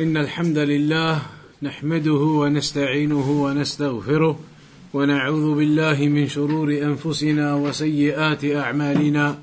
إن 0.00 0.16
الحمد 0.16 0.58
لله 0.58 1.22
نحمده 1.62 2.12
ونستعينه 2.12 3.30
ونستغفره 3.30 4.38
ونعوذ 4.94 5.54
بالله 5.54 5.98
من 6.06 6.28
شرور 6.28 6.68
أنفسنا 6.72 7.54
وسيئات 7.54 8.44
أعمالنا. 8.44 9.38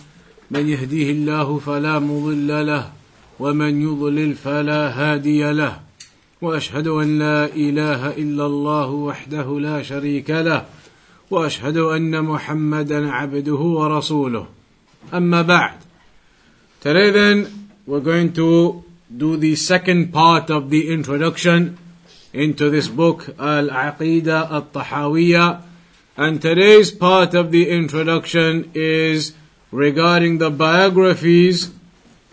من 0.51 0.69
يهديه 0.69 1.11
الله 1.11 1.57
فلا 1.59 1.99
مضل 1.99 2.67
له 2.67 2.91
ومن 3.39 3.81
يضلل 3.81 4.35
فلا 4.35 4.81
هادي 4.89 5.51
له. 5.51 5.79
وأشهد 6.41 6.87
أن 6.87 7.19
لا 7.19 7.45
إله 7.45 8.09
إلا 8.09 8.45
الله 8.45 8.89
وحده 8.89 9.59
لا 9.59 9.81
شريك 9.81 10.29
له 10.29 10.65
وأشهد 11.31 11.77
أن 11.77 12.21
محمدا 12.21 13.11
عبده 13.11 13.61
ورسوله. 13.79 14.45
أما 15.13 15.41
بعد. 15.41 15.77
Today 16.83 17.11
then 17.11 17.47
we're 17.87 17.99
going 17.99 18.33
to 18.33 18.83
do 19.15 19.37
the 19.37 19.55
second 19.55 20.11
part 20.11 20.49
of 20.49 20.69
the 20.71 20.91
introduction 20.91 21.77
into 22.31 22.69
this 22.71 22.87
book 22.87 23.29
Al-Aqidah 23.37 24.49
Al-Tahawiyya 24.49 25.61
and 26.17 26.41
today's 26.41 26.89
part 26.89 27.35
of 27.35 27.51
the 27.51 27.69
introduction 27.69 28.71
is 28.73 29.33
regarding 29.71 30.39
the 30.39 30.49
biographies 30.49 31.71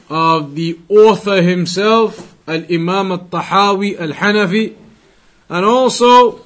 of 0.08 0.54
the 0.54 0.78
author 0.88 1.42
himself 1.42 2.34
Al-Imam 2.48 3.12
Al-Tahawi 3.12 4.00
Al-Hanafi 4.00 4.74
and 5.50 5.66
also 5.66 6.40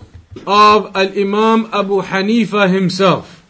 of 0.46 0.96
Al-Imam 0.96 1.70
Abu 1.72 2.02
Hanifa 2.02 2.68
himself. 2.72 3.44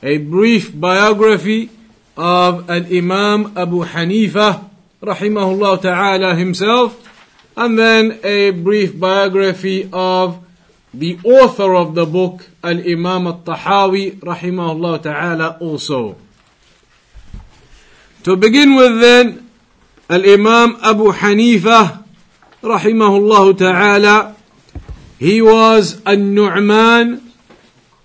A 0.00 0.18
brief 0.18 0.78
biography 0.78 1.70
of 2.16 2.70
Al-Imam 2.70 3.58
Abu 3.58 3.84
Hanifa 3.84 4.70
rahimahullah 5.04 5.80
ta'ala 5.82 6.34
himself 6.34 6.96
and 7.56 7.78
then 7.78 8.18
a 8.24 8.50
brief 8.50 8.98
biography 8.98 9.88
of 9.92 10.44
the 10.92 11.18
author 11.24 11.74
of 11.74 11.94
the 11.94 12.06
book 12.06 12.48
Al-Imam 12.62 13.26
Al-Tahawi 13.26 14.20
rahimahullah 14.20 15.02
ta'ala 15.02 15.58
also. 15.60 16.16
To 18.24 18.36
begin 18.36 18.74
with 18.74 19.00
then, 19.00 19.50
Al-Imam 20.08 20.78
Abu 20.82 21.12
Hanifa 21.12 22.04
rahimahullah 22.62 23.58
ta'ala 23.58 24.36
he 25.18 25.40
was 25.40 26.02
a 26.04 26.16
Nu'man 26.16 27.32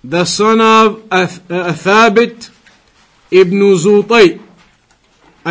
the 0.03 0.25
son 0.25 0.61
of 0.61 1.03
a 1.11 1.27
Thabit 1.75 2.49
ibn 3.31 3.59
Zutai 3.75 4.39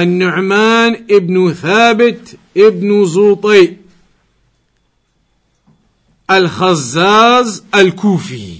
النعمان 0.03 1.05
ابن 1.11 1.53
ثابت 1.53 2.37
ابن 2.57 3.05
زوطي 3.05 3.77
الخزاز 6.31 7.65
الكوفي 7.75 8.59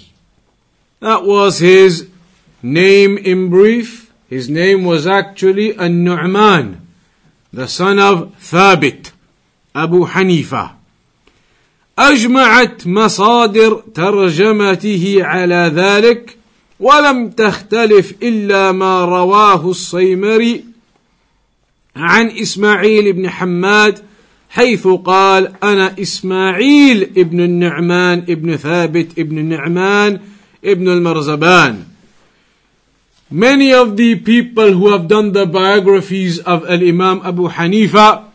That 1.01 1.25
was 1.25 1.61
his 1.61 2.09
name 2.63 3.19
in 3.19 3.51
brief. 3.51 4.13
His 4.29 4.51
name 4.51 4.85
was 4.85 5.07
actually 5.07 5.77
An-Nu'man, 5.77 6.81
the 7.53 7.69
son 7.69 8.01
of 8.01 8.35
Thabit, 8.41 9.13
Abu 9.77 10.07
Hanifa. 10.07 10.71
أجمعت 11.99 12.87
مصادر 12.87 13.83
ترجمته 13.95 15.19
على 15.21 15.73
ذلك 15.75 16.37
ولم 16.81 17.31
تختلف 17.31 18.15
إلا 18.23 18.73
ما 18.73 19.05
رواه 19.05 19.71
الصيمري 19.71 20.65
عن 21.96 22.30
إسماعيل 22.30 23.14
بن 23.14 23.30
حماد 23.30 24.00
حيث 24.50 24.88
قال 24.88 25.52
أنا 25.64 25.96
إسماعيل 26.02 27.10
ابن 27.18 27.40
النعمان 27.40 28.24
ابن 28.30 28.58
ثابت 28.58 29.20
ابن 29.20 29.38
النعمان 29.38 30.20
ابن 30.66 30.90
المرزبان 30.90 31.84
Many 33.32 33.74
of 33.74 33.98
the 33.98 34.20
people 34.20 34.74
who 34.74 34.92
have 34.92 35.08
done 35.08 35.32
the 35.32 35.48
biographies 35.48 36.38
of 36.38 36.70
Al-Imam 36.70 37.22
Abu 37.26 37.50
Hanifa, 37.50 38.26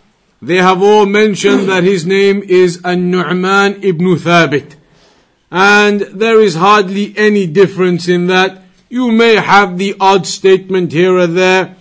they 0.42 0.56
have 0.56 0.82
all 0.82 1.06
mentioned 1.06 1.68
that 1.68 1.84
his 1.84 2.04
name 2.04 2.42
is 2.42 2.80
An-Nu'man 2.84 3.84
ibn 3.84 4.16
Thabit. 4.16 4.74
And 5.52 6.00
there 6.00 6.40
is 6.40 6.56
hardly 6.56 7.14
any 7.16 7.46
difference 7.46 8.08
in 8.08 8.26
that. 8.26 8.62
You 8.88 9.12
may 9.12 9.36
have 9.36 9.78
the 9.78 9.94
odd 10.00 10.26
statement 10.26 10.90
here 10.90 11.16
or 11.16 11.28
there, 11.28 11.76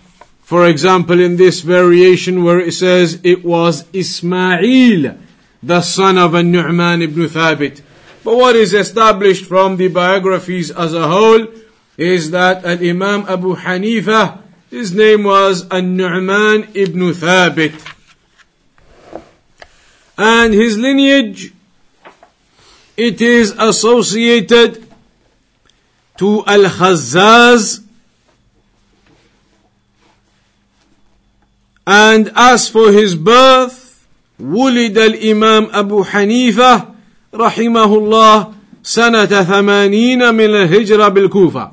for 0.53 0.67
example, 0.67 1.19
in 1.19 1.37
this 1.39 1.63
variation 1.63 2.45
where 2.45 2.61
it 2.61 2.75
says 2.75 3.19
it 3.23 3.43
was 3.43 3.87
Ismail, 3.95 5.17
the 5.63 5.81
son 5.81 6.19
of 6.19 6.35
An-Nu'man 6.35 7.01
ibn 7.01 7.27
Thabit. 7.27 7.81
But 8.23 8.37
what 8.37 8.55
is 8.55 8.75
established 8.75 9.47
from 9.47 9.79
the 9.79 9.89
biographies 9.89 10.71
as 10.71 10.93
a 10.93 11.09
whole 11.09 11.47
is 11.97 12.33
that 12.33 12.67
Al-Imam 12.67 13.25
Abu 13.31 13.57
Hanifa, 13.57 14.43
his 14.69 14.93
name 14.93 15.25
was 15.25 15.67
An-Nu'man 15.71 16.69
ibn 16.75 17.01
Thabit. 17.01 17.73
And 20.19 20.53
his 20.53 20.77
lineage, 20.77 21.55
it 22.99 23.23
is 23.23 23.53
associated 23.53 24.87
to 26.19 26.45
Al-Khazzaz 26.47 27.82
And 31.86 32.32
as 32.36 32.68
for 32.70 32.92
his 32.92 33.16
birth, 33.16 34.06
ولد 34.40 34.98
الإمام 34.98 35.68
أبو 35.72 36.04
حنيفة 36.04 36.86
رحمه 37.34 37.98
الله 37.98 38.54
سنة 38.84 39.26
ثمانين 39.26 40.36
من 40.36 40.46
الهجرة 40.46 41.08
بالكوفة. 41.08 41.72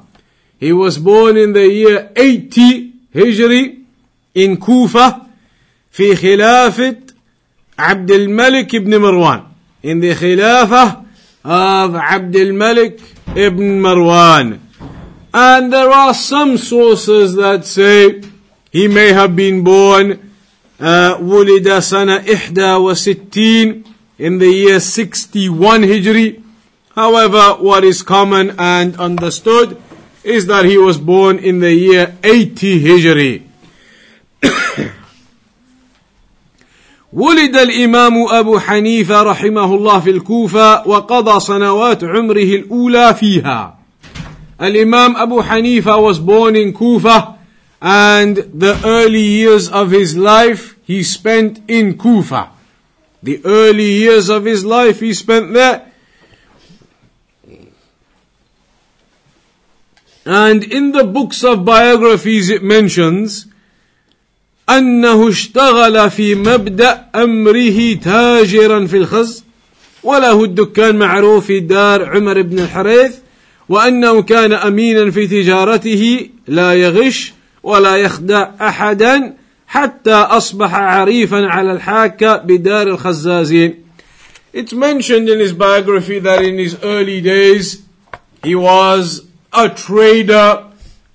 He 0.60 0.72
was 0.72 0.98
born 0.98 1.36
in 1.36 1.52
the 1.52 1.68
year 1.68 2.10
80 2.16 2.92
Hijri 3.14 3.84
in 4.34 4.56
Kufa 4.56 5.20
في 5.92 6.16
خلافة 6.16 6.96
عبد 7.78 8.10
الملك 8.10 8.76
بن 8.76 8.98
مروان. 8.98 9.42
In 9.84 10.00
the 10.00 10.14
خلافة 10.14 11.04
of 11.44 11.94
عبد 11.94 12.36
الملك 12.36 13.00
ibn 13.34 13.80
Marwan. 13.82 14.60
And 15.32 15.72
there 15.72 15.90
are 15.90 16.14
some 16.14 16.56
sources 16.56 17.34
that 17.34 17.64
say 17.64 18.22
he 18.72 18.88
may 18.88 19.12
have 19.12 19.34
been 19.36 19.62
born 19.62 20.18
uh, 20.80 21.16
ولد 21.20 21.78
سنة 21.78 22.16
إحدى 22.32 22.74
وستين 22.74 23.84
in 24.18 24.38
the 24.38 24.46
year 24.48 24.80
61 24.80 25.82
Hijri. 25.82 26.42
However, 26.94 27.56
what 27.60 27.82
is 27.84 28.02
common 28.02 28.54
and 28.58 28.96
understood 28.96 29.76
is 30.22 30.46
that 30.46 30.64
he 30.64 30.78
was 30.78 30.98
born 30.98 31.38
in 31.38 31.60
the 31.60 31.72
year 31.72 32.16
80 32.22 32.80
Hijri. 32.80 33.42
ولد 37.12 37.56
الإمام 37.56 38.28
أبو 38.28 38.58
حنيفة 38.58 39.22
رحمه 39.22 39.74
الله 39.74 40.00
في 40.00 40.10
الكوفة 40.10 40.88
وقضى 40.88 41.40
سنوات 41.40 42.04
عمره 42.04 42.42
الأولى 42.42 43.14
فيها. 43.14 43.78
الإمام 44.62 45.16
أبو 45.16 45.42
حنيفة 45.42 45.96
was 46.02 46.18
born 46.18 46.56
in 46.56 46.72
Kufa 46.72 47.34
and 47.80 48.36
the 48.36 48.80
early 48.84 49.20
years 49.20 49.68
of 49.68 49.90
his 49.90 50.16
life 50.16 50.76
he 50.84 51.02
spent 51.02 51.60
in 51.68 51.98
Kufa. 51.98 52.50
The 53.22 53.40
early 53.44 53.90
years 54.04 54.28
of 54.28 54.44
his 54.44 54.64
life 54.64 55.00
he 55.00 55.12
spent 55.12 55.52
there. 55.52 55.90
And 60.26 60.64
in 60.64 60.92
the 60.92 61.04
books 61.04 61.44
of 61.44 61.64
biographies 61.64 62.48
it 62.48 62.62
mentions 62.62 63.46
أنه 64.68 65.28
اشتغل 65.28 66.10
في 66.10 66.34
مبدأ 66.34 67.06
أمره 67.14 67.94
تاجرا 67.94 68.86
في 68.86 68.96
الخز 68.96 69.44
وله 70.02 70.44
الدكان 70.44 70.96
معروف 70.96 71.46
في 71.46 71.60
دار 71.60 72.04
عمر 72.04 72.42
بن 72.42 72.58
الحريث 72.58 73.14
وأنه 73.68 74.22
كان 74.22 74.52
أمينا 74.52 75.10
في 75.10 75.26
تجارته 75.26 76.28
لا 76.48 76.74
يغش 76.74 77.32
ولا 77.62 77.96
يخدع 77.96 78.50
أحدا 78.60 79.36
حتى 79.66 80.14
أصبح 80.14 80.74
عريفا 80.74 81.46
على 81.46 81.72
الحاكة 81.72 82.36
بدار 82.36 82.88
الخزازين 82.88 83.84
It's 84.52 84.72
mentioned 84.72 85.28
in 85.28 85.40
his 85.40 85.52
biography 85.52 86.20
that 86.20 86.44
in 86.44 86.58
his 86.58 86.76
early 86.82 87.20
days 87.20 87.82
he 88.44 88.54
was 88.54 89.26
a 89.52 89.68
trader 89.68 90.64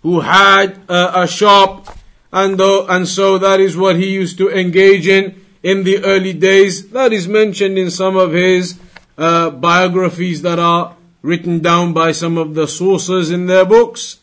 who 0.04 0.20
had 0.20 0.78
a, 0.90 1.22
a 1.22 1.28
shop 1.28 1.98
and, 2.32 2.60
though, 2.60 2.86
and 2.88 3.08
so 3.08 3.38
that 3.38 3.60
is 3.60 3.76
what 3.76 3.96
he 3.96 4.10
used 4.10 4.38
to 4.38 4.50
engage 4.50 5.08
in 5.08 5.42
in 5.64 5.84
the 5.84 6.04
early 6.04 6.34
days. 6.34 6.90
That 6.90 7.12
is 7.12 7.28
mentioned 7.28 7.78
in 7.78 7.90
some 7.90 8.16
of 8.16 8.34
his 8.34 8.80
uh, 9.18 9.50
biographies 9.50 10.42
that 10.44 10.60
are 10.60 10.96
written 11.22 11.60
down 11.60 11.94
by 11.94 12.12
some 12.12 12.38
of 12.38 12.56
the 12.56 12.68
sources 12.68 13.32
in 13.32 13.48
their 13.48 13.66
books. 13.66 14.18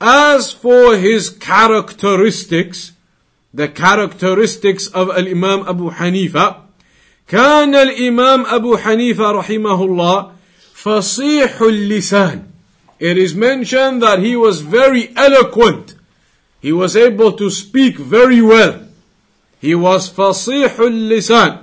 As 0.00 0.50
for 0.50 0.96
his 0.96 1.30
characteristics, 1.30 2.92
the 3.54 3.68
characteristics 3.68 4.88
of 4.88 5.10
Al-Imam 5.10 5.68
Abu 5.68 5.90
Hanifa. 5.90 6.56
كان 7.28 7.74
الإمام 7.74 8.46
أبو 8.46 8.76
حنيفة 8.76 9.32
رحمه 9.32 9.84
الله 9.84 10.32
فصيح 10.74 11.60
اللسان. 11.60 12.42
It 12.98 13.16
is 13.18 13.34
mentioned 13.34 14.02
that 14.02 14.18
he 14.18 14.36
was 14.36 14.60
very 14.60 15.12
eloquent. 15.16 15.94
He 16.60 16.72
was 16.72 16.96
able 16.96 17.32
to 17.32 17.50
speak 17.50 17.96
very 17.96 18.42
well. 18.42 18.80
He 19.60 19.74
was 19.74 20.10
فصيح 20.10 20.76
اللسان. 20.78 21.58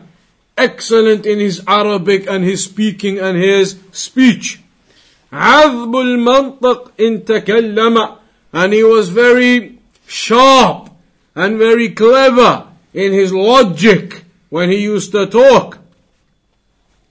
Excellent 0.57 1.25
in 1.25 1.39
his 1.39 1.61
Arabic 1.67 2.25
and 2.29 2.43
his 2.43 2.63
speaking 2.63 3.19
and 3.19 3.37
his 3.37 3.77
speech. 3.91 4.59
عذب 5.31 5.95
المنطق 5.95 6.91
إن 6.99 7.25
تكلم. 7.25 8.15
And 8.53 8.73
he 8.73 8.83
was 8.83 9.09
very 9.09 9.79
sharp 10.07 10.89
and 11.35 11.57
very 11.57 11.89
clever 11.89 12.67
in 12.93 13.13
his 13.13 13.31
logic 13.33 14.23
when 14.49 14.69
he 14.69 14.81
used 14.81 15.11
to 15.11 15.27
talk. 15.27 15.77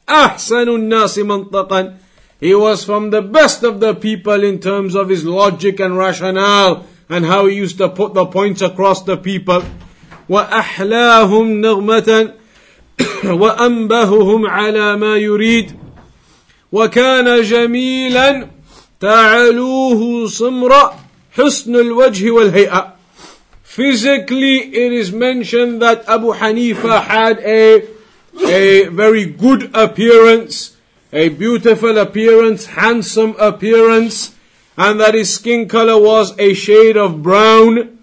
أحسن 0.09 0.69
الناس 0.69 1.19
منطقا 1.19 1.95
He 2.41 2.55
was 2.55 2.85
from 2.85 3.11
the 3.11 3.21
best 3.21 3.65
of 3.65 3.81
the 3.81 3.95
people 3.95 4.45
in 4.45 4.61
terms 4.61 4.95
of 4.95 5.09
his 5.09 5.25
logic 5.25 5.81
and 5.81 5.99
rationale 5.99 6.87
and 7.09 7.27
how 7.27 7.47
he 7.47 7.57
used 7.57 7.79
to 7.79 7.89
put 7.89 8.15
the 8.15 8.27
points 8.27 8.63
across 8.63 9.03
the 9.03 9.17
people. 9.17 9.63
وأحلاهم 10.29 11.61
نغمة 11.61 12.35
وأنبههم 13.25 14.47
على 14.47 14.97
ما 14.97 15.17
يريد 15.17 15.77
وكان 16.73 17.43
جميلا 17.43 18.49
تعلوه 19.01 20.27
صمرا 20.27 21.02
حسن 21.33 21.77
الوجه 21.77 22.31
والهيئة 22.31 22.99
Physically, 23.79 24.75
it 24.75 24.93
is 24.93 25.13
mentioned 25.13 25.81
that 25.83 26.09
Abu 26.09 26.33
Hanifa 26.33 27.01
had 27.01 27.39
a, 27.41 27.87
a 28.45 28.89
very 28.89 29.27
good 29.27 29.71
appearance, 29.73 30.75
a 31.13 31.29
beautiful 31.29 31.97
appearance, 31.97 32.67
handsome 32.67 33.37
appearance, 33.39 34.35
and 34.77 34.99
that 34.99 35.15
his 35.15 35.33
skin 35.33 35.69
color 35.69 35.97
was 35.97 36.37
a 36.41 36.55
shade 36.55 36.97
of 36.97 37.23
brown, 37.23 37.99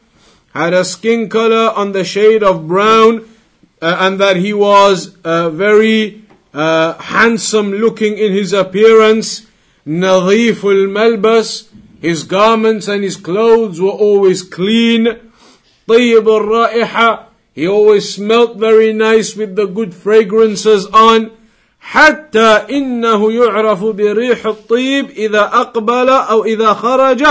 had 0.54 0.74
a 0.74 0.86
skin 0.86 1.28
color 1.28 1.74
on 1.76 1.92
the 1.92 2.06
shade 2.06 2.42
of 2.42 2.70
brown, 2.70 3.28
uh, 3.82 3.98
and 4.00 4.20
that 4.22 4.38
he 4.38 4.54
was 4.54 5.18
uh, 5.26 5.50
very 5.50 6.24
uh, 6.54 6.94
handsome 6.94 7.72
looking 7.72 8.18
in 8.18 8.32
his 8.32 8.54
appearance, 8.54 9.46
nadhif 9.86 10.64
al-malbas, 10.64 11.68
his 12.02 12.24
garments 12.24 12.88
and 12.88 13.04
his 13.04 13.18
clothes 13.18 13.80
were 13.82 13.90
always 13.90 14.44
clean, 14.44 15.18
طيب 15.88 16.28
الرائحة 16.28 17.26
he 17.56 17.68
always 17.68 18.14
smelt 18.14 18.58
very 18.58 18.92
nice 18.92 19.36
with 19.36 19.56
the 19.56 19.66
good 19.66 19.94
fragrances 19.94 20.86
on 20.88 21.32
حتى 21.80 22.66
إنه 22.70 23.32
يعرف 23.32 23.84
بريح 23.84 24.46
الطيب 24.46 25.10
إذا 25.10 25.42
أقبل 25.54 26.10
أو 26.10 26.46
إذا 26.46 26.74
خرج 26.74 27.24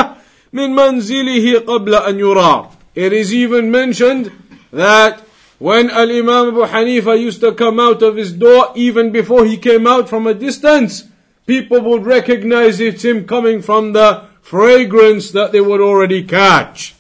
من 0.52 0.70
منزله 0.74 1.58
قبل 1.58 1.94
أن 1.94 2.18
يرى 2.18 2.68
It 2.94 3.12
is 3.12 3.34
even 3.34 3.70
mentioned 3.70 4.30
that 4.72 5.20
when 5.58 5.90
Al-Imam 5.90 6.48
Abu 6.48 6.64
Hanifa 6.66 7.18
used 7.20 7.40
to 7.40 7.52
come 7.52 7.80
out 7.80 8.02
of 8.02 8.16
his 8.16 8.32
door, 8.32 8.70
even 8.76 9.10
before 9.10 9.44
he 9.44 9.56
came 9.56 9.86
out 9.86 10.08
from 10.08 10.26
a 10.26 10.34
distance, 10.34 11.04
people 11.46 11.80
would 11.80 12.06
recognize 12.06 12.80
it's 12.80 13.04
him 13.04 13.26
coming 13.26 13.62
from 13.62 13.92
the 13.92 14.24
fragrance 14.42 15.30
that 15.32 15.52
they 15.52 15.60
would 15.60 15.80
already 15.80 16.22
catch. 16.22 16.94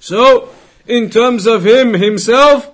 So, 0.00 0.48
in 0.86 1.10
terms 1.10 1.46
of 1.46 1.64
him 1.66 1.94
himself, 1.94 2.70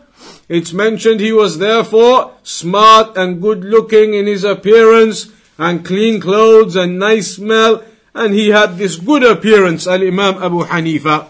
it's 0.48 0.72
mentioned 0.72 1.20
he 1.20 1.32
was 1.32 1.58
therefore 1.58 2.32
smart 2.42 3.16
and 3.16 3.42
good 3.42 3.64
looking 3.64 4.14
in 4.14 4.26
his 4.26 4.44
appearance 4.44 5.30
and 5.58 5.84
clean 5.84 6.20
clothes 6.20 6.74
and 6.76 6.98
nice 6.98 7.36
smell 7.36 7.82
and 8.14 8.32
he 8.32 8.48
had 8.48 8.78
this 8.78 8.96
good 8.96 9.22
appearance 9.22 9.86
al-Imam 9.86 10.42
Abu 10.42 10.64
Hanifa. 10.64 11.26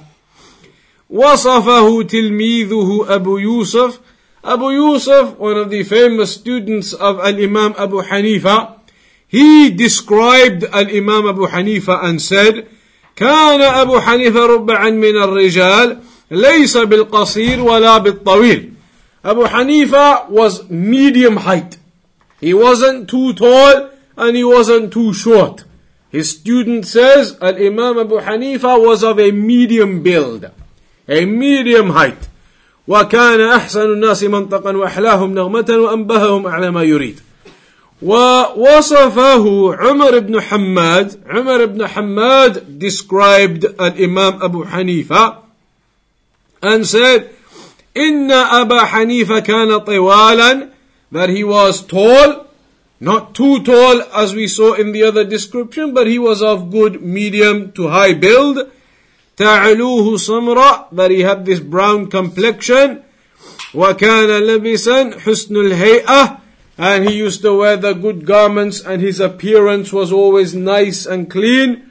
وصفه 1.11 2.03
تلميذه 2.03 3.07
أبو 3.09 3.39
يوسف 3.39 3.99
Abu 4.45 4.71
Yusuf, 4.71 5.37
one 5.37 5.59
of 5.59 5.69
the 5.69 5.83
famous 5.83 6.33
students 6.33 6.93
of 6.93 7.19
Al-Imam 7.19 7.75
Abu 7.77 8.01
Hanifa, 8.03 8.79
he 9.33 9.71
described 9.71 10.65
Al-Imam 10.65 11.29
Abu 11.29 11.47
Hanifa 11.47 12.03
and 12.03 12.21
said, 12.21 12.67
كان 13.17 13.61
أبو 13.61 14.01
حنيفة 14.01 14.47
ربعا 14.47 14.91
من 14.91 15.23
الرجال 15.23 15.99
ليس 16.31 16.77
بالقصير 16.77 17.61
ولا 17.61 17.99
بالطويل 17.99 18.73
Abu 19.25 19.45
Hanifa 19.45 20.29
was 20.31 20.71
medium 20.71 21.39
height. 21.39 21.77
He 22.41 22.55
wasn't 22.55 23.11
too 23.11 23.33
tall 23.35 23.91
and 24.17 24.37
he 24.37 24.45
wasn't 24.45 24.93
too 24.93 25.13
short. 25.13 25.65
His 26.11 26.31
student 26.31 26.87
says 26.87 27.37
Al-Imam 27.43 27.99
Abu 27.99 28.21
Hanifa 28.21 28.81
was 28.81 29.03
of 29.03 29.19
a 29.19 29.33
medium 29.33 30.03
build, 30.03 30.51
a 31.09 31.25
medium 31.25 31.91
height. 31.91 32.29
وكان 32.89 33.41
أحسن 33.41 33.81
الناس 33.81 34.25
منطقا 34.25 34.77
وأحلاهم 34.77 35.35
نغمة 35.35 35.67
وأنبههم 35.71 36.47
أعلى 36.47 36.71
ما 36.71 36.83
يريد. 36.83 37.21
ووصفه 38.03 39.75
عمر 39.75 40.19
بن 40.19 40.41
حماد 40.41 41.21
عمر 41.27 41.65
بن 41.65 41.87
حماد 41.87 42.79
described 42.85 43.83
الإمام 43.83 44.43
أبو 44.43 44.65
حنيفة 44.65 45.35
and 46.63 46.87
said 46.87 47.23
إن 47.97 48.31
أبا 48.31 48.85
حنيفة 48.85 49.39
كان 49.39 49.79
طوالا 49.79 50.69
that 51.13 51.29
he 51.31 51.43
was 51.43 51.83
tall 51.83 52.47
not 53.01 53.35
too 53.35 53.63
tall 53.65 54.03
as 54.15 54.35
we 54.35 54.47
saw 54.47 54.75
in 54.75 54.93
the 54.93 55.03
other 55.03 55.25
description 55.25 55.93
but 55.95 56.07
he 56.07 56.19
was 56.19 56.43
of 56.43 56.71
good 56.71 57.03
medium 57.03 57.73
to 57.73 57.89
high 57.89 58.15
build 58.15 58.59
تعلوه 59.37 60.17
سمراء 60.17 60.89
that 60.93 61.11
he 61.11 61.23
had 61.23 61.45
this 61.45 61.61
brown 61.61 62.07
complexion 62.09 63.03
وكان 63.75 64.39
لبسا 64.39 65.19
حسن 65.19 65.57
الهيئة 65.57 66.39
and 66.79 67.09
he 67.09 67.17
used 67.17 67.43
to 67.43 67.57
wear 67.57 67.77
the 67.77 67.93
good 67.93 68.25
garments 68.25 68.81
and 68.81 69.03
his 69.03 69.21
appearance 69.21 69.93
was 69.93 70.13
always 70.13 70.55
nice 70.55 71.07
and 71.07 71.31
clean 71.31 71.85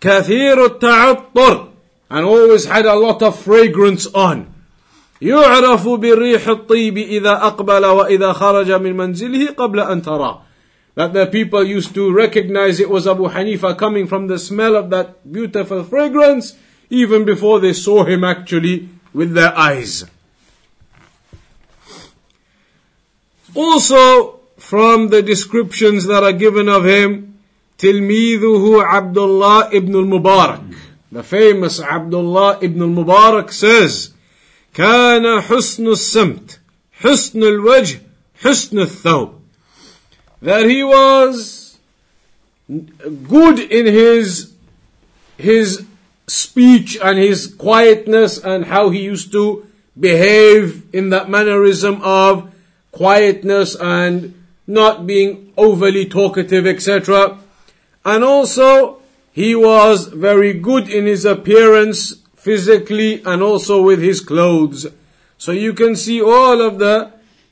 كثير 0.00 0.66
التعطر 0.66 1.68
and 2.10 2.26
always 2.26 2.64
had 2.64 2.86
a 2.86 2.94
lot 2.94 3.22
of 3.22 3.38
fragrance 3.38 4.06
on 4.14 4.46
يعرف 5.22 5.88
بالريح 5.88 6.48
الطيب 6.48 6.98
إذا 6.98 7.32
أقبل 7.32 7.86
وإذا 7.86 8.32
خرج 8.32 8.72
من 8.72 8.96
منزله 8.96 9.46
قبل 9.54 9.80
أن 9.80 10.02
تراه 10.02 10.42
that 10.94 11.12
the 11.12 11.26
people 11.26 11.62
used 11.64 11.94
to 11.94 12.12
recognize 12.12 12.80
it 12.80 12.90
was 12.90 13.06
Abu 13.06 13.28
Hanifa 13.28 13.76
coming 13.78 14.06
from 14.06 14.26
the 14.26 14.38
smell 14.38 14.74
of 14.76 14.90
that 14.90 15.32
beautiful 15.32 15.84
fragrance 15.84 16.56
even 16.90 17.24
before 17.24 17.60
they 17.60 17.72
saw 17.72 18.04
him 18.04 18.24
actually 18.24 18.88
with 19.14 19.32
their 19.32 19.56
eyes. 19.56 20.04
Also, 23.54 24.40
from 24.56 25.08
the 25.08 25.22
descriptions 25.22 26.06
that 26.06 26.22
are 26.22 26.32
given 26.32 26.68
of 26.68 26.84
him, 26.84 27.38
تلميذه 27.78 28.84
Abdullah 28.84 29.70
ibn 29.72 29.94
al-Mubarak. 29.94 30.74
The 31.10 31.22
famous 31.22 31.80
Abdullah 31.80 32.58
ibn 32.60 32.82
al-Mubarak 32.82 33.50
says, 33.50 34.12
كان 34.74 35.40
حسن 35.40 35.86
السمت 35.86 36.58
حسن 37.02 37.42
الوجه 37.42 38.00
حسن 38.42 38.86
الثوب 38.86 39.34
that 40.42 40.64
he 40.66 40.82
was 40.84 41.78
good 43.28 43.58
in 43.58 43.86
his 43.86 44.52
his 45.36 45.84
speech 46.26 46.96
and 47.02 47.18
his 47.18 47.52
quietness 47.54 48.38
and 48.38 48.66
how 48.66 48.90
he 48.90 49.02
used 49.02 49.32
to 49.32 49.66
behave 49.98 50.84
in 50.94 51.10
that 51.10 51.28
mannerism 51.28 52.00
of 52.02 52.52
quietness 52.95 53.75
and 53.75 54.33
not 54.65 55.05
being 55.05 55.53
overly 55.57 56.05
talkative, 56.05 56.65
etc. 56.65 57.37
And 58.03 58.23
also, 58.23 59.01
he 59.31 59.53
was 59.53 60.07
very 60.07 60.53
good 60.53 60.89
in 60.89 61.05
his 61.05 61.25
appearance 61.25 62.15
physically 62.35 63.21
and 63.23 63.43
also 63.43 63.81
with 63.81 64.01
his 64.01 64.21
clothes. 64.21 64.87
So 65.37 65.51
you 65.51 65.73
can 65.73 65.95
see 65.95 66.21
all 66.21 66.61
of 66.61 66.79
the 66.79 67.11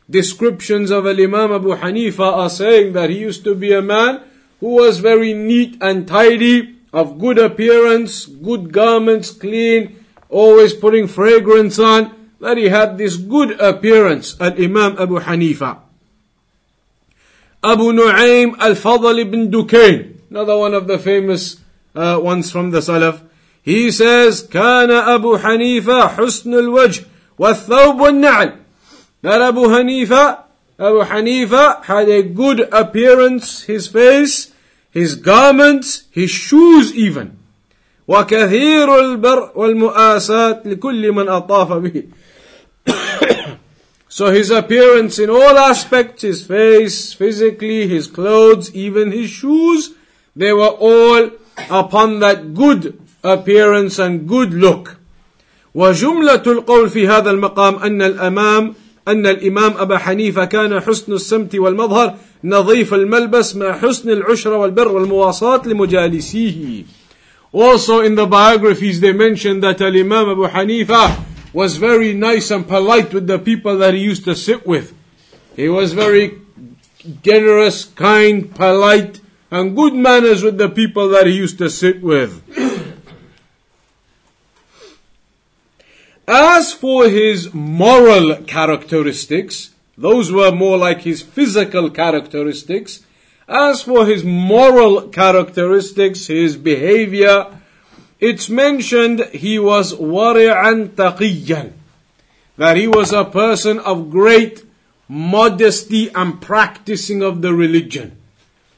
descriptions 0.09 0.91
of 0.91 1.05
Imam 1.05 1.51
Abu 1.51 1.75
Hanifa 1.75 2.37
are 2.43 2.49
saying 2.49 2.93
that 2.93 3.09
he 3.09 3.19
used 3.19 3.43
to 3.43 3.53
be 3.53 3.73
a 3.73 3.81
man 3.81 4.21
who 4.61 4.75
was 4.75 4.99
very 4.99 5.33
neat 5.33 5.77
and 5.81 6.07
tidy, 6.07 6.75
of 6.93 7.19
good 7.19 7.39
appearance, 7.39 8.27
good 8.27 8.71
garments, 8.71 9.31
clean, 9.31 10.05
always 10.29 10.73
putting 10.73 11.07
fragrance 11.07 11.79
on, 11.79 12.22
that 12.42 12.56
he 12.56 12.68
had 12.68 12.98
this 12.98 13.16
good 13.16 13.60
appearance, 13.60 14.36
Al 14.40 14.52
Imam 14.52 14.96
Abu 14.98 15.18
Hanifa. 15.20 15.78
Abu 17.62 17.92
Nu'aym 17.92 18.56
Al-Fadl 18.58 19.18
ibn 19.20 19.50
Dukain, 19.50 20.14
another 20.30 20.56
one 20.56 20.74
of 20.74 20.86
the 20.86 20.98
famous 20.98 21.60
uh, 21.94 22.18
ones 22.22 22.50
from 22.50 22.70
the 22.70 22.78
Salaf. 22.78 23.20
He 23.62 23.90
says, 23.90 24.46
كان 24.46 24.90
أبو 24.90 25.38
حنيفة 25.38 26.16
حسن 26.16 26.54
الوجه 26.54 27.04
والثوب 27.38 28.00
والنعل 28.00 28.56
that 29.22 29.42
Abu 29.42 29.62
Hanifa, 29.62 30.44
Abu 30.78 31.02
Hanifa 31.02 31.84
had 31.84 32.08
a 32.08 32.22
good 32.22 32.60
appearance, 32.72 33.62
his 33.64 33.88
face, 33.88 34.52
his 34.92 35.16
garments, 35.16 36.04
his 36.10 36.30
shoes 36.30 36.94
even. 36.94 37.36
وكثير 38.08 38.98
البر 38.98 39.50
والمؤاساة 39.54 40.62
لكل 40.64 41.12
من 41.12 41.28
أطاف 41.28 41.72
به. 41.72 42.02
so 44.08 44.30
his 44.30 44.50
appearance 44.50 45.18
in 45.18 45.30
all 45.30 45.58
aspects, 45.58 46.22
his 46.22 46.44
face, 46.44 47.12
physically, 47.12 47.86
his 47.86 48.06
clothes, 48.06 48.74
even 48.74 49.12
his 49.12 49.30
shoes, 49.30 49.94
they 50.34 50.52
were 50.52 50.74
all 50.80 51.30
upon 51.70 52.20
that 52.20 52.54
good 52.54 52.98
appearance 53.22 53.98
and 53.98 54.26
good 54.28 54.54
look. 54.54 54.96
وجملة 55.74 56.42
القول 56.46 56.90
في 56.90 57.08
هذا 57.08 57.30
المقام 57.30 57.74
أن 57.76 58.02
الأمام 58.02 58.74
أن 59.08 59.26
الإمام 59.26 59.72
أبا 59.78 59.98
حنيفة 59.98 60.44
كان 60.44 60.80
حسن 60.80 61.12
السمت 61.12 61.54
والمظهر 61.54 62.14
نظيف 62.44 62.94
الملبس 62.94 63.56
مع 63.56 63.72
حسن 63.72 64.10
العشرة 64.10 64.56
والبر 64.56 64.88
والمواصاة 64.88 65.62
لمجالسيه. 65.66 66.84
Also 67.52 68.00
in 68.00 68.14
the 68.14 68.26
biographies 68.26 69.00
they 69.00 69.12
mention 69.12 69.60
that 69.60 69.80
Imam 69.80 70.30
Abu 70.30 70.48
Hanifa 70.48 71.16
was 71.53 71.77
very 71.77 72.13
nice 72.13 72.51
and 72.51 72.67
polite 72.67 73.13
with 73.13 73.27
the 73.27 73.39
people 73.39 73.77
that 73.77 73.93
he 73.93 74.01
used 74.01 74.25
to 74.25 74.35
sit 74.35 74.65
with. 74.65 74.93
He 75.55 75.69
was 75.69 75.93
very 75.93 76.41
generous, 77.21 77.85
kind, 77.85 78.53
polite, 78.53 79.21
and 79.51 79.75
good 79.75 79.93
manners 79.93 80.43
with 80.43 80.57
the 80.57 80.69
people 80.69 81.09
that 81.09 81.27
he 81.27 81.33
used 81.33 81.59
to 81.59 81.69
sit 81.69 82.01
with. 82.01 82.41
As 86.27 86.73
for 86.73 87.07
his 87.09 87.53
moral 87.53 88.37
characteristics, 88.43 89.71
those 89.97 90.31
were 90.31 90.51
more 90.51 90.77
like 90.77 91.01
his 91.01 91.21
physical 91.21 91.89
characteristics. 91.89 93.05
As 93.47 93.83
for 93.83 94.05
his 94.05 94.23
moral 94.23 95.09
characteristics, 95.09 96.27
his 96.27 96.55
behavior, 96.55 97.59
it's 98.22 98.48
mentioned 98.48 99.24
he 99.32 99.58
was 99.58 99.94
wari'an 99.94 100.90
taqiyan. 100.90 101.72
That 102.56 102.76
he 102.76 102.88
was 102.88 103.12
a 103.12 103.24
person 103.24 103.78
of 103.78 104.10
great 104.10 104.64
modesty 105.08 106.10
and 106.14 106.40
practicing 106.40 107.22
of 107.22 107.40
the 107.40 107.54
religion. 107.54 108.16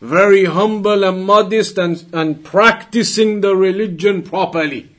Very 0.01 0.45
humble 0.45 1.05
and 1.05 1.25
modest 1.25 1.79
and, 1.79 2.05
and 2.13 2.45
practicing 2.45 3.41
the 3.41 3.57
religion 3.57 4.23
properly 4.23 4.91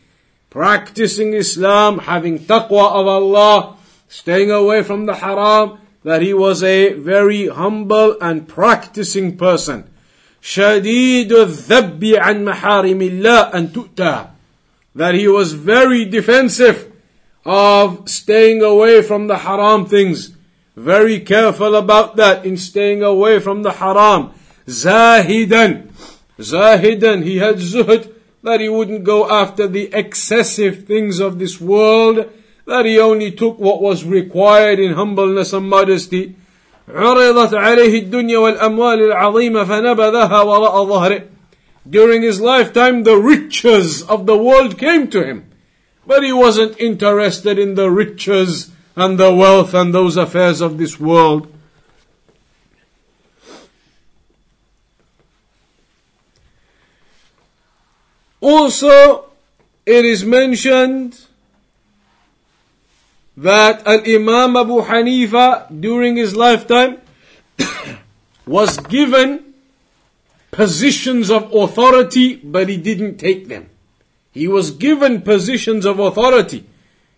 practicing 0.51 1.33
Islam, 1.33 1.99
having 1.99 2.37
taqwa 2.37 2.91
of 2.91 3.07
Allah, 3.07 3.77
staying 4.09 4.51
away 4.51 4.83
from 4.83 5.07
the 5.07 5.15
haram, 5.15 5.79
that 6.03 6.21
he 6.21 6.33
was 6.33 6.61
a 6.61 6.93
very 6.93 7.47
humble 7.47 8.17
and 8.21 8.47
practicing 8.47 9.37
person. 9.37 9.87
شديد 10.43 11.31
الذب 11.31 12.01
عن 12.17 12.45
محارم 12.45 13.01
الله 13.01 13.41
أن 13.53 13.71
تؤتى 13.73 14.25
that 14.95 15.15
he 15.15 15.27
was 15.27 15.53
very 15.53 16.05
defensive 16.05 16.91
of 17.45 18.07
staying 18.09 18.61
away 18.61 19.01
from 19.01 19.27
the 19.27 19.37
haram 19.37 19.85
things. 19.85 20.35
Very 20.75 21.19
careful 21.19 21.75
about 21.75 22.15
that 22.15 22.45
in 22.45 22.57
staying 22.57 23.03
away 23.03 23.39
from 23.39 23.63
the 23.63 23.73
haram. 23.73 24.31
Zahidan. 24.67 25.89
Zahidan. 26.39 27.23
He 27.23 27.37
had 27.37 27.55
zuhd 27.57 28.11
that 28.43 28.59
he 28.59 28.69
wouldn't 28.69 29.03
go 29.03 29.29
after 29.29 29.67
the 29.67 29.89
excessive 29.93 30.85
things 30.85 31.19
of 31.19 31.39
this 31.39 31.61
world, 31.61 32.29
that 32.65 32.85
he 32.85 32.99
only 32.99 33.31
took 33.31 33.59
what 33.59 33.81
was 33.81 34.03
required 34.03 34.79
in 34.79 34.93
humbleness 34.93 35.53
and 35.53 35.69
modesty. 35.69 36.35
عرضت 36.89 37.53
عليه 37.53 37.99
الدنيا 37.99 38.37
والأموال 38.37 39.11
العظيمة 39.11 39.63
فنبذها 39.63 40.41
وراء 40.41 40.85
ظهره. 40.85 41.23
during 41.88 42.22
his 42.22 42.40
lifetime, 42.40 43.04
the 43.04 43.16
riches 43.16 44.02
of 44.02 44.26
the 44.26 44.36
world 44.36 44.78
came 44.78 45.08
to 45.10 45.24
him. 45.24 45.50
But 46.06 46.22
he 46.22 46.32
wasn't 46.32 46.78
interested 46.80 47.58
in 47.58 47.74
the 47.74 47.90
riches 47.90 48.70
and 48.96 49.18
the 49.18 49.32
wealth 49.32 49.74
and 49.74 49.94
those 49.94 50.16
affairs 50.16 50.60
of 50.60 50.78
this 50.78 50.98
world. 50.98 51.52
Also, 58.40 59.26
it 59.84 60.04
is 60.04 60.24
mentioned 60.24 61.26
that 63.36 63.86
Al 63.86 64.00
Imam 64.06 64.56
Abu 64.56 64.82
Hanifa 64.82 65.80
during 65.80 66.16
his 66.16 66.36
lifetime 66.36 66.98
was 68.46 68.78
given 68.78 69.45
positions 70.55 71.29
of 71.29 71.53
authority, 71.53 72.35
but 72.35 72.69
he 72.69 72.77
didn't 72.77 73.17
take 73.17 73.47
them. 73.47 73.69
He 74.31 74.47
was 74.47 74.71
given 74.71 75.21
positions 75.21 75.85
of 75.85 75.99
authority. 75.99 76.65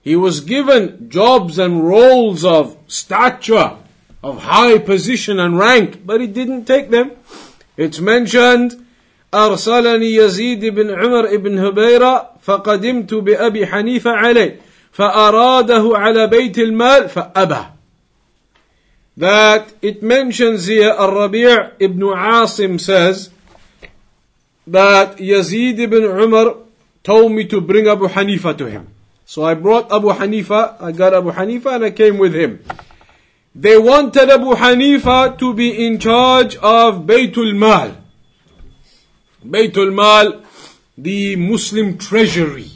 He 0.02 0.16
was 0.16 0.42
given 0.42 1.10
jobs 1.10 1.58
and 1.58 1.88
roles 1.88 2.44
of 2.44 2.78
stature, 2.88 3.78
of 4.24 4.44
high 4.44 4.78
position 4.80 5.40
and 5.40 5.58
rank, 5.58 6.06
but 6.06 6.22
he 6.22 6.28
didn't 6.28 6.66
take 6.66 6.90
them. 6.90 7.12
It's 7.78 8.00
mentioned 8.00 8.84
أرسلني 9.34 10.16
يزيد 10.16 10.66
بن 10.66 10.90
عمر 10.92 11.38
بن 11.38 11.60
هبيرة 11.60 12.30
فقدمت 12.42 13.14
بأبي 13.14 13.68
حنيفة 13.68 14.12
عليه 14.12 14.60
فأراده 14.92 15.92
على 15.94 16.28
بيت 16.28 16.58
المال 16.58 17.10
فأبى 17.10 17.66
that 19.19 19.75
it 19.83 20.01
mentions 20.01 20.67
here 20.67 20.91
Al-Rabi' 20.91 21.43
ibn 21.81 21.99
Asim 21.99 22.81
says 22.81 23.31
that 24.65 25.17
Yazid 25.17 25.81
ibn 25.81 26.05
Umar 26.05 26.55
told 27.03 27.33
me 27.33 27.45
to 27.47 27.61
bring 27.61 27.89
Abu 27.89 28.07
Hanifa 28.07 28.57
to 28.57 28.67
him. 28.67 28.87
So 29.27 29.43
I 29.43 29.55
brought 29.55 29.91
Abu 29.91 30.13
Hanifa, 30.13 30.81
I 30.81 30.93
got 30.93 31.15
Abu 31.15 31.33
Hanifa 31.33 31.75
and 31.75 31.85
I 31.87 31.91
came 31.91 32.19
with 32.19 32.33
him. 32.33 32.63
They 33.57 33.77
wanted 33.77 34.31
Abu 34.31 34.55
Hanifa 34.55 35.37
to 35.39 35.53
be 35.53 35.85
in 35.85 35.99
charge 35.99 36.55
of 36.55 37.03
Baytul 37.03 37.57
Mal. 37.57 37.97
Baytul 39.45 39.93
Mal, 39.93 40.45
the 40.97 41.35
Muslim 41.35 41.99
treasury. 41.99 42.71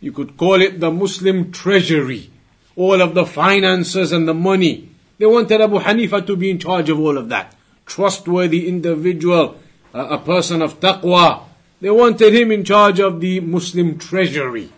You 0.00 0.12
could 0.12 0.36
call 0.36 0.62
it 0.62 0.78
the 0.78 0.92
Muslim 0.92 1.50
treasury. 1.50 2.30
All 2.76 3.02
of 3.02 3.14
the 3.14 3.26
finances 3.26 4.12
and 4.12 4.28
the 4.28 4.34
money 4.34 4.93
they 5.18 5.26
wanted 5.26 5.60
Abu 5.60 5.78
Hanifa 5.78 6.26
to 6.26 6.36
be 6.36 6.50
in 6.50 6.58
charge 6.58 6.90
of 6.90 6.98
all 6.98 7.16
of 7.16 7.28
that. 7.28 7.54
Trustworthy 7.86 8.68
individual, 8.68 9.56
a 9.92 10.18
person 10.18 10.62
of 10.62 10.80
taqwa. 10.80 11.42
They 11.80 11.90
wanted 11.90 12.34
him 12.34 12.50
in 12.50 12.64
charge 12.64 12.98
of 12.98 13.20
the 13.20 13.40
Muslim 13.40 13.98
treasury. 13.98 14.70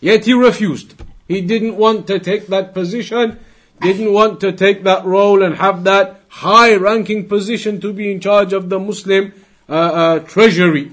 Yet 0.00 0.24
he 0.24 0.32
refused. 0.32 0.94
He 1.26 1.40
didn't 1.42 1.76
want 1.76 2.06
to 2.06 2.18
take 2.18 2.46
that 2.48 2.72
position, 2.72 3.38
didn't 3.80 4.12
want 4.12 4.40
to 4.40 4.52
take 4.52 4.84
that 4.84 5.04
role 5.04 5.42
and 5.42 5.56
have 5.56 5.84
that 5.84 6.22
high 6.28 6.74
ranking 6.74 7.28
position 7.28 7.80
to 7.80 7.92
be 7.92 8.10
in 8.10 8.20
charge 8.20 8.52
of 8.52 8.68
the 8.70 8.78
Muslim 8.78 9.32
uh, 9.68 9.72
uh, 9.72 10.18
treasury. 10.20 10.90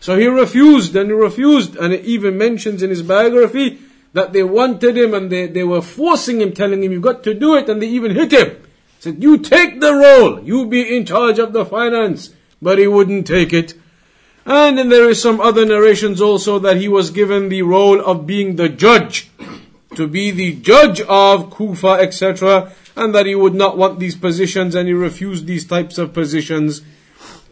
So 0.00 0.18
he 0.18 0.26
refused 0.26 0.94
and 0.94 1.08
he 1.08 1.14
refused, 1.14 1.76
and 1.76 1.92
it 1.92 2.04
even 2.04 2.38
mentions 2.38 2.82
in 2.82 2.90
his 2.90 3.02
biography 3.02 3.78
that 4.12 4.32
they 4.32 4.42
wanted 4.42 4.96
him 4.96 5.14
and 5.14 5.30
they, 5.30 5.46
they 5.46 5.64
were 5.64 5.82
forcing 5.82 6.40
him, 6.40 6.52
telling 6.52 6.82
him, 6.82 6.92
You've 6.92 7.02
got 7.02 7.22
to 7.24 7.34
do 7.34 7.56
it, 7.56 7.68
and 7.68 7.82
they 7.82 7.88
even 7.88 8.14
hit 8.14 8.32
him. 8.32 8.56
Said, 8.98 9.22
You 9.22 9.38
take 9.38 9.80
the 9.80 9.94
role, 9.94 10.42
you 10.42 10.66
be 10.66 10.96
in 10.96 11.04
charge 11.04 11.38
of 11.38 11.52
the 11.52 11.64
finance. 11.64 12.34
But 12.60 12.78
he 12.78 12.86
wouldn't 12.86 13.26
take 13.26 13.52
it. 13.52 13.74
And 14.44 14.78
then 14.78 14.88
there 14.88 15.08
is 15.08 15.20
some 15.20 15.40
other 15.40 15.64
narrations 15.64 16.20
also 16.20 16.58
that 16.60 16.78
he 16.78 16.88
was 16.88 17.10
given 17.10 17.48
the 17.48 17.62
role 17.62 18.00
of 18.00 18.26
being 18.26 18.56
the 18.56 18.68
judge, 18.68 19.30
to 19.94 20.08
be 20.08 20.30
the 20.30 20.54
judge 20.54 21.00
of 21.02 21.50
Kufa, 21.50 21.98
etc., 22.00 22.72
and 22.96 23.14
that 23.14 23.26
he 23.26 23.34
would 23.34 23.54
not 23.54 23.76
want 23.76 24.00
these 24.00 24.16
positions 24.16 24.74
and 24.74 24.88
he 24.88 24.94
refused 24.94 25.46
these 25.46 25.66
types 25.66 25.98
of 25.98 26.12
positions. 26.12 26.82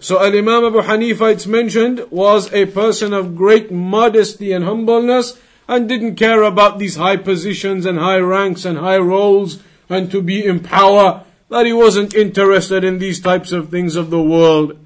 So 0.00 0.18
Al 0.18 0.36
Imam 0.36 0.64
Abu 0.64 0.82
Hanifa, 0.82 1.32
it's 1.32 1.46
mentioned, 1.46 2.04
was 2.10 2.52
a 2.52 2.66
person 2.66 3.12
of 3.12 3.36
great 3.36 3.70
modesty 3.70 4.52
and 4.52 4.64
humbleness 4.64 5.38
and 5.67 5.87
didn't 5.87 6.15
care 6.15 6.43
about 6.43 6.79
these 6.79 6.95
high 6.95 7.17
positions 7.17 7.85
and 7.85 7.97
high 7.97 8.19
ranks 8.19 8.65
and 8.65 8.77
high 8.77 8.97
roles 8.97 9.59
and 9.89 10.11
to 10.11 10.21
be 10.21 10.45
in 10.45 10.59
power, 10.59 11.23
that 11.49 11.65
he 11.65 11.73
wasn't 11.73 12.13
interested 12.13 12.83
in 12.83 12.99
these 12.99 13.19
types 13.19 13.51
of 13.51 13.69
things 13.69 13.95
of 13.95 14.09
the 14.09 14.21
world. 14.21 14.77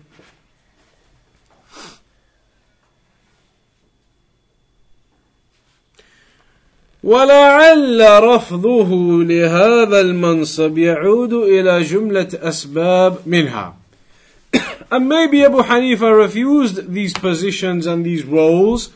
ولعل 7.03 8.01
رفضه 8.23 9.23
لهذا 9.23 10.01
المنصب 10.01 10.77
يعود 10.77 11.33
إلى 11.33 11.83
جملة 11.83 12.29
أسباب 12.33 13.17
منها 13.25 13.73
and 14.91 15.09
maybe 15.09 15.43
Abu 15.43 15.61
Hanifa 15.63 16.15
refused 16.15 16.93
these 16.93 17.13
positions 17.13 17.85
and 17.85 18.05
these 18.05 18.23
roles. 18.23 18.89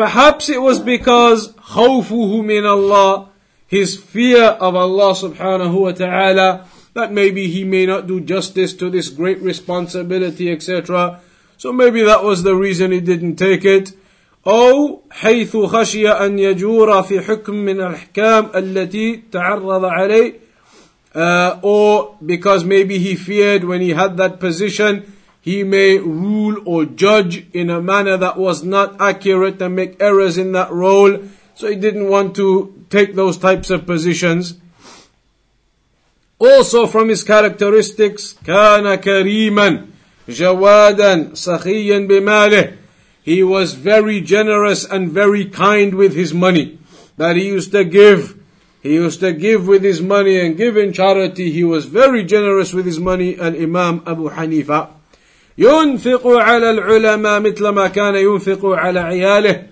Perhaps 0.00 0.48
it 0.48 0.60
was 0.60 0.78
because 0.78 1.52
خوفه 1.54 2.42
من 2.42 2.66
Allah, 2.66 3.28
his 3.66 3.96
fear 3.96 4.44
of 4.44 4.74
Allah 4.74 5.14
subhanahu 5.14 5.80
wa 5.80 5.92
ta'ala, 5.92 6.66
that 6.94 7.12
maybe 7.12 7.48
he 7.48 7.64
may 7.64 7.86
not 7.86 8.06
do 8.06 8.20
justice 8.20 8.74
to 8.74 8.90
this 8.90 9.08
great 9.08 9.40
responsibility, 9.40 10.50
etc. 10.50 11.20
So 11.56 11.72
maybe 11.72 12.02
that 12.02 12.22
was 12.22 12.42
the 12.42 12.54
reason 12.54 12.92
he 12.92 13.00
didn't 13.00 13.36
take 13.36 13.64
it. 13.64 13.92
أو 14.46 15.00
حيث 15.10 15.56
خشي 15.56 16.08
أن 16.08 16.38
يجور 16.38 17.02
في 17.02 17.20
حكم 17.20 17.54
من 17.54 17.80
الأحكام 17.80 18.50
التي 18.54 19.22
تعرض 19.32 19.84
عليه 19.84 20.32
uh, 21.14 21.58
or 21.62 22.16
because 22.24 22.64
maybe 22.64 22.98
he 22.98 23.16
feared 23.16 23.64
when 23.64 23.80
he 23.80 23.90
had 23.90 24.16
that 24.16 24.38
position 24.38 25.12
he 25.40 25.62
may 25.62 25.98
rule 25.98 26.60
or 26.64 26.84
judge 26.84 27.46
in 27.52 27.70
a 27.70 27.80
manner 27.80 28.16
that 28.16 28.36
was 28.36 28.64
not 28.64 29.00
accurate 29.00 29.60
and 29.62 29.76
make 29.76 30.00
errors 30.00 30.38
in 30.38 30.52
that 30.52 30.70
role 30.70 31.18
so 31.54 31.68
he 31.68 31.76
didn't 31.76 32.08
want 32.08 32.34
to 32.36 32.84
take 32.90 33.14
those 33.14 33.38
types 33.38 33.70
of 33.70 33.86
positions 33.86 34.54
also 36.38 36.86
from 36.86 37.08
his 37.08 37.22
characteristics 37.22 38.34
كان 38.44 38.94
كريما 38.94 39.86
جوادا 40.28 41.34
سخيا 41.34 41.98
بماله 42.08 42.72
he 43.26 43.42
was 43.42 43.74
very 43.74 44.20
generous 44.20 44.84
and 44.84 45.10
very 45.10 45.46
kind 45.46 45.94
with 45.94 46.14
his 46.14 46.32
money 46.32 46.78
that 47.16 47.34
he 47.34 47.46
used 47.46 47.72
to 47.72 47.84
give. 47.84 48.40
He 48.82 48.94
used 48.94 49.18
to 49.18 49.32
give 49.32 49.66
with 49.66 49.82
his 49.82 50.00
money 50.00 50.38
and 50.38 50.56
give 50.56 50.76
in 50.76 50.92
charity. 50.92 51.50
He 51.50 51.64
was 51.64 51.86
very 51.86 52.22
generous 52.24 52.72
with 52.72 52.86
his 52.86 53.00
money. 53.00 53.34
And 53.34 53.56
Imam 53.56 54.02
Abu 54.06 54.30
Hanifa 54.30 54.90
ينفق 55.58 56.26
على 56.26 56.70
العلماء 56.70 57.40
مثل 57.40 57.68
ما 57.68 57.88
كان 57.88 58.14
ينفق 58.14 58.60
على 58.64 59.00
عياله 59.00 59.62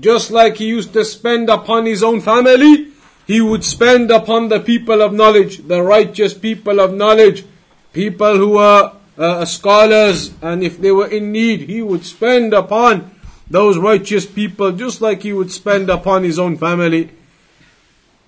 just 0.00 0.30
like 0.30 0.56
he 0.56 0.66
used 0.66 0.92
to 0.92 1.04
spend 1.04 1.48
upon 1.48 1.86
his 1.86 2.02
own 2.02 2.20
family 2.20 2.88
he 3.26 3.40
would 3.40 3.64
spend 3.64 4.10
upon 4.10 4.48
the 4.48 4.60
people 4.60 5.02
of 5.02 5.12
knowledge 5.12 5.58
the 5.68 5.82
righteous 5.82 6.34
people 6.34 6.80
of 6.80 6.92
knowledge 6.92 7.44
people 7.92 8.36
who 8.36 8.50
were 8.50 8.92
uh, 9.16 9.44
scholars, 9.44 10.34
and 10.42 10.62
if 10.62 10.78
they 10.78 10.90
were 10.90 11.06
in 11.06 11.32
need, 11.32 11.62
he 11.62 11.80
would 11.80 12.04
spend 12.04 12.52
upon 12.52 13.10
those 13.48 13.78
righteous 13.78 14.26
people 14.26 14.72
just 14.72 15.00
like 15.00 15.22
he 15.22 15.32
would 15.32 15.50
spend 15.50 15.88
upon 15.88 16.24
his 16.24 16.38
own 16.38 16.56
family. 16.56 17.10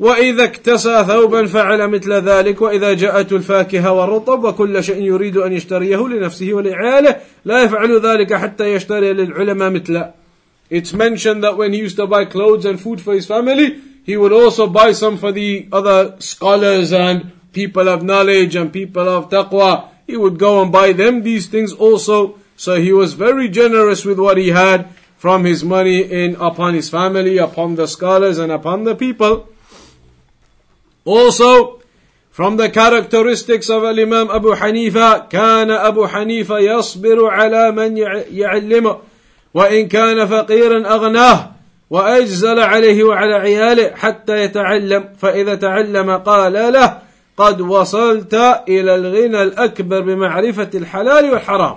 وإذا 0.00 0.44
اكتسى 0.44 1.04
ثوبا 1.08 1.46
فعل 1.46 1.88
مثل 1.88 2.12
ذلك 2.12 2.62
وإذا 2.62 2.92
جاءته 2.92 3.36
الفاكهة 3.36 3.92
والرطب 3.92 4.44
وكل 4.44 4.84
شيء 4.84 5.02
يريد 5.02 5.36
أن 5.36 5.52
يشتريه 5.52 6.08
لنفسه 6.08 6.52
ولعياله 6.52 7.16
لا 7.44 7.62
يفعل 7.62 8.00
ذلك 8.00 8.34
حتى 8.34 8.75
يشتري 8.75 9.12
للعلماء 9.12 9.70
مثله 9.70 10.12
It's 10.68 10.92
mentioned 10.92 11.44
that 11.44 11.56
when 11.56 11.72
he 11.72 11.78
used 11.78 11.96
to 11.96 12.06
buy 12.06 12.25
clothes 12.25 12.64
and 12.64 12.80
food 12.80 13.00
for 13.00 13.14
his 13.14 13.25
family, 13.25 13.80
he 14.04 14.16
would 14.16 14.32
also 14.32 14.66
buy 14.66 14.92
some 14.92 15.16
for 15.16 15.30
the 15.30 15.68
other 15.72 16.16
scholars 16.18 16.92
and 16.92 17.30
people 17.52 17.88
of 17.88 18.02
knowledge 18.02 18.56
and 18.56 18.72
people 18.72 19.08
of 19.08 19.30
taqwa 19.30 19.88
he 20.06 20.16
would 20.16 20.38
go 20.38 20.62
and 20.62 20.70
buy 20.70 20.92
them 20.92 21.22
these 21.22 21.48
things 21.48 21.72
also. 21.72 22.38
So 22.56 22.80
he 22.80 22.92
was 22.92 23.14
very 23.14 23.48
generous 23.48 24.04
with 24.04 24.18
what 24.18 24.38
he 24.38 24.48
had 24.48 24.88
from 25.18 25.44
his 25.44 25.64
money 25.64 26.02
in 26.02 26.36
upon 26.36 26.75
his 26.75 26.88
family, 26.88 27.38
upon 27.38 27.75
the 27.75 27.88
scholars, 27.88 28.38
and 28.38 28.52
upon 28.52 28.84
the 28.84 28.94
people. 28.94 29.48
Also, 31.04 31.80
from 32.30 32.56
the 32.56 32.68
characteristics 32.68 33.70
of 33.70 33.84
Imam 33.84 34.30
Abu 34.30 34.54
Hanifa, 34.54 35.28
كان 35.30 35.70
أبو 35.70 36.06
حنيفة 36.06 36.58
يصبر 36.58 37.26
على 37.26 37.72
من 37.72 37.96
يعلمه 38.30 38.98
وإن 39.54 39.88
كان 39.88 40.26
فقيرا 40.26 40.94
أغناه 40.94 41.50
وأجزل 41.90 42.58
عليه 42.60 43.04
وعلى 43.04 43.34
عياله 43.34 43.94
حتى 43.94 44.42
يتعلم 44.42 45.08
فإذا 45.18 45.54
تعلم 45.54 46.10
قال 46.10 46.52
له 46.52 46.98
قد 47.36 47.60
وصلت 47.60 48.34
إلى 48.68 48.94
الغنى 48.94 49.42
الأكبر 49.42 50.00
بمعرفة 50.00 50.70
الحلال 50.75 51.30
والحرام 51.30 51.76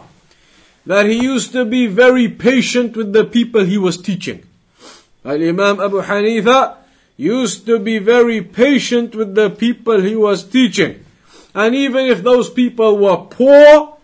that 0.85 1.05
he 1.05 1.23
used 1.23 1.51
to 1.51 1.65
be 1.65 1.85
very 1.85 2.27
patient 2.27 2.97
with 2.97 3.13
the 3.13 3.23
people 3.23 3.63
he 3.63 3.77
was 3.77 3.95
teaching. 4.01 4.43
Al-Imam 5.23 5.79
Abu 5.79 6.01
Hanifa 6.01 6.77
used 7.16 7.66
to 7.66 7.78
be 7.78 7.98
very 7.98 8.40
patient 8.40 9.14
with 9.14 9.34
the 9.34 9.50
people 9.50 10.00
he 10.00 10.16
was 10.16 10.44
teaching. 10.44 11.04
And 11.54 11.74
even 11.74 12.06
if 12.06 12.22
those 12.22 12.50
people 12.50 12.98
were 12.98 13.16
poor, 13.16 13.96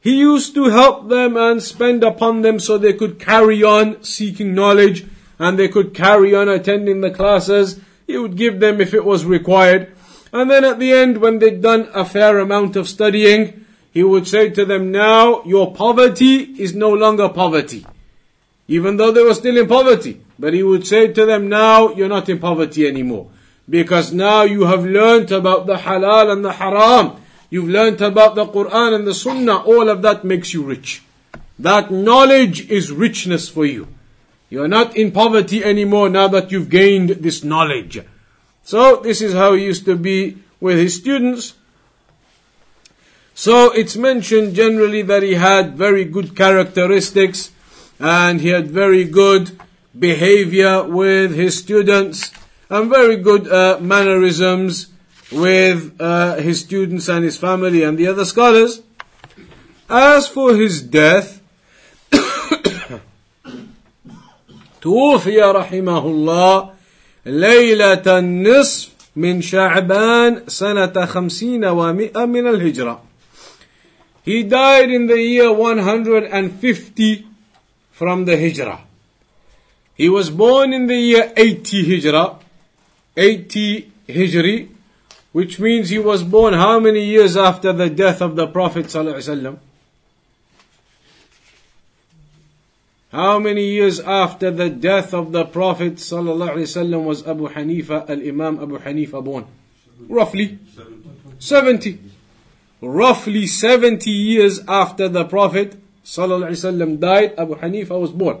he 0.00 0.18
used 0.18 0.54
to 0.54 0.64
help 0.64 1.08
them 1.08 1.36
and 1.36 1.62
spend 1.62 2.02
upon 2.02 2.42
them 2.42 2.58
so 2.58 2.78
they 2.78 2.94
could 2.94 3.20
carry 3.20 3.62
on 3.62 4.02
seeking 4.02 4.54
knowledge 4.54 5.06
and 5.38 5.58
they 5.58 5.68
could 5.68 5.94
carry 5.94 6.34
on 6.34 6.48
attending 6.48 7.00
the 7.00 7.10
classes. 7.10 7.80
He 8.06 8.16
would 8.16 8.36
give 8.36 8.60
them 8.60 8.80
if 8.80 8.94
it 8.94 9.04
was 9.04 9.24
required. 9.24 9.94
And 10.32 10.50
then 10.50 10.64
at 10.64 10.78
the 10.78 10.92
end, 10.92 11.18
when 11.18 11.38
they'd 11.38 11.62
done 11.62 11.88
a 11.94 12.04
fair 12.04 12.38
amount 12.38 12.76
of 12.76 12.88
studying, 12.88 13.66
he 13.92 14.02
would 14.02 14.26
say 14.26 14.50
to 14.50 14.64
them, 14.64 14.90
now 14.90 15.42
your 15.44 15.74
poverty 15.74 16.42
is 16.60 16.74
no 16.74 16.92
longer 16.92 17.28
poverty. 17.28 17.86
Even 18.70 18.96
though 18.98 19.10
they 19.10 19.24
were 19.24 19.34
still 19.34 19.58
in 19.58 19.66
poverty. 19.66 20.20
But 20.38 20.54
he 20.54 20.62
would 20.62 20.86
say 20.86 21.08
to 21.12 21.26
them, 21.26 21.48
now 21.48 21.92
you're 21.92 22.08
not 22.08 22.28
in 22.28 22.38
poverty 22.38 22.86
anymore. 22.86 23.28
Because 23.68 24.12
now 24.12 24.42
you 24.42 24.66
have 24.66 24.84
learnt 24.84 25.32
about 25.32 25.66
the 25.66 25.74
halal 25.74 26.30
and 26.30 26.44
the 26.44 26.52
haram. 26.52 27.20
You've 27.50 27.68
learnt 27.68 28.00
about 28.00 28.36
the 28.36 28.46
Quran 28.46 28.94
and 28.94 29.06
the 29.08 29.12
Sunnah. 29.12 29.56
All 29.56 29.88
of 29.88 30.02
that 30.02 30.24
makes 30.24 30.54
you 30.54 30.62
rich. 30.62 31.02
That 31.58 31.90
knowledge 31.90 32.70
is 32.70 32.92
richness 32.92 33.48
for 33.48 33.66
you. 33.66 33.88
You're 34.50 34.68
not 34.68 34.96
in 34.96 35.10
poverty 35.10 35.64
anymore 35.64 36.08
now 36.08 36.28
that 36.28 36.52
you've 36.52 36.70
gained 36.70 37.10
this 37.10 37.42
knowledge. 37.42 38.00
So 38.62 39.00
this 39.02 39.20
is 39.20 39.34
how 39.34 39.54
he 39.54 39.64
used 39.64 39.84
to 39.86 39.96
be 39.96 40.38
with 40.60 40.78
his 40.78 40.94
students. 40.94 41.54
So 43.34 43.72
it's 43.72 43.96
mentioned 43.96 44.54
generally 44.54 45.02
that 45.02 45.24
he 45.24 45.34
had 45.34 45.76
very 45.76 46.04
good 46.04 46.36
characteristics 46.36 47.50
and 47.99 48.41
he 48.41 48.49
had 48.49 48.67
very 48.69 49.03
good 49.03 49.57
behavior 49.97 50.83
with 50.83 51.33
his 51.35 51.57
students 51.57 52.31
and 52.69 52.89
very 52.89 53.17
good 53.17 53.47
uh, 53.47 53.77
mannerisms 53.79 54.87
with 55.31 55.95
uh, 55.99 56.35
his 56.35 56.59
students 56.59 57.07
and 57.07 57.23
his 57.23 57.37
family 57.37 57.83
and 57.83 57.97
the 57.97 58.07
other 58.07 58.25
scholars. 58.25 58.81
As 59.89 60.27
for 60.27 60.55
his 60.55 60.81
death, 60.81 61.41
توفي 64.81 65.41
رحمه 65.41 66.05
الله 66.05 66.69
ليلة 67.25 68.19
النصف 68.19 68.89
من 69.15 69.41
شعبان 69.41 70.43
سنة 70.47 71.05
خمسين 71.05 71.65
ومئة 71.65 72.25
من 72.25 72.47
الهجرة. 72.47 72.99
He 74.23 74.43
died 74.43 74.91
in 74.91 75.07
the 75.07 75.19
year 75.19 75.51
150 75.51 77.25
from 78.00 78.24
the 78.24 78.34
Hijrah. 78.34 78.80
He 79.94 80.08
was 80.08 80.30
born 80.30 80.72
in 80.72 80.86
the 80.86 80.96
year 80.96 81.34
80 81.36 81.84
Hijrah, 81.84 82.38
80 83.14 83.92
Hijri, 84.08 84.70
which 85.32 85.60
means 85.60 85.90
he 85.90 85.98
was 85.98 86.22
born 86.22 86.54
how 86.54 86.80
many 86.80 87.04
years 87.04 87.36
after 87.36 87.74
the 87.74 87.90
death 87.90 88.22
of 88.22 88.36
the 88.36 88.46
Prophet 88.46 88.86
sallallahu? 88.86 89.58
How 93.12 93.38
many 93.38 93.66
years 93.66 94.00
after 94.00 94.50
the 94.50 94.70
death 94.70 95.12
of 95.12 95.32
the 95.32 95.44
Prophet 95.44 95.96
ﷺ 95.96 97.04
was 97.04 97.26
Abu 97.26 97.48
Hanifa, 97.48 98.08
Al 98.08 98.26
Imam 98.26 98.60
Abu 98.62 98.78
Hanifa 98.78 99.22
born? 99.22 99.44
Roughly 100.08 100.58
70. 101.38 101.98
Roughly 102.80 103.46
70 103.46 104.10
years 104.10 104.60
after 104.66 105.08
the 105.08 105.24
Prophet 105.24 105.79
Sallallahu 106.04 106.48
Alaihi 106.48 106.58
Wasallam 106.58 107.00
died, 107.00 107.34
Abu 107.38 107.54
Hanifa 107.56 108.00
was 108.00 108.10
born. 108.10 108.38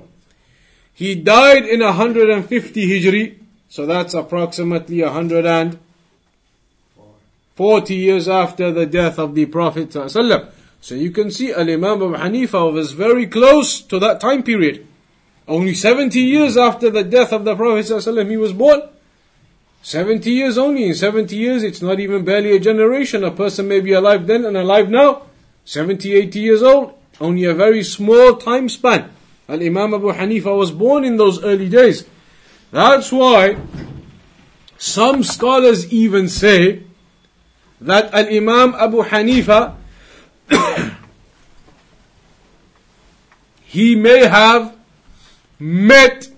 He 0.94 1.14
died 1.14 1.66
in 1.66 1.80
150 1.80 2.86
Hijri, 2.86 3.38
so 3.68 3.84
that's 3.86 4.14
approximately 4.14 5.02
140 5.02 7.94
years 7.94 8.28
after 8.28 8.72
the 8.72 8.86
death 8.86 9.18
of 9.18 9.34
the 9.34 9.44
Prophet 9.46 9.92
So 9.92 10.94
you 10.94 11.10
can 11.10 11.30
see 11.30 11.52
Al-Imam 11.52 12.02
Abu 12.02 12.16
Hanifa 12.16 12.72
was 12.72 12.92
very 12.92 13.26
close 13.26 13.82
to 13.82 13.98
that 13.98 14.20
time 14.20 14.42
period. 14.42 14.86
Only 15.48 15.74
70 15.74 16.18
years 16.20 16.56
after 16.56 16.88
the 16.90 17.04
death 17.04 17.32
of 17.32 17.44
the 17.44 17.54
Prophet 17.56 17.86
he 18.28 18.36
was 18.36 18.52
born. 18.52 18.82
70 19.82 20.30
years 20.30 20.58
only. 20.58 20.84
In 20.84 20.94
70 20.94 21.36
years, 21.36 21.62
it's 21.62 21.82
not 21.82 22.00
even 22.00 22.24
barely 22.24 22.54
a 22.54 22.60
generation. 22.60 23.24
A 23.24 23.30
person 23.30 23.68
may 23.68 23.80
be 23.80 23.92
alive 23.92 24.26
then 24.26 24.44
and 24.44 24.56
alive 24.56 24.90
now. 24.90 25.22
70, 25.64 26.14
80 26.14 26.40
years 26.40 26.62
old. 26.62 26.94
Only 27.20 27.44
a 27.44 27.54
very 27.54 27.82
small 27.82 28.36
time 28.36 28.68
span. 28.68 29.10
Al-Imam 29.48 29.94
Abu 29.94 30.12
Hanifa 30.12 30.56
was 30.56 30.70
born 30.70 31.04
in 31.04 31.16
those 31.16 31.42
early 31.42 31.68
days. 31.68 32.06
That's 32.70 33.12
why 33.12 33.56
some 34.78 35.22
scholars 35.22 35.92
even 35.92 36.28
say 36.28 36.84
that 37.80 38.14
Al-Imam 38.14 38.74
Abu 38.74 39.02
Hanifa 39.02 39.74
he 43.64 43.94
may 43.94 44.26
have 44.26 44.76
met 45.58 46.28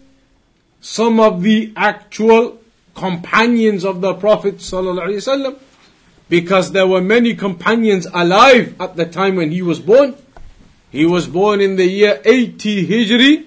some 0.81 1.21
of 1.21 1.43
the 1.43 1.73
actual 1.77 2.59
companions 2.95 3.85
of 3.85 4.01
the 4.01 4.15
Prophet 4.15 4.61
because 6.29 6.73
there 6.73 6.87
were 6.87 7.01
many 7.01 7.35
companions 7.35 8.07
alive 8.13 8.75
at 8.81 8.97
the 8.97 9.07
time 9.07 9.37
when 9.37 9.51
he 9.51 9.63
was 9.63 9.79
born. 9.79 10.17
He 10.93 11.07
was 11.07 11.27
born 11.27 11.63
in 11.63 11.77
the 11.77 11.87
year 11.87 12.21
80 12.23 12.87
Hijri. 12.87 13.47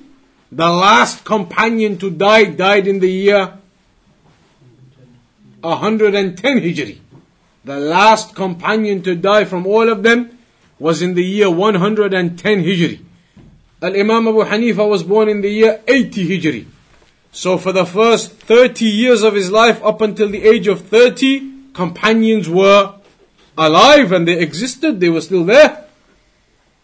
The 0.51 0.67
last 0.67 1.23
companion 1.23 1.97
to 1.99 2.09
die 2.09 2.45
died 2.45 2.87
in 2.87 2.99
the 2.99 3.11
year 3.11 3.53
110 5.61 6.59
Hijri. 6.59 6.97
The 7.63 7.79
last 7.79 8.35
companion 8.35 9.03
to 9.03 9.15
die 9.15 9.45
from 9.45 9.67
all 9.67 9.89
of 9.89 10.01
them 10.01 10.39
was 10.79 11.03
in 11.03 11.13
the 11.13 11.23
year 11.23 11.51
110 11.51 12.63
Hijri. 12.63 12.99
Al 13.79 13.95
Imam 13.95 14.27
Abu 14.27 14.43
Hanifa 14.43 14.89
was 14.89 15.03
born 15.03 15.29
in 15.29 15.41
the 15.41 15.49
year 15.49 15.81
80 15.87 16.27
Hijri. 16.27 16.65
So 17.31 17.59
for 17.59 17.71
the 17.71 17.85
first 17.85 18.31
30 18.31 18.85
years 18.85 19.21
of 19.21 19.35
his 19.35 19.51
life, 19.51 19.83
up 19.83 20.01
until 20.01 20.29
the 20.29 20.41
age 20.43 20.67
of 20.67 20.87
30, 20.87 21.73
companions 21.73 22.49
were 22.49 22.95
alive 23.55 24.11
and 24.11 24.27
they 24.27 24.39
existed, 24.39 24.99
they 24.99 25.09
were 25.09 25.21
still 25.21 25.43
there. 25.43 25.84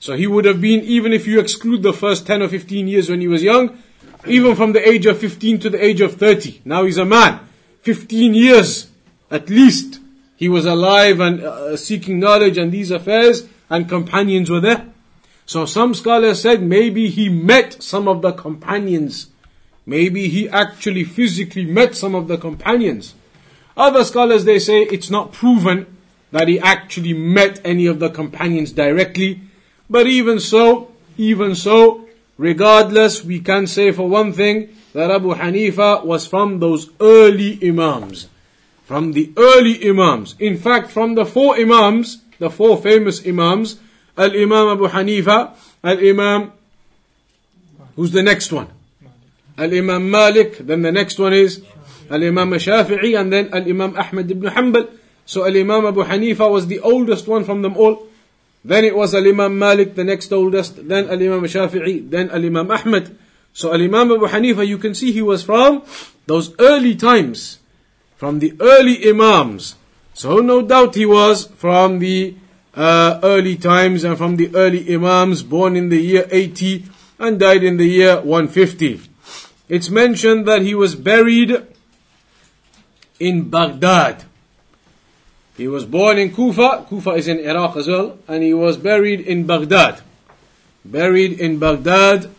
So 0.01 0.17
he 0.17 0.27
would 0.27 0.43
have 0.43 0.59
been, 0.59 0.81
even 0.81 1.13
if 1.13 1.25
you 1.25 1.39
exclude 1.39 1.81
the 1.81 1.93
first 1.93 2.27
10 2.27 2.41
or 2.41 2.49
15 2.49 2.89
years 2.89 3.09
when 3.09 3.21
he 3.21 3.29
was 3.29 3.41
young, 3.41 3.81
even 4.27 4.57
from 4.57 4.73
the 4.73 4.85
age 4.85 5.05
of 5.05 5.17
15 5.17 5.59
to 5.59 5.69
the 5.69 5.81
age 5.81 6.01
of 6.01 6.15
30. 6.15 6.63
Now 6.65 6.83
he's 6.83 6.97
a 6.97 7.05
man. 7.05 7.39
15 7.83 8.33
years 8.33 8.89
at 9.29 9.49
least 9.49 10.01
he 10.35 10.49
was 10.49 10.65
alive 10.65 11.21
and 11.21 11.41
uh, 11.41 11.77
seeking 11.77 12.19
knowledge 12.19 12.57
and 12.57 12.69
these 12.73 12.91
affairs 12.91 13.47
and 13.69 13.87
companions 13.87 14.49
were 14.49 14.59
there. 14.59 14.87
So 15.45 15.65
some 15.65 15.93
scholars 15.93 16.41
said 16.41 16.61
maybe 16.61 17.07
he 17.07 17.29
met 17.29 17.81
some 17.81 18.09
of 18.09 18.21
the 18.21 18.33
companions 18.33 19.31
Maybe 19.85 20.29
he 20.29 20.47
actually 20.49 21.03
physically 21.03 21.65
met 21.65 21.95
some 21.95 22.15
of 22.15 22.27
the 22.27 22.37
companions. 22.37 23.15
Other 23.75 24.03
scholars 24.03 24.45
they 24.45 24.59
say 24.59 24.81
it's 24.83 25.09
not 25.09 25.31
proven 25.31 25.97
that 26.31 26.47
he 26.47 26.59
actually 26.59 27.13
met 27.13 27.59
any 27.65 27.87
of 27.87 27.99
the 27.99 28.09
companions 28.09 28.71
directly. 28.71 29.41
But 29.91 30.07
even 30.07 30.39
so, 30.39 30.91
even 31.17 31.53
so, 31.53 32.07
regardless, 32.37 33.25
we 33.25 33.41
can 33.41 33.67
say 33.67 33.91
for 33.91 34.07
one 34.07 34.31
thing 34.31 34.71
that 34.93 35.11
Abu 35.11 35.35
Hanifa 35.35 36.05
was 36.05 36.25
from 36.25 36.59
those 36.59 36.89
early 37.01 37.59
Imams. 37.61 38.27
From 38.85 39.11
the 39.11 39.31
early 39.35 39.83
Imams. 39.87 40.35
In 40.39 40.57
fact, 40.57 40.91
from 40.91 41.15
the 41.15 41.25
four 41.25 41.57
Imams, 41.57 42.23
the 42.39 42.49
four 42.49 42.77
famous 42.81 43.27
Imams, 43.27 43.79
Al 44.17 44.31
Imam 44.31 44.69
Abu 44.69 44.87
Hanifa, 44.87 45.51
Al 45.83 45.99
Imam, 45.99 46.53
who's 47.95 48.11
the 48.11 48.23
next 48.23 48.51
one? 48.53 48.67
Al-Imam 49.57 50.09
Malik, 50.09 50.57
then 50.59 50.81
the 50.81 50.91
next 50.91 51.19
one 51.19 51.33
is 51.33 51.63
Al-Imam 52.09 52.49
Shafi'i, 52.51 53.19
and 53.19 53.31
then 53.31 53.53
Al-Imam 53.53 53.95
Ahmad 53.97 54.31
ibn 54.31 54.49
Hanbal. 54.49 54.89
So 55.25 55.45
Al-Imam 55.45 55.85
Abu 55.85 56.03
Hanifa 56.03 56.49
was 56.49 56.67
the 56.67 56.79
oldest 56.79 57.27
one 57.27 57.43
from 57.43 57.61
them 57.61 57.77
all. 57.77 58.07
Then 58.63 58.85
it 58.85 58.95
was 58.95 59.15
Al-Imam 59.15 59.57
Malik, 59.57 59.95
the 59.95 60.03
next 60.03 60.31
oldest, 60.31 60.87
then 60.87 61.09
Al-Imam 61.09 61.41
Shafi'i, 61.43 62.09
then 62.09 62.29
Al-Imam 62.29 62.69
Ahmad. 62.69 63.15
So 63.53 63.73
Al-Imam 63.73 64.11
Abu 64.11 64.27
Hanifa, 64.27 64.65
you 64.65 64.77
can 64.77 64.93
see 64.93 65.11
he 65.11 65.21
was 65.21 65.43
from 65.43 65.83
those 66.27 66.53
early 66.59 66.95
times, 66.95 67.59
from 68.17 68.39
the 68.39 68.53
early 68.59 69.09
Imams. 69.09 69.75
So 70.13 70.37
no 70.37 70.61
doubt 70.61 70.95
he 70.95 71.05
was 71.05 71.47
from 71.47 71.99
the 71.99 72.35
uh, 72.75 73.19
early 73.23 73.57
times 73.57 74.03
and 74.03 74.17
from 74.17 74.35
the 74.35 74.55
early 74.55 74.93
Imams, 74.93 75.43
born 75.43 75.75
in 75.75 75.89
the 75.89 75.99
year 75.99 76.27
80 76.29 76.85
and 77.19 77.39
died 77.39 77.63
in 77.63 77.77
the 77.77 77.85
year 77.85 78.21
150 78.21 79.11
it's 79.71 79.89
mentioned 79.89 80.45
that 80.49 80.63
he 80.63 80.75
was 80.75 80.95
buried 80.95 81.65
in 83.21 83.49
Baghdad. 83.49 84.25
He 85.61 85.67
was 85.67 85.85
born 85.85 86.17
in 86.17 86.33
Kufa, 86.33 86.87
Kufa 86.89 87.11
is 87.11 87.27
in 87.27 87.37
Iraq 87.37 87.77
as 87.77 87.87
well, 87.87 88.17
and 88.27 88.41
he 88.41 88.51
was 88.51 88.77
buried 88.77 89.19
in 89.19 89.45
Baghdad. 89.45 90.01
Buried 90.83 91.39
in 91.39 91.59
Baghdad, 91.59 92.31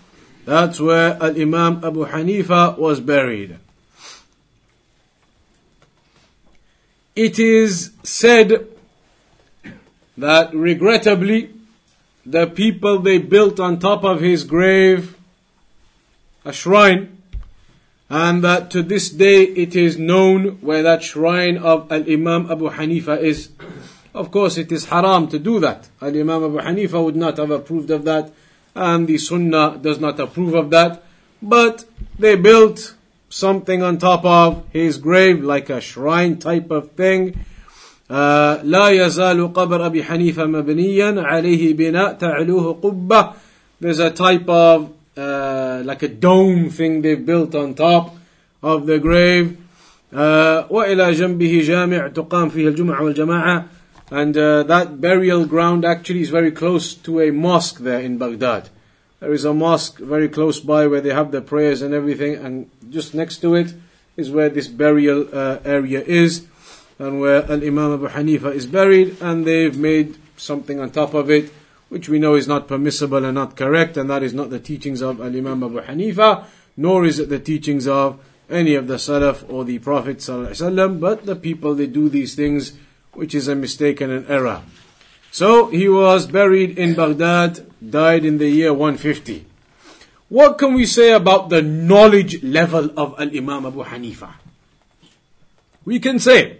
that's 0.44 0.80
where 0.80 1.22
Al 1.22 1.40
Imam 1.40 1.84
Abu 1.84 2.04
Hanifa 2.04 2.76
was 2.76 2.98
buried. 2.98 3.58
It 7.14 7.38
is 7.38 7.92
said 8.02 8.66
that 10.18 10.52
regrettably, 10.52 11.50
the 12.26 12.48
people 12.48 12.98
they 12.98 13.18
built 13.18 13.60
on 13.60 13.78
top 13.78 14.02
of 14.02 14.20
his 14.20 14.42
grave 14.42 15.16
a 16.44 16.52
shrine 16.52 17.21
and 18.11 18.43
that 18.43 18.71
to 18.71 18.81
this 18.81 19.09
day 19.09 19.43
it 19.43 19.75
is 19.75 19.97
known 19.97 20.59
where 20.61 20.83
that 20.83 21.03
shrine 21.03 21.57
of 21.57 21.91
Al 21.91 22.09
Imam 22.09 22.49
Abu 22.49 22.69
Hanifa 22.69 23.19
is. 23.21 23.49
Of 24.13 24.31
course, 24.31 24.57
it 24.57 24.71
is 24.71 24.85
haram 24.85 25.27
to 25.27 25.39
do 25.39 25.59
that. 25.59 25.89
Al 26.01 26.09
Imam 26.09 26.43
Abu 26.43 26.59
Hanifa 26.59 27.03
would 27.03 27.15
not 27.15 27.37
have 27.37 27.51
approved 27.51 27.91
of 27.91 28.05
that, 28.05 28.31
and 28.73 29.07
the 29.07 29.17
Sunnah 29.17 29.77
does 29.81 29.99
not 29.99 30.19
approve 30.19 30.55
of 30.55 30.69
that. 30.69 31.03
But 31.41 31.85
they 32.17 32.35
built 32.35 32.95
something 33.29 33.83
on 33.83 33.97
top 33.97 34.25
of 34.25 34.65
his 34.71 34.97
grave, 34.97 35.43
like 35.43 35.69
a 35.69 35.81
shrine 35.81 36.39
type 36.39 36.71
of 36.71 36.91
thing. 36.91 37.45
لا 38.09 38.89
يزال 38.89 39.53
قبر 39.53 39.85
أبي 39.85 40.03
حنيفة 40.03 40.45
مبنيا 40.45 41.21
عليه 41.21 41.73
بناء 41.73 42.13
تعلوه 42.13 42.79
قبة 42.81 43.33
There's 43.79 43.99
a 43.99 44.09
type 44.09 44.47
of 44.49 44.89
uh, 45.15 45.81
like 45.83 46.03
a 46.03 46.07
dome 46.07 46.69
thing 46.69 47.01
they 47.01 47.15
built 47.15 47.55
on 47.55 47.73
top 47.73 48.15
of 48.61 48.85
the 48.85 48.99
grave. 48.99 49.57
Uh, 50.13 50.63
وإلى 50.69 51.11
جنبه 51.13 51.61
جامع 51.63 52.07
تقام 52.07 52.49
فيه 52.49 52.67
الجمعة 52.67 53.03
والجماعة 53.03 53.65
and 54.09 54.37
uh, 54.37 54.63
that 54.63 55.01
burial 55.01 55.45
ground 55.45 55.83
actually 55.83 56.21
is 56.21 56.29
very 56.29 56.51
close 56.51 56.93
to 56.93 57.19
a 57.19 57.31
mosque 57.31 57.79
there 57.79 57.99
in 57.99 58.17
Baghdad. 58.17 58.69
There 59.19 59.33
is 59.33 59.43
a 59.43 59.53
mosque 59.53 59.97
very 59.97 60.29
close 60.29 60.59
by 60.59 60.87
where 60.87 61.01
they 61.01 61.13
have 61.13 61.31
their 61.31 61.41
prayers 61.41 61.81
and 61.81 61.93
everything, 61.93 62.35
and 62.35 62.69
just 62.89 63.13
next 63.13 63.37
to 63.39 63.55
it 63.55 63.73
is 64.15 64.31
where 64.31 64.49
this 64.49 64.67
burial 64.67 65.27
uh, 65.33 65.57
area 65.65 66.01
is, 66.01 66.47
and 66.99 67.19
where 67.19 67.43
Al 67.51 67.63
Imam 67.63 67.93
Abu 67.93 68.07
Hanifa 68.07 68.53
is 68.53 68.65
buried, 68.65 69.17
and 69.21 69.45
they've 69.45 69.77
made 69.77 70.17
something 70.37 70.79
on 70.79 70.91
top 70.91 71.13
of 71.13 71.29
it 71.29 71.51
which 71.92 72.08
we 72.08 72.18
know 72.18 72.36
is 72.36 72.48
not 72.48 72.66
permissible 72.66 73.22
and 73.22 73.34
not 73.34 73.54
correct, 73.54 73.98
and 73.98 74.08
that 74.08 74.22
is 74.22 74.32
not 74.32 74.48
the 74.48 74.58
teachings 74.58 75.02
of 75.02 75.20
Al 75.20 75.26
Imam 75.26 75.62
Abu 75.62 75.78
Hanifa, 75.82 76.46
nor 76.74 77.04
is 77.04 77.18
it 77.18 77.28
the 77.28 77.38
teachings 77.38 77.86
of 77.86 78.18
any 78.48 78.74
of 78.74 78.86
the 78.86 78.94
Salaf 78.94 79.44
or 79.52 79.66
the 79.66 79.78
Prophet 79.78 80.16
ﷺ, 80.16 80.98
but 80.98 81.26
the 81.26 81.36
people 81.36 81.74
they 81.74 81.86
do 81.86 82.08
these 82.08 82.34
things, 82.34 82.72
which 83.12 83.34
is 83.34 83.46
a 83.46 83.54
mistake 83.54 84.00
and 84.00 84.10
an 84.10 84.24
error. 84.26 84.62
So 85.32 85.66
he 85.66 85.86
was 85.86 86.26
buried 86.26 86.78
in 86.78 86.94
Baghdad, 86.94 87.66
died 87.90 88.24
in 88.24 88.38
the 88.38 88.48
year 88.48 88.72
150. 88.72 89.44
What 90.30 90.56
can 90.56 90.72
we 90.72 90.86
say 90.86 91.12
about 91.12 91.50
the 91.50 91.60
knowledge 91.60 92.42
level 92.42 92.88
of 92.96 93.20
Al 93.20 93.36
Imam 93.36 93.66
Abu 93.66 93.84
Hanifa? 93.84 94.32
We 95.84 96.00
can 96.00 96.18
say 96.18 96.56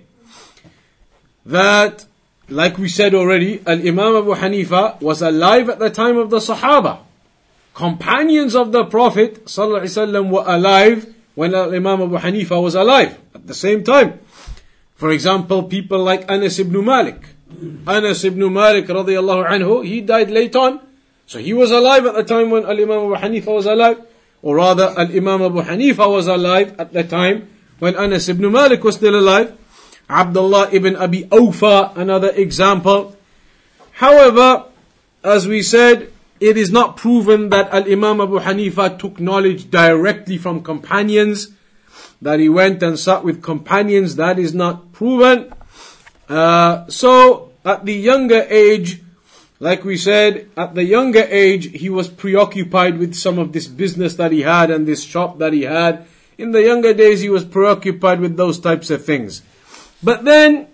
that 1.46 2.04
like 2.48 2.78
we 2.78 2.88
said 2.88 3.14
already, 3.14 3.62
Al 3.66 3.80
Imam 3.80 4.16
Abu 4.16 4.34
Hanifa 4.34 5.00
was 5.00 5.22
alive 5.22 5.68
at 5.68 5.78
the 5.78 5.90
time 5.90 6.16
of 6.16 6.30
the 6.30 6.38
Sahaba. 6.38 6.98
Companions 7.74 8.54
of 8.54 8.72
the 8.72 8.84
Prophet 8.84 9.46
ﷺ 9.46 10.30
were 10.30 10.44
alive 10.46 11.14
when 11.34 11.54
Al 11.54 11.74
Imam 11.74 12.02
Abu 12.02 12.18
Hanifa 12.18 12.62
was 12.62 12.74
alive 12.74 13.18
at 13.34 13.46
the 13.46 13.54
same 13.54 13.82
time. 13.82 14.20
For 14.94 15.10
example, 15.10 15.64
people 15.64 16.02
like 16.02 16.30
Anas 16.30 16.58
ibn 16.58 16.84
Malik. 16.84 17.22
Anas 17.86 18.24
ibn 18.24 18.52
Malik 18.52 18.86
radiallahu 18.86 19.48
anhu, 19.48 19.84
he 19.84 20.00
died 20.00 20.30
late 20.30 20.54
on. 20.54 20.80
So 21.26 21.38
he 21.38 21.52
was 21.52 21.70
alive 21.70 22.04
at 22.06 22.14
the 22.14 22.24
time 22.24 22.50
when 22.50 22.64
Al 22.64 22.78
Imam 22.78 23.12
Abu 23.12 23.16
Hanifa 23.16 23.54
was 23.54 23.66
alive. 23.66 23.98
Or 24.42 24.56
rather, 24.56 24.92
Al 24.98 25.10
Imam 25.10 25.42
Abu 25.42 25.62
Hanifa 25.62 26.10
was 26.10 26.26
alive 26.26 26.74
at 26.78 26.92
the 26.92 27.04
time 27.04 27.48
when 27.78 27.96
Anas 27.96 28.28
ibn 28.28 28.50
Malik 28.52 28.84
was 28.84 28.96
still 28.96 29.18
alive. 29.18 29.56
Abdullah 30.12 30.68
ibn 30.72 30.94
Abi 30.96 31.24
Awfa, 31.24 31.96
another 31.96 32.30
example. 32.30 33.16
However, 33.92 34.66
as 35.24 35.48
we 35.48 35.62
said, 35.62 36.12
it 36.38 36.56
is 36.56 36.70
not 36.70 36.96
proven 36.96 37.48
that 37.50 37.72
Al 37.72 37.90
Imam 37.90 38.20
Abu 38.20 38.40
Hanifa 38.40 38.98
took 38.98 39.20
knowledge 39.20 39.70
directly 39.70 40.36
from 40.36 40.62
companions, 40.62 41.52
that 42.20 42.40
he 42.40 42.48
went 42.48 42.82
and 42.82 42.98
sat 42.98 43.24
with 43.24 43.42
companions, 43.42 44.16
that 44.16 44.38
is 44.38 44.52
not 44.52 44.92
proven. 44.92 45.52
Uh, 46.28 46.86
so, 46.88 47.52
at 47.64 47.84
the 47.84 47.94
younger 47.94 48.46
age, 48.48 49.00
like 49.60 49.84
we 49.84 49.96
said, 49.96 50.48
at 50.56 50.74
the 50.74 50.82
younger 50.82 51.22
age, 51.30 51.70
he 51.78 51.88
was 51.88 52.08
preoccupied 52.08 52.98
with 52.98 53.14
some 53.14 53.38
of 53.38 53.52
this 53.52 53.68
business 53.68 54.14
that 54.14 54.32
he 54.32 54.42
had 54.42 54.70
and 54.70 54.86
this 54.86 55.04
shop 55.04 55.38
that 55.38 55.52
he 55.52 55.62
had. 55.62 56.04
In 56.36 56.50
the 56.50 56.62
younger 56.62 56.92
days, 56.92 57.20
he 57.20 57.28
was 57.28 57.44
preoccupied 57.44 58.20
with 58.20 58.36
those 58.36 58.58
types 58.58 58.90
of 58.90 59.04
things. 59.04 59.42
But 60.02 60.24
then, 60.24 60.66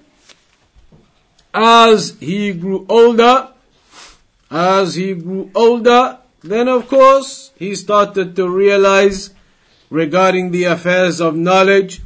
as 1.52 2.16
he 2.18 2.52
grew 2.52 2.86
older, 2.88 3.48
as 4.50 4.94
he 4.94 5.14
grew 5.14 5.50
older, 5.54 6.18
then 6.42 6.68
of 6.68 6.88
course 6.88 7.50
he 7.56 7.74
started 7.74 8.34
to 8.36 8.48
realize 8.48 9.34
regarding 9.90 10.50
the 10.50 10.64
affairs 10.64 11.20
of 11.20 11.36
knowledge 11.36 12.00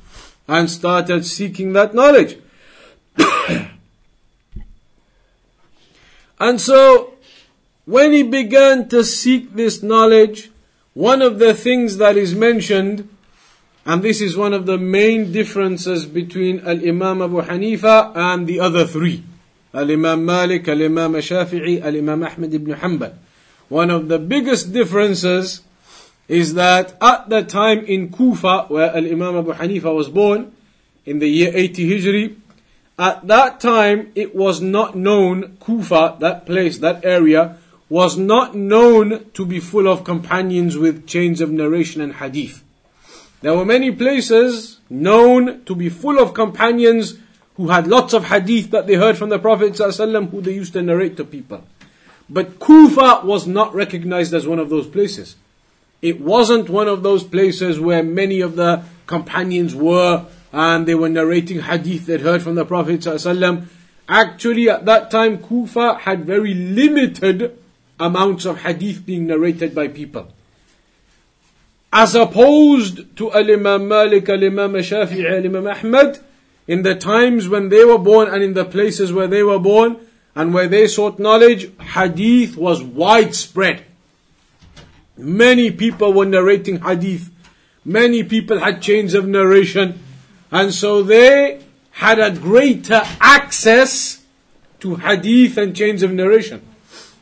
and 0.48 0.68
started 0.70 1.24
seeking 1.24 1.72
that 1.74 1.94
knowledge. 1.94 2.38
and 6.40 6.60
so, 6.60 7.14
when 7.84 8.12
he 8.12 8.22
began 8.22 8.88
to 8.88 9.04
seek 9.04 9.54
this 9.54 9.82
knowledge, 9.82 10.50
one 10.94 11.22
of 11.22 11.38
the 11.38 11.54
things 11.54 11.96
that 11.98 12.16
is 12.16 12.34
mentioned, 12.34 13.08
and 13.84 14.02
this 14.02 14.20
is 14.20 14.36
one 14.36 14.52
of 14.52 14.66
the 14.66 14.78
main 14.78 15.32
differences 15.32 16.06
between 16.06 16.60
Al 16.60 16.86
Imam 16.86 17.22
Abu 17.22 17.42
Hanifa 17.42 18.14
and 18.14 18.46
the 18.46 18.60
other 18.60 18.86
three 18.86 19.24
Al 19.74 19.90
Imam 19.90 20.24
Malik, 20.24 20.68
Al 20.68 20.82
Imam 20.82 21.12
Shafi'i, 21.14 21.82
Al 21.82 21.96
Imam 21.96 22.22
Ahmad 22.22 22.52
ibn 22.52 22.74
Hanbal. 22.74 23.14
One 23.68 23.90
of 23.90 24.08
the 24.08 24.18
biggest 24.18 24.72
differences 24.72 25.62
is 26.28 26.54
that 26.54 26.94
at 27.00 27.28
the 27.30 27.42
time 27.42 27.84
in 27.86 28.12
Kufa, 28.12 28.66
where 28.68 28.94
Al 28.94 29.06
Imam 29.06 29.36
Abu 29.36 29.54
Hanifa 29.54 29.94
was 29.94 30.08
born, 30.08 30.52
in 31.06 31.18
the 31.18 31.28
year 31.28 31.50
80 31.54 31.90
Hijri, 31.90 32.36
at 32.98 33.26
that 33.26 33.60
time 33.60 34.12
it 34.14 34.34
was 34.34 34.60
not 34.60 34.94
known, 34.94 35.56
Kufa, 35.58 36.18
that 36.20 36.44
place, 36.44 36.78
that 36.78 37.04
area, 37.04 37.56
was 37.88 38.16
not 38.16 38.54
known 38.54 39.30
to 39.32 39.44
be 39.44 39.58
full 39.58 39.88
of 39.88 40.04
companions 40.04 40.76
with 40.76 41.06
chains 41.06 41.40
of 41.40 41.50
narration 41.50 42.00
and 42.00 42.14
hadith. 42.14 42.62
There 43.42 43.54
were 43.54 43.64
many 43.64 43.90
places 43.90 44.78
known 44.88 45.64
to 45.64 45.74
be 45.74 45.88
full 45.88 46.18
of 46.18 46.32
companions 46.32 47.18
who 47.56 47.68
had 47.68 47.88
lots 47.88 48.14
of 48.14 48.24
hadith 48.26 48.70
that 48.70 48.86
they 48.86 48.94
heard 48.94 49.18
from 49.18 49.30
the 49.30 49.38
Prophet 49.38 49.72
ﷺ 49.72 50.30
who 50.30 50.40
they 50.40 50.54
used 50.54 50.72
to 50.74 50.82
narrate 50.82 51.16
to 51.16 51.24
people. 51.24 51.64
But 52.30 52.60
Kufa 52.60 53.22
was 53.24 53.46
not 53.46 53.74
recognized 53.74 54.32
as 54.32 54.46
one 54.46 54.60
of 54.60 54.70
those 54.70 54.86
places. 54.86 55.34
It 56.00 56.20
wasn't 56.20 56.68
one 56.68 56.88
of 56.88 57.02
those 57.02 57.24
places 57.24 57.78
where 57.78 58.02
many 58.02 58.40
of 58.40 58.56
the 58.56 58.84
companions 59.06 59.74
were 59.74 60.24
and 60.52 60.86
they 60.86 60.94
were 60.94 61.08
narrating 61.08 61.60
hadith 61.60 62.06
they'd 62.06 62.20
heard 62.20 62.42
from 62.42 62.54
the 62.54 62.64
Prophet 62.64 63.00
ﷺ. 63.00 63.66
Actually, 64.08 64.68
at 64.68 64.84
that 64.84 65.10
time, 65.10 65.38
Kufa 65.38 65.94
had 65.94 66.24
very 66.24 66.54
limited 66.54 67.58
amounts 67.98 68.44
of 68.44 68.62
hadith 68.62 69.04
being 69.04 69.26
narrated 69.26 69.74
by 69.74 69.88
people. 69.88 70.28
As 71.92 72.14
opposed 72.14 73.16
to 73.16 73.32
Al 73.32 73.50
Imam 73.50 73.86
Malik, 73.86 74.28
Al 74.28 74.42
Imam 74.42 74.72
Shafi'i, 74.72 75.30
Al 75.30 75.44
Imam 75.44 75.66
Ahmad, 75.66 76.20
in 76.66 76.82
the 76.82 76.94
times 76.94 77.48
when 77.48 77.68
they 77.68 77.84
were 77.84 77.98
born 77.98 78.28
and 78.28 78.42
in 78.42 78.54
the 78.54 78.64
places 78.64 79.12
where 79.12 79.26
they 79.26 79.42
were 79.42 79.58
born 79.58 79.98
and 80.34 80.54
where 80.54 80.68
they 80.68 80.86
sought 80.86 81.18
knowledge, 81.18 81.70
hadith 81.78 82.56
was 82.56 82.82
widespread. 82.82 83.84
Many 85.18 85.70
people 85.70 86.12
were 86.14 86.24
narrating 86.24 86.80
hadith. 86.80 87.30
Many 87.84 88.24
people 88.24 88.58
had 88.58 88.80
chains 88.80 89.12
of 89.12 89.26
narration. 89.26 90.00
And 90.50 90.72
so 90.72 91.02
they 91.02 91.62
had 91.90 92.18
a 92.18 92.30
greater 92.30 93.02
access 93.20 94.24
to 94.80 94.96
hadith 94.96 95.58
and 95.58 95.76
chains 95.76 96.02
of 96.02 96.12
narration. 96.12 96.62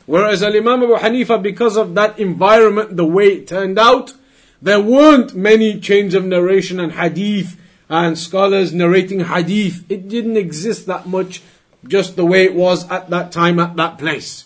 Whereas 0.07 0.43
Al 0.43 0.57
Imam 0.57 0.83
Abu 0.83 0.97
Hanifa, 0.97 1.43
because 1.43 1.77
of 1.77 1.95
that 1.95 2.19
environment, 2.19 2.97
the 2.97 3.05
way 3.05 3.29
it 3.35 3.49
turned 3.49 3.79
out, 3.79 4.13
there 4.63 4.81
weren't 4.81 5.35
many 5.35 5.81
chains 5.81 6.15
of 6.15 6.25
narration 6.25 6.79
and 6.79 6.93
hadith 6.93 7.61
and 7.89 8.19
scholars 8.19 8.73
narrating 8.73 9.21
hadith. 9.21 9.91
It 9.91 10.09
didn't 10.09 10.37
exist 10.37 10.87
that 10.87 11.07
much, 11.07 11.43
just 11.87 12.17
the 12.17 12.27
way 12.27 12.45
it 12.45 12.55
was 12.55 12.89
at 12.91 13.11
that 13.11 13.33
time, 13.33 13.59
at 13.59 13.77
that 13.77 13.99
place. 13.99 14.45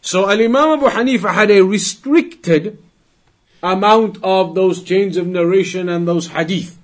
So 0.00 0.28
Al 0.30 0.40
Imam 0.40 0.78
Abu 0.78 0.86
Hanifa 0.86 1.32
had 1.32 1.50
a 1.50 1.62
restricted 1.62 2.78
amount 3.62 4.18
of 4.22 4.54
those 4.54 4.82
chains 4.82 5.16
of 5.16 5.26
narration 5.26 5.88
and 5.88 6.06
those 6.06 6.28
hadith. 6.28 6.78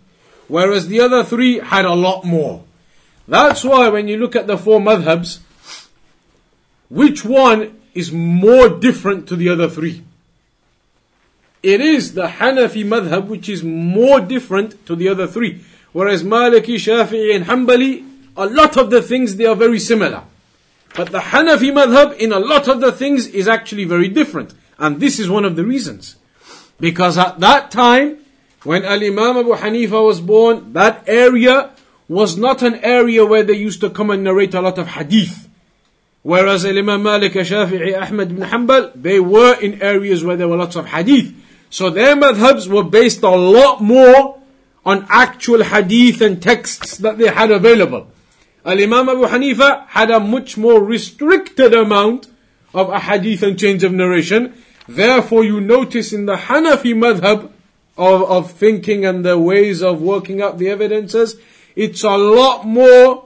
Whereas 0.47 0.89
the 0.89 1.01
other 1.01 1.25
three 1.25 1.59
had 1.59 1.85
a 1.85 1.95
lot 1.95 2.25
more. 2.25 2.65
That's 3.27 3.65
why 3.65 3.89
when 3.89 4.09
you 4.09 4.17
look 4.17 4.35
at 4.35 4.47
the 4.47 4.57
four 4.57 4.81
madhabs, 4.81 5.41
which 6.89 7.25
one 7.25 7.79
is 7.95 8.13
more 8.13 8.69
different 8.69 9.29
to 9.29 9.37
the 9.37 9.49
other 9.49 9.69
three. 9.69 10.03
It 11.63 11.81
is 11.81 12.15
the 12.15 12.27
Hanafi 12.27 12.85
madhab 12.85 13.27
which 13.27 13.49
is 13.49 13.63
more 13.63 14.21
different 14.21 14.87
to 14.87 14.95
the 14.95 15.09
other 15.09 15.27
three. 15.27 15.65
Whereas 15.93 16.23
Maliki, 16.23 16.77
Shafi'i 16.77 17.35
and 17.35 17.47
Hanbali, 17.47 18.07
a 18.37 18.47
lot 18.47 18.77
of 18.77 18.91
the 18.91 19.03
things 19.03 19.37
they 19.37 19.47
are 19.47 19.57
very 19.57 19.79
similar. 19.81 20.23
But 20.95 21.11
the 21.11 21.19
Hanafi 21.19 21.73
madhab 21.73 22.17
in 22.19 22.33
a 22.33 22.39
lot 22.39 22.69
of 22.69 22.81
the 22.81 22.93
things 22.93 23.27
is 23.27 23.49
actually 23.49 23.85
very 23.85 24.09
different. 24.09 24.55
And 24.79 25.01
this 25.01 25.19
is 25.19 25.29
one 25.29 25.45
of 25.45 25.57
the 25.57 25.65
reasons. 25.65 26.17
Because 26.79 27.19
at 27.19 27.41
that 27.41 27.71
time, 27.71 28.19
when 28.63 28.85
Al 28.85 29.03
Imam 29.03 29.37
Abu 29.39 29.55
Hanifa 29.55 30.05
was 30.05 30.21
born, 30.21 30.73
that 30.75 31.05
area 31.09 31.71
was 32.09 32.37
not 32.39 32.63
an 32.63 32.77
area 32.77 33.27
where 33.27 33.43
they 33.43 33.55
used 33.57 33.81
to 33.81 33.91
come 33.91 34.11
and 34.11 34.25
narrate 34.25 34.55
a 34.55 34.61
lot 34.61 34.79
of 34.79 34.87
hadith. 34.87 35.49
Whereas 36.23 36.65
Imam 36.65 37.03
Malik, 37.03 37.33
Shafi'i, 37.33 38.01
Ahmad 38.01 38.31
ibn 38.31 38.45
Hanbal, 38.45 38.93
they 38.95 39.21
were 39.21 39.55
in 39.61 39.83
areas 39.83 40.25
where 40.25 40.37
there 40.37 40.49
were 40.49 40.57
lots 40.57 40.77
of 40.77 40.87
hadith. 40.87 41.35
So 41.71 41.91
their 41.91 42.17
madhabs 42.17 42.67
were 42.69 42.85
based 42.85 43.23
a 43.23 43.31
lot 43.31 43.83
more 43.83 44.41
on 44.85 45.07
actual 45.11 45.63
hadith 45.63 46.21
and 46.21 46.43
texts 46.43 46.97
that 46.99 47.19
they 47.19 47.29
had 47.29 47.51
available. 47.51 48.11
Al 48.65 48.81
Imam 48.81 49.09
Abu 49.09 49.27
Hanifa 49.27 49.87
had 49.89 50.11
a 50.11 50.21
much 50.21 50.57
more 50.57 50.83
restricted 50.83 51.75
amount 51.75 52.27
of 52.75 52.89
a 52.91 53.01
hadith 53.01 53.43
and 53.43 53.59
chains 53.59 53.85
of 53.85 53.93
narration. 53.93 54.55
Therefore, 54.87 55.45
you 55.45 55.61
notice 55.61 56.13
in 56.13 56.27
the 56.27 56.37
Hanafi 56.37 56.95
madhab 56.95 57.51
of, 57.97 58.23
of 58.31 58.51
thinking 58.53 59.05
and 59.05 59.25
the 59.25 59.39
ways 59.39 59.83
of 59.83 60.01
working 60.01 60.41
out 60.41 60.59
the 60.59 60.69
evidences, 60.69 61.37
it's 61.77 62.03
a 62.03 62.17
lot 62.17 62.67
more 62.67 63.25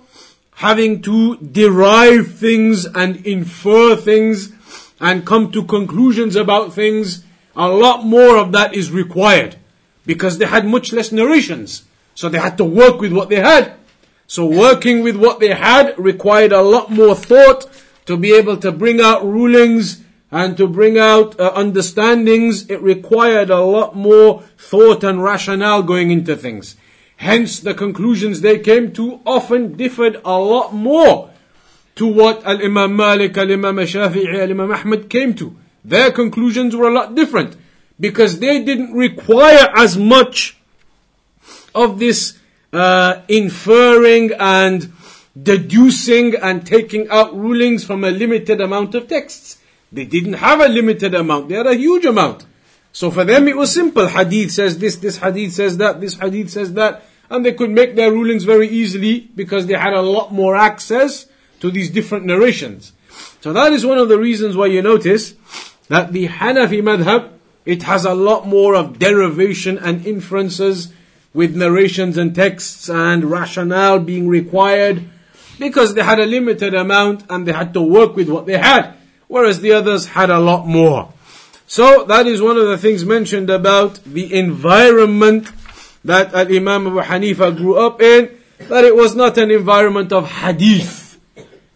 having 0.57 1.03
to 1.03 1.37
derive 1.37 2.35
things 2.35 2.87
and 2.87 3.25
infer 3.27 3.97
things 3.97 4.53
and 5.01 5.27
come 5.27 5.51
to 5.53 5.65
conclusions 5.65 6.37
about 6.37 6.73
things, 6.73 7.25
a 7.55 7.69
lot 7.69 8.05
more 8.05 8.37
of 8.37 8.53
that 8.53 8.75
is 8.75 8.91
required 8.91 9.57
because 10.07 10.39
they 10.39 10.47
had 10.47 10.67
much 10.67 10.93
less 10.93 11.13
narrations. 11.13 11.85
So 12.15 12.29
they 12.29 12.39
had 12.39 12.59
to 12.59 12.65
work 12.65 13.01
with 13.01 13.13
what 13.13 13.29
they 13.29 13.41
had. 13.41 13.75
So 14.27 14.47
working 14.47 15.03
with 15.03 15.17
what 15.17 15.41
they 15.41 15.55
had 15.55 15.99
required 15.99 16.53
a 16.53 16.63
lot 16.63 16.91
more 16.91 17.15
thought 17.15 17.69
to 18.07 18.17
be 18.17 18.35
able 18.35 18.57
to 18.59 18.73
bring 18.73 19.01
out 19.01 19.25
rulings 19.25 20.03
and 20.31 20.57
to 20.57 20.67
bring 20.67 20.99
out 20.99 21.39
uh, 21.39 21.53
understandings. 21.55 22.69
It 22.71 22.81
required 22.81 23.51
a 23.51 23.61
lot 23.61 23.95
more 23.95 24.43
thought 24.57 25.05
and 25.05 25.23
rationale 25.23 25.83
going 25.83 26.11
into 26.11 26.35
things. 26.35 26.77
Hence, 27.17 27.61
the 27.61 27.75
conclusions 27.75 28.41
they 28.41 28.59
came 28.59 28.93
to 28.95 29.21
often 29.25 29.77
differed 29.77 30.21
a 30.25 30.39
lot 30.39 30.75
more 30.75 31.31
to 31.95 32.07
what 32.07 32.45
Al 32.45 32.65
Imam 32.65 32.97
Malik, 32.97 33.37
Al 33.37 33.53
Imam 33.53 33.77
Shafi'i, 33.77 34.41
Al 34.41 34.51
Imam 34.51 34.73
Ahmad 34.73 35.09
came 35.09 35.35
to. 35.35 35.57
Their 35.85 36.11
conclusions 36.11 36.77
were 36.77 36.89
a 36.89 36.93
lot 36.93 37.15
different 37.15 37.57
because 37.99 38.39
they 38.39 38.63
didn't 38.65 38.93
require 38.93 39.71
as 39.77 39.97
much 39.97 40.57
of 41.75 41.99
this 41.99 42.39
uh, 42.73 43.23
inferring 43.29 44.33
and 44.39 44.93
deducing 45.41 46.35
and 46.35 46.67
taking 46.67 47.09
out 47.09 47.35
rulings 47.35 47.85
from 47.85 48.05
a 48.05 48.11
limited 48.11 48.61
amount 48.61 48.95
of 48.95 49.09
texts. 49.09 49.59
They 49.91 50.05
didn't 50.05 50.35
have 50.35 50.61
a 50.61 50.69
limited 50.69 51.15
amount, 51.15 51.49
they 51.49 51.57
had 51.57 51.67
a 51.67 51.75
huge 51.75 52.05
amount. 52.05 52.47
So 52.93 53.11
for 53.11 53.25
them 53.25 53.49
it 53.49 53.57
was 53.57 53.73
simple. 53.73 54.07
Hadith 54.07 54.53
says 54.53 54.79
this, 54.79 54.97
this 54.97 55.19
hadith 55.19 55.53
says 55.53 55.79
that, 55.79 56.01
this 56.01 56.15
hadith 56.15 56.51
says 56.51 56.75
that 56.75 57.03
and 57.31 57.45
they 57.45 57.53
could 57.53 57.71
make 57.71 57.95
their 57.95 58.13
rulings 58.13 58.45
very 58.45 58.69
easily 58.69 59.21
because 59.21 59.67
they 59.67 59.75
had 59.75 59.95
a 59.95 60.03
lot 60.03 60.33
more 60.33 60.55
access 60.55 61.27
to 61.61 61.71
these 61.71 61.89
different 61.89 62.27
narrations. 62.27 62.93
So 63.41 63.53
that 63.55 63.73
is 63.73 63.87
one 63.87 63.99
of 63.99 64.09
the 64.09 64.19
reasons 64.19 64.57
why 64.57 64.67
you 64.67 64.83
notice 64.83 65.35
that 65.93 66.15
the 66.15 66.27
Hanafi 66.27 66.81
madhab, 66.81 67.29
it 67.67 67.83
has 67.83 68.07
a 68.07 68.15
lot 68.15 68.47
more 68.47 68.75
of 68.75 68.99
derivation 68.99 69.77
and 69.77 70.07
inferences 70.07 70.91
with 71.35 71.55
narrations 71.55 72.17
and 72.17 72.35
texts 72.35 72.89
and 72.89 73.31
rationale 73.31 73.99
being 73.99 74.27
required 74.27 75.05
because 75.59 75.93
they 75.93 76.03
had 76.03 76.19
a 76.19 76.25
limited 76.25 76.73
amount 76.73 77.25
and 77.29 77.47
they 77.47 77.53
had 77.53 77.75
to 77.75 77.83
work 77.83 78.17
with 78.17 78.31
what 78.31 78.47
they 78.47 78.57
had, 78.57 78.95
whereas 79.29 79.61
the 79.61 79.73
others 79.73 80.07
had 80.07 80.31
a 80.31 80.41
lot 80.41 80.67
more. 80.67 81.13
So 81.67 82.05
that 82.05 82.27
is 82.27 82.41
one 82.41 82.57
of 82.57 82.69
the 82.69 82.79
things 82.79 83.05
mentioned 83.05 83.51
about 83.51 84.03
the 84.05 84.33
environment 84.33 85.53
that 86.07 86.35
Imam 86.35 86.87
Abu 86.87 87.03
Hanifa 87.03 87.55
grew 87.55 87.77
up 87.77 88.01
in, 88.01 88.31
that 88.61 88.85
it 88.85 88.97
was 88.97 89.15
not 89.15 89.37
an 89.37 89.51
environment 89.51 90.11
of 90.11 90.27
hadith. 90.27 91.21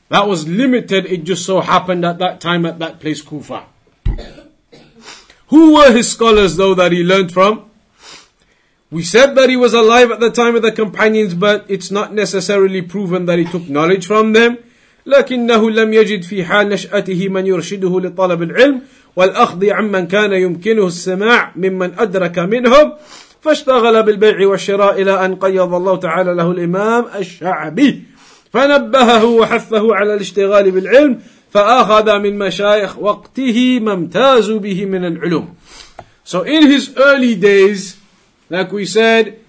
That 0.08 0.26
was 0.26 0.48
limited, 0.48 1.04
it 1.04 1.24
just 1.24 1.44
so 1.44 1.60
happened 1.60 2.06
at 2.06 2.16
that 2.20 2.40
time 2.40 2.64
at 2.64 2.78
that 2.78 2.98
place, 2.98 3.20
Kufa. 3.20 3.66
Who 5.48 5.74
were 5.74 5.92
his 5.92 6.10
scholars 6.10 6.56
though 6.56 6.74
that 6.74 6.92
he 6.92 7.02
learned 7.04 7.32
from? 7.32 7.70
We 8.90 9.02
said 9.02 9.34
that 9.34 9.48
he 9.48 9.56
was 9.56 9.74
alive 9.74 10.10
at 10.10 10.20
the 10.20 10.30
time 10.30 10.54
of 10.54 10.62
the 10.62 10.72
companions, 10.72 11.34
but 11.34 11.64
it's 11.68 11.90
not 11.90 12.14
necessarily 12.14 12.82
proven 12.82 13.26
that 13.26 13.38
he 13.38 13.44
took 13.44 13.68
knowledge 13.68 14.06
from 14.06 14.32
them. 14.32 14.58
لكنه 15.06 15.70
لم 15.70 15.92
يجد 15.92 16.22
في 16.22 16.44
حال 16.44 16.68
نشأته 16.68 17.28
من 17.28 17.46
يرشده 17.46 18.00
لطلب 18.00 18.42
العلم 18.42 18.80
والأخذ 19.16 19.70
عمن 19.70 20.06
كان 20.06 20.32
يمكنه 20.32 20.86
السماع 20.86 21.52
ممن 21.56 21.92
أدرك 21.98 22.38
منهم 22.38 22.92
فاشتغل 23.42 24.02
بالبيع 24.02 24.48
والشراء 24.48 25.02
إلى 25.02 25.24
أن 25.24 25.34
قيض 25.34 25.74
الله 25.74 25.96
تعالى 25.96 26.34
له 26.34 26.50
الإمام 26.50 27.04
الشعبي 27.18 28.02
فنبهه 28.52 29.24
وحثه 29.24 29.94
على 29.94 30.14
الاشتغال 30.14 30.70
بالعلم 30.70 31.20
فأخذ 31.53 32.19
من 32.19 32.37
مشايخ 32.37 32.97
وقته 32.99 33.79
ما 33.79 33.93
امتازوا 33.93 34.59
به 34.59 34.85
من 34.85 35.05
العلوم 35.05 35.55
So 36.23 36.43
in 36.43 36.67
his 36.67 36.95
early 36.97 37.35
days, 37.35 37.97
like 38.49 38.71
we 38.71 38.85
said, 38.85 39.39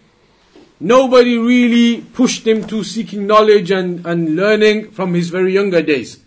nobody 0.80 1.38
really 1.38 2.00
pushed 2.00 2.46
him 2.46 2.66
to 2.66 2.82
seeking 2.82 3.26
knowledge 3.26 3.70
and, 3.70 4.04
and 4.06 4.34
learning 4.34 4.90
from 4.90 5.14
his 5.14 5.28
very 5.28 5.52
younger 5.52 5.82
days. 5.82 6.18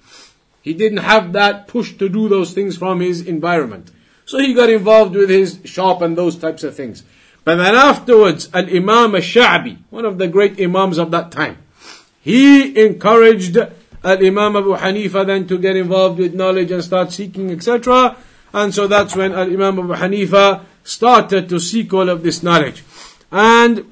He 0.61 0.73
didn't 0.73 0.99
have 0.99 1.33
that 1.33 1.67
push 1.67 1.97
to 1.97 2.09
do 2.09 2.29
those 2.29 2.53
things 2.53 2.77
from 2.77 2.99
his 2.99 3.21
environment. 3.21 3.91
So 4.25 4.39
he 4.39 4.53
got 4.53 4.69
involved 4.69 5.15
with 5.15 5.29
his 5.29 5.59
shop 5.65 6.01
and 6.01 6.17
those 6.17 6.35
types 6.35 6.63
of 6.63 6.75
things. 6.75 7.03
But 7.43 7.55
then 7.55 7.75
afterwards, 7.75 8.49
Al 8.53 8.65
Imam 8.65 9.13
al 9.13 9.21
Sha'bi, 9.21 9.77
one 9.91 10.05
of 10.05 10.17
the 10.17 10.27
great 10.27 10.59
Imams 10.59 10.97
of 10.97 11.11
that 11.11 11.31
time, 11.31 11.57
he 12.21 12.75
encouraged 12.83 13.57
Al 14.02 14.24
Imam 14.24 14.56
Abu 14.56 14.74
Hanifa 14.76 15.26
then 15.26 15.46
to 15.46 15.58
get 15.58 15.76
involved 15.76 16.18
with 16.18 16.34
knowledge 16.34 16.70
and 16.70 16.82
start 16.82 17.12
seeking, 17.12 17.50
etc. 17.50 18.16
And 18.52 18.74
so 18.74 18.86
that's 18.86 19.14
when 19.14 19.32
Al 19.32 19.50
Imam 19.50 19.78
Abu 19.78 19.94
Hanifa 19.94 20.62
started 20.82 21.48
to 21.48 21.60
seek 21.60 21.92
all 21.92 22.08
of 22.08 22.22
this 22.22 22.42
knowledge. 22.42 22.82
And 23.30 23.90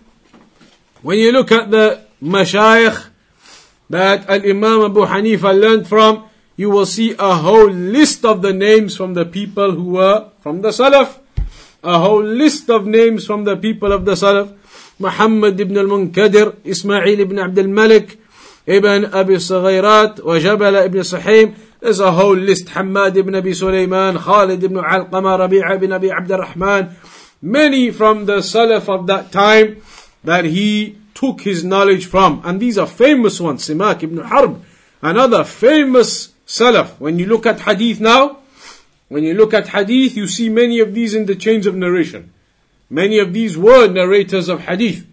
when 1.02 1.18
you 1.18 1.32
look 1.32 1.52
at 1.52 1.70
the 1.70 2.04
mashayikh 2.22 3.08
that 3.90 4.28
Al 4.28 4.42
Imam 4.42 4.82
Abu 4.82 5.04
Hanifa 5.06 5.58
learned 5.58 5.86
from, 5.86 6.28
you 6.56 6.70
will 6.70 6.86
see 6.86 7.14
a 7.18 7.34
whole 7.34 7.70
list 7.70 8.24
of 8.24 8.42
the 8.42 8.52
names 8.52 8.96
from 8.96 9.14
the 9.14 9.24
people 9.24 9.72
who 9.72 9.90
were 9.94 10.30
from 10.40 10.60
the 10.62 10.70
Salaf. 10.70 11.18
A 11.84 11.98
whole 11.98 12.24
list 12.24 12.68
of 12.68 12.86
names 12.86 13.24
from 13.24 13.44
the 13.44 13.56
people 13.56 13.92
of 13.92 14.04
the 14.04 14.12
Salaf. 14.12 14.56
Muhammad 14.98 15.60
ibn 15.60 15.76
al-Munkadir, 15.78 16.56
Ismail 16.64 17.20
ibn 17.20 17.38
Abdul 17.38 17.68
Malik, 17.68 18.18
ibn 18.68 19.06
Abi 19.06 19.34
Saghairat, 19.36 20.22
wa 20.22 20.38
Jabal 20.38 20.76
ibn 20.84 21.00
Sahim. 21.00 21.56
There's 21.80 22.00
a 22.00 22.12
whole 22.12 22.36
list. 22.36 22.66
Hamad 22.66 23.16
ibn 23.16 23.34
Abi 23.34 23.54
Sulaiman, 23.54 24.18
Khalid 24.18 24.62
ibn 24.62 24.76
Alqama, 24.76 25.38
Rabi'a 25.38 25.76
ibn 25.76 25.92
Abi 25.92 26.10
Abdurrahman. 26.10 26.94
Many 27.40 27.90
from 27.90 28.26
the 28.26 28.38
Salaf 28.38 28.88
of 28.88 29.06
that 29.06 29.32
time 29.32 29.80
that 30.22 30.44
he 30.44 30.98
took 31.14 31.40
his 31.40 31.64
knowledge 31.64 32.04
from. 32.06 32.42
And 32.44 32.60
these 32.60 32.76
are 32.76 32.86
famous 32.86 33.40
ones. 33.40 33.66
Simak 33.66 34.02
ibn 34.02 34.18
Harb, 34.18 34.62
another 35.00 35.44
famous 35.44 36.34
Salaf. 36.46 37.00
When 37.00 37.18
you 37.18 37.24
look 37.24 37.46
at 37.46 37.60
hadith 37.60 38.00
now, 38.00 38.40
when 39.08 39.24
you 39.24 39.32
look 39.32 39.54
at 39.54 39.68
hadith, 39.68 40.14
you 40.14 40.26
see 40.26 40.50
many 40.50 40.80
of 40.80 40.92
these 40.92 41.14
in 41.14 41.24
the 41.24 41.36
chains 41.36 41.66
of 41.66 41.74
narration. 41.74 42.34
Many 42.90 43.18
of 43.18 43.32
these 43.32 43.56
were 43.56 43.88
narrators 43.88 44.50
of 44.50 44.60
hadith. 44.60 45.06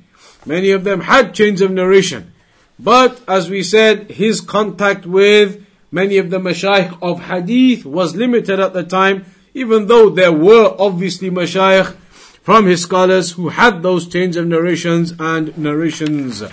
Many 0.46 0.72
of 0.72 0.84
them 0.84 1.02
had 1.02 1.34
chains 1.34 1.62
of 1.62 1.72
narration. 1.72 2.34
But 2.78 3.22
as 3.28 3.50
we 3.50 3.64
said, 3.64 4.12
his 4.12 4.42
contact 4.42 5.06
with 5.06 5.66
many 5.92 6.18
of 6.18 6.30
the 6.30 6.40
mashayikh 6.40 6.98
of 7.02 7.24
Hadith 7.24 7.86
was 7.86 8.16
limited 8.16 8.60
at 8.60 8.74
the 8.74 8.84
time, 8.84 9.26
even 9.54 9.88
though 9.88 10.10
there 10.10 10.34
were 10.34 10.76
obviously 10.78 11.30
mashayikh 11.30 11.96
from 12.44 12.68
his 12.68 12.84
scholars 12.84 13.32
who 13.32 13.50
had 13.50 13.82
those 13.82 14.08
chains 14.08 14.36
of 14.38 14.46
narrations 14.46 15.14
and 15.20 15.58
narrations. 15.58 16.44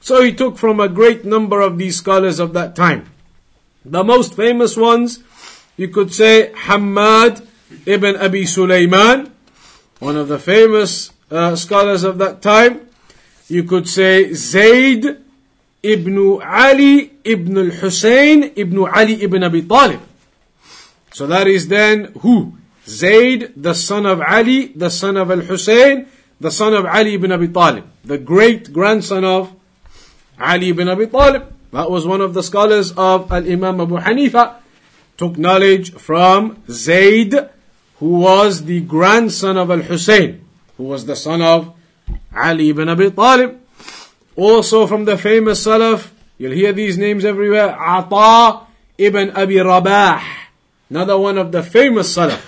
So 0.00 0.22
he 0.22 0.32
took 0.32 0.58
from 0.58 0.78
a 0.78 0.88
great 0.88 1.24
number 1.24 1.60
of 1.60 1.78
these 1.78 1.96
scholars 1.96 2.38
of 2.38 2.52
that 2.52 2.76
time. 2.76 3.10
The 3.84 4.04
most 4.04 4.34
famous 4.34 4.76
ones, 4.76 5.22
you 5.76 5.88
could 5.88 6.12
say 6.12 6.52
Hamad 6.54 7.46
ibn 7.86 8.16
Abi 8.16 8.46
Sulaiman, 8.46 9.32
one 10.00 10.16
of 10.16 10.28
the 10.28 10.38
famous 10.38 11.12
uh, 11.30 11.56
scholars 11.56 12.02
of 12.04 12.18
that 12.18 12.42
time. 12.42 12.88
You 13.48 13.62
could 13.62 13.88
say 13.88 14.34
Zayd 14.34 15.22
ibn 15.92 16.40
Ali 16.42 17.12
ibn 17.24 17.56
al-Husayn 17.58 18.52
ibn 18.56 18.78
Ali 18.86 19.22
ibn 19.22 19.42
Abi 19.42 19.62
Talib. 19.62 20.00
So 21.12 21.26
that 21.26 21.46
is 21.46 21.68
then 21.68 22.12
who? 22.20 22.54
Zayd, 22.86 23.52
the 23.56 23.74
son 23.74 24.06
of 24.06 24.20
Ali, 24.20 24.68
the 24.68 24.90
son 24.90 25.16
of 25.16 25.30
al-Husayn, 25.30 26.06
the 26.40 26.50
son 26.50 26.74
of 26.74 26.86
Ali 26.86 27.14
ibn 27.14 27.32
Abi 27.32 27.48
Talib, 27.48 27.84
the 28.04 28.18
great 28.18 28.72
grandson 28.72 29.24
of 29.24 29.52
Ali 30.38 30.68
ibn 30.70 30.88
Abi 30.88 31.06
Talib. 31.06 31.52
That 31.72 31.90
was 31.90 32.06
one 32.06 32.20
of 32.20 32.32
the 32.34 32.42
scholars 32.42 32.92
of 32.92 33.30
Al 33.32 33.44
Imam 33.50 33.80
Abu 33.80 33.98
Hanifa. 33.98 34.56
Took 35.16 35.38
knowledge 35.38 35.92
from 35.94 36.62
Zayd, 36.70 37.34
who 37.98 38.18
was 38.20 38.64
the 38.64 38.82
grandson 38.82 39.56
of 39.56 39.70
Al 39.70 39.80
Hussein, 39.80 40.44
who 40.76 40.84
was 40.84 41.06
the 41.06 41.16
son 41.16 41.42
of 41.42 41.74
Ali 42.36 42.70
ibn 42.70 42.88
Abi 42.88 43.10
Talib. 43.10 43.58
Also 44.36 44.86
from 44.86 45.06
the 45.06 45.16
famous 45.16 45.64
Salaf, 45.66 46.10
you'll 46.38 46.52
hear 46.52 46.72
these 46.72 46.98
names 46.98 47.24
everywhere. 47.24 47.74
Ata 47.78 48.66
ibn 48.98 49.30
Abi 49.30 49.58
Rabah, 49.58 50.22
another 50.90 51.18
one 51.18 51.38
of 51.38 51.52
the 51.52 51.62
famous 51.62 52.14
Salaf. 52.14 52.42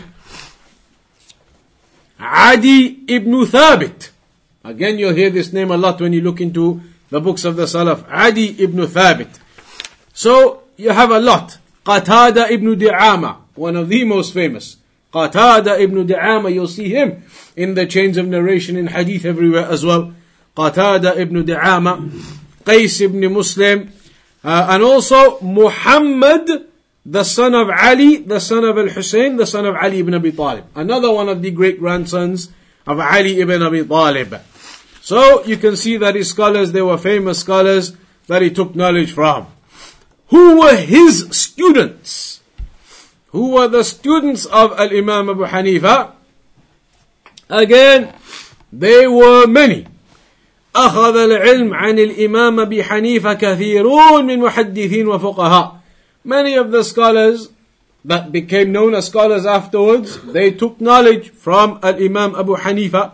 Adi 2.21 3.05
ibn 3.09 3.33
Thabit. 3.47 4.11
Again, 4.65 4.99
you'll 4.99 5.15
hear 5.15 5.31
this 5.31 5.53
name 5.53 5.71
a 5.71 5.77
lot 5.77 6.01
when 6.01 6.13
you 6.13 6.21
look 6.21 6.41
into 6.41 6.83
the 7.09 7.21
books 7.21 7.45
of 7.45 7.57
the 7.57 7.65
Salaf, 7.65 8.05
Adi 8.11 8.63
ibn 8.63 8.87
Thabit. 8.87 9.39
So 10.13 10.65
you 10.77 10.91
have 10.91 11.11
a 11.11 11.21
lot. 11.21 11.57
Qatada 11.87 12.51
ibn 12.51 12.79
Di'ama, 12.79 13.39
one 13.55 13.77
of 13.77 13.89
the 13.89 14.05
most 14.05 14.35
famous. 14.35 14.77
Qatada 15.13 15.81
ibn 15.81 16.07
Di'ama, 16.07 16.53
you'll 16.53 16.69
see 16.69 16.91
him 16.91 17.23
in 17.57 17.75
the 17.75 17.87
chains 17.87 18.19
of 18.19 18.27
narration 18.27 18.77
in 18.77 18.89
hadith 18.89 19.25
everywhere 19.25 19.65
as 19.65 19.87
well. 19.87 20.13
Qatada 20.59 21.17
ibn 21.17 21.47
Di'ama, 21.47 22.11
Qais 22.67 23.01
ibn 23.01 23.33
Muslim, 23.33 23.93
uh, 24.43 24.67
and 24.71 24.83
also 24.83 25.39
Muhammad, 25.41 26.67
the 27.07 27.23
son 27.23 27.55
of 27.55 27.71
Ali, 27.71 28.17
the 28.17 28.41
son 28.41 28.65
of 28.65 28.77
Al-Hussein, 28.77 29.37
the 29.37 29.47
son 29.47 29.67
of 29.67 29.77
Ali 29.77 30.01
ibn 30.01 30.15
Abi 30.15 30.33
Talib. 30.33 30.65
Another 30.75 31.13
one 31.13 31.29
of 31.29 31.43
the 31.43 31.53
great 31.53 31.79
grandsons 31.79 32.51
of 32.89 32.99
Ali 32.99 33.41
ibn 33.41 33.63
Abi 33.63 33.85
Talib. 33.85 34.35
So 35.01 35.45
you 35.45 35.57
can 35.57 35.77
see 35.77 35.97
that 35.97 36.17
his 36.17 36.29
scholars, 36.31 36.73
they 36.73 36.83
were 36.83 36.99
famous 36.99 37.39
scholars 37.39 37.97
that 38.27 38.43
he 38.43 38.51
took 38.51 38.75
knowledge 38.75 39.13
from. 39.13 39.47
Who 40.29 40.61
were 40.61 40.77
his 40.77 41.29
students? 41.31 42.41
Who 43.29 43.53
were 43.53 43.69
the 43.69 43.85
students 43.85 44.45
of 44.45 44.73
Al 44.73 44.91
Imam 44.91 45.31
Abu 45.31 45.47
Hanifa? 45.47 46.13
Again, 47.49 48.13
they 48.73 49.07
were 49.07 49.47
many. 49.47 49.87
أخذ 50.76 51.16
العلم 51.16 51.74
عن 51.74 52.00
الإمام 52.00 52.60
أبي 52.60 52.84
حنيفة 52.84 53.34
كثيرون 53.34 54.26
من 54.26 54.40
محدثين 54.40 55.08
وفقهاء. 55.08 55.80
Many 56.26 56.56
of 56.56 56.72
the 56.72 56.84
scholars 56.84 57.50
that 58.06 58.32
became 58.32 58.72
known 58.72 58.96
as 58.96 59.08
scholars 59.08 59.46
afterwards, 59.46 60.22
they 60.34 60.52
took 60.52 60.80
knowledge 60.82 61.30
from 61.30 61.80
Al 61.84 61.96
Imam 61.96 62.36
Abu 62.36 62.56
Hanifa. 62.56 63.14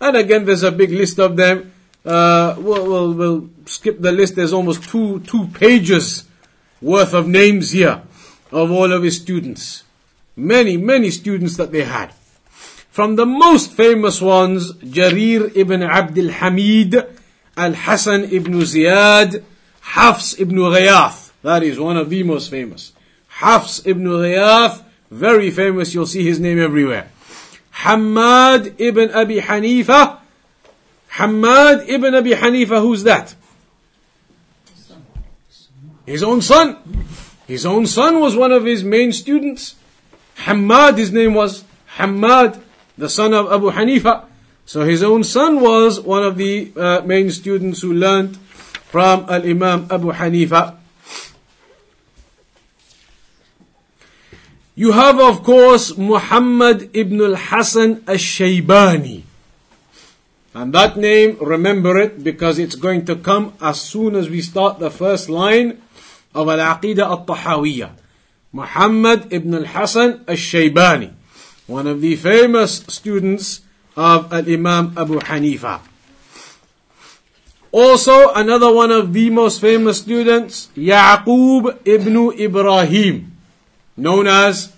And 0.00 0.16
again, 0.16 0.44
there's 0.44 0.62
a 0.62 0.72
big 0.72 0.90
list 0.90 1.18
of 1.18 1.36
them. 1.36 1.72
Uh, 2.04 2.54
we'll, 2.58 2.86
we'll, 2.86 3.12
we'll, 3.12 3.50
skip 3.66 4.00
the 4.00 4.12
list. 4.12 4.36
There's 4.36 4.52
almost 4.52 4.84
two, 4.84 5.20
two 5.20 5.46
pages 5.48 6.24
worth 6.80 7.12
of 7.12 7.28
names 7.28 7.72
here 7.72 8.00
of 8.50 8.70
all 8.70 8.92
of 8.92 9.02
his 9.02 9.20
students. 9.20 9.84
Many, 10.36 10.76
many 10.76 11.10
students 11.10 11.56
that 11.56 11.70
they 11.70 11.84
had. 11.84 12.12
From 12.93 13.15
the 13.15 13.25
most 13.25 13.71
famous 13.71 14.21
ones, 14.21 14.71
Jarir 14.73 15.51
ibn 15.57 15.81
Abdul 15.81 16.29
Hamid, 16.29 16.93
Al 17.57 17.73
Hassan 17.73 18.25
ibn 18.25 18.53
Ziyad, 18.53 19.41
Hafs 19.81 20.39
ibn 20.39 20.57
Ghayath. 20.57 21.31
That 21.41 21.63
is 21.63 21.79
one 21.79 21.97
of 21.97 22.11
the 22.11 22.21
most 22.21 22.51
famous. 22.51 22.93
Hafs 23.41 23.83
ibn 23.87 24.03
Ghayath, 24.03 24.83
very 25.09 25.49
famous. 25.49 25.95
You'll 25.95 26.05
see 26.05 26.23
his 26.23 26.39
name 26.39 26.59
everywhere. 26.59 27.09
Hamad 27.77 28.79
ibn 28.79 29.09
Abi 29.09 29.41
Hanifa. 29.41 30.19
Hamad 31.13 31.89
ibn 31.89 32.13
Abi 32.13 32.33
Hanifa, 32.33 32.79
who's 32.79 33.01
that? 33.01 33.33
His 36.05 36.21
own 36.21 36.43
son. 36.43 36.77
His 37.47 37.65
own 37.65 37.87
son 37.87 38.19
was 38.19 38.35
one 38.35 38.51
of 38.51 38.65
his 38.65 38.83
main 38.83 39.11
students. 39.13 39.73
Hamad, 40.45 40.99
his 40.99 41.11
name 41.11 41.33
was 41.33 41.63
Hamad, 41.97 42.61
the 42.97 43.09
son 43.09 43.33
of 43.33 43.51
Abu 43.51 43.71
Hanifa. 43.71 44.25
So 44.65 44.85
his 44.85 45.03
own 45.03 45.23
son 45.23 45.59
was 45.59 45.99
one 45.99 46.23
of 46.23 46.37
the 46.37 46.71
uh, 46.75 47.01
main 47.05 47.31
students 47.31 47.81
who 47.81 47.93
learned 47.93 48.37
from 48.93 49.25
Al 49.29 49.43
Imam 49.43 49.87
Abu 49.89 50.11
Hanifa. 50.11 50.77
You 54.75 54.91
have, 54.91 55.19
of 55.19 55.43
course, 55.43 55.97
Muhammad 55.97 56.89
ibn 56.95 57.21
al-Hasan 57.21 58.03
al-Shaybani. 58.07 59.21
And 60.55 60.73
that 60.73 60.97
name, 60.97 61.37
remember 61.41 61.97
it 61.97 62.23
because 62.23 62.57
it's 62.57 62.75
going 62.75 63.05
to 63.05 63.15
come 63.15 63.53
as 63.61 63.81
soon 63.81 64.15
as 64.15 64.29
we 64.29 64.41
start 64.41 64.79
the 64.79 64.89
first 64.89 65.29
line 65.29 65.81
of 66.33 66.49
Al-Aqidah 66.49 67.05
al-Tahawiyah. 67.05 67.91
Muhammad 68.51 69.33
ibn 69.33 69.53
al-Hasan 69.53 70.25
al-Shaybani. 70.27 71.13
One 71.73 71.87
of 71.87 72.01
the 72.01 72.15
famous 72.15 72.85
students 72.85 73.61
of 73.97 74.31
Al-Imam 74.31 74.93
Abu 74.95 75.17
Hanifa. 75.17 75.81
Also, 77.71 78.31
another 78.33 78.71
one 78.71 78.91
of 78.91 79.11
the 79.11 79.31
most 79.31 79.59
famous 79.59 79.97
students, 79.97 80.69
Yaqub 80.77 81.81
ibn 81.83 82.15
Ibrahim, 82.37 83.35
known 83.97 84.27
as 84.27 84.71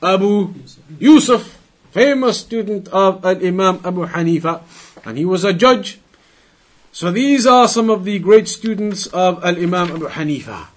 Abu 0.00 0.54
Yusuf, 1.00 1.58
famous 1.90 2.38
student 2.38 2.86
of 2.94 3.24
Al-Imam 3.24 3.80
Abu 3.82 4.06
Hanifa, 4.06 4.62
and 5.04 5.18
he 5.18 5.24
was 5.24 5.42
a 5.42 5.52
judge. 5.52 5.98
So 6.92 7.10
these 7.10 7.44
are 7.44 7.66
some 7.66 7.90
of 7.90 8.04
the 8.04 8.20
great 8.20 8.46
students 8.46 9.08
of 9.08 9.44
Al-Imam 9.44 9.98
Abu 9.98 10.06
Hanifa. 10.10 10.68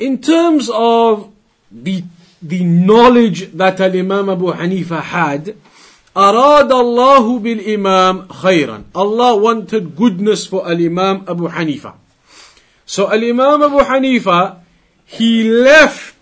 In 0.00 0.20
terms 0.20 0.70
of 0.72 1.32
the, 1.70 2.04
the 2.42 2.64
knowledge 2.64 3.52
that 3.52 3.80
Imam 3.80 4.28
Abu 4.28 4.52
Hanifa 4.52 5.00
had, 5.00 5.56
أراد 6.16 6.72
الله 6.72 7.40
بالإمام 7.40 8.28
خيرا. 8.28 8.84
Allah 8.94 9.36
wanted 9.36 9.94
goodness 9.94 10.46
for 10.46 10.66
Al-Imam 10.66 11.24
Abu 11.28 11.48
Hanifa. 11.48 11.94
So 12.86 13.10
Al-Imam 13.12 13.62
Abu 13.62 13.80
Hanifa, 13.80 14.60
he 15.04 15.44
left 15.44 16.14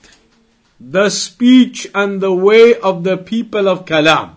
the 0.80 1.08
speech 1.10 1.86
and 1.94 2.20
the 2.20 2.32
way 2.34 2.74
of 2.74 3.04
the 3.04 3.16
people 3.16 3.68
of 3.68 3.84
Kalam. 3.84 4.34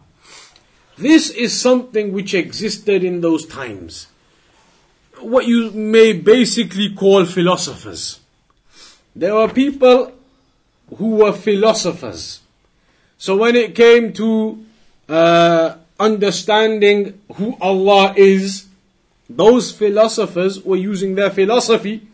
This 0.98 1.30
is 1.32 1.60
something 1.60 2.14
which 2.14 2.34
existed 2.34 3.04
in 3.04 3.22
those 3.22 3.46
times. 3.46 4.08
What 5.20 5.48
you 5.48 5.72
may 5.72 6.14
basically 6.14 6.94
call 6.94 7.26
philosophers. 7.26 8.20
There 9.15 9.35
were 9.35 9.49
people 9.49 10.13
who 10.97 11.17
were 11.17 11.33
philosophers. 11.33 12.41
So 13.19 13.37
when 13.37 13.57
it 13.57 13.75
came 13.75 14.13
to 14.15 14.65
uh, 15.09 15.77
understanding 15.99 17.21
who 17.35 17.57
Allah 17.61 18.15
is, 18.17 18.67
those 19.29 19.71
philosophers 19.71 20.63
were 20.63 20.77
using 20.77 21.15
their 21.15 21.31
philosophy 21.31 22.07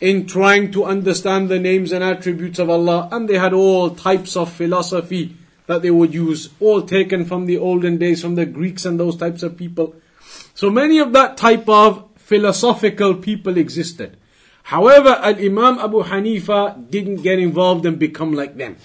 in 0.00 0.26
trying 0.26 0.70
to 0.72 0.84
understand 0.84 1.48
the 1.48 1.58
names 1.58 1.92
and 1.92 2.02
attributes 2.04 2.58
of 2.58 2.68
Allah, 2.68 3.08
and 3.12 3.28
they 3.28 3.38
had 3.38 3.52
all 3.52 3.90
types 3.90 4.36
of 4.36 4.52
philosophy 4.52 5.36
that 5.66 5.82
they 5.82 5.90
would 5.90 6.12
use, 6.12 6.50
all 6.60 6.82
taken 6.82 7.24
from 7.24 7.46
the 7.46 7.56
olden 7.56 7.96
days, 7.98 8.20
from 8.20 8.34
the 8.34 8.44
Greeks 8.44 8.84
and 8.84 9.00
those 9.00 9.16
types 9.16 9.42
of 9.42 9.56
people. 9.56 9.94
So 10.54 10.68
many 10.68 10.98
of 10.98 11.12
that 11.12 11.36
type 11.36 11.68
of 11.68 12.06
philosophical 12.16 13.14
people 13.14 13.56
existed. 13.56 14.16
However, 14.63 15.09
Al 15.09 15.37
Imam 15.39 15.79
Abu 15.79 16.03
Hanifa 16.03 16.89
didn't 16.89 17.23
get 17.23 17.39
involved 17.39 17.85
and 17.85 17.97
become 17.97 18.33
like 18.33 18.55
them. 18.55 18.77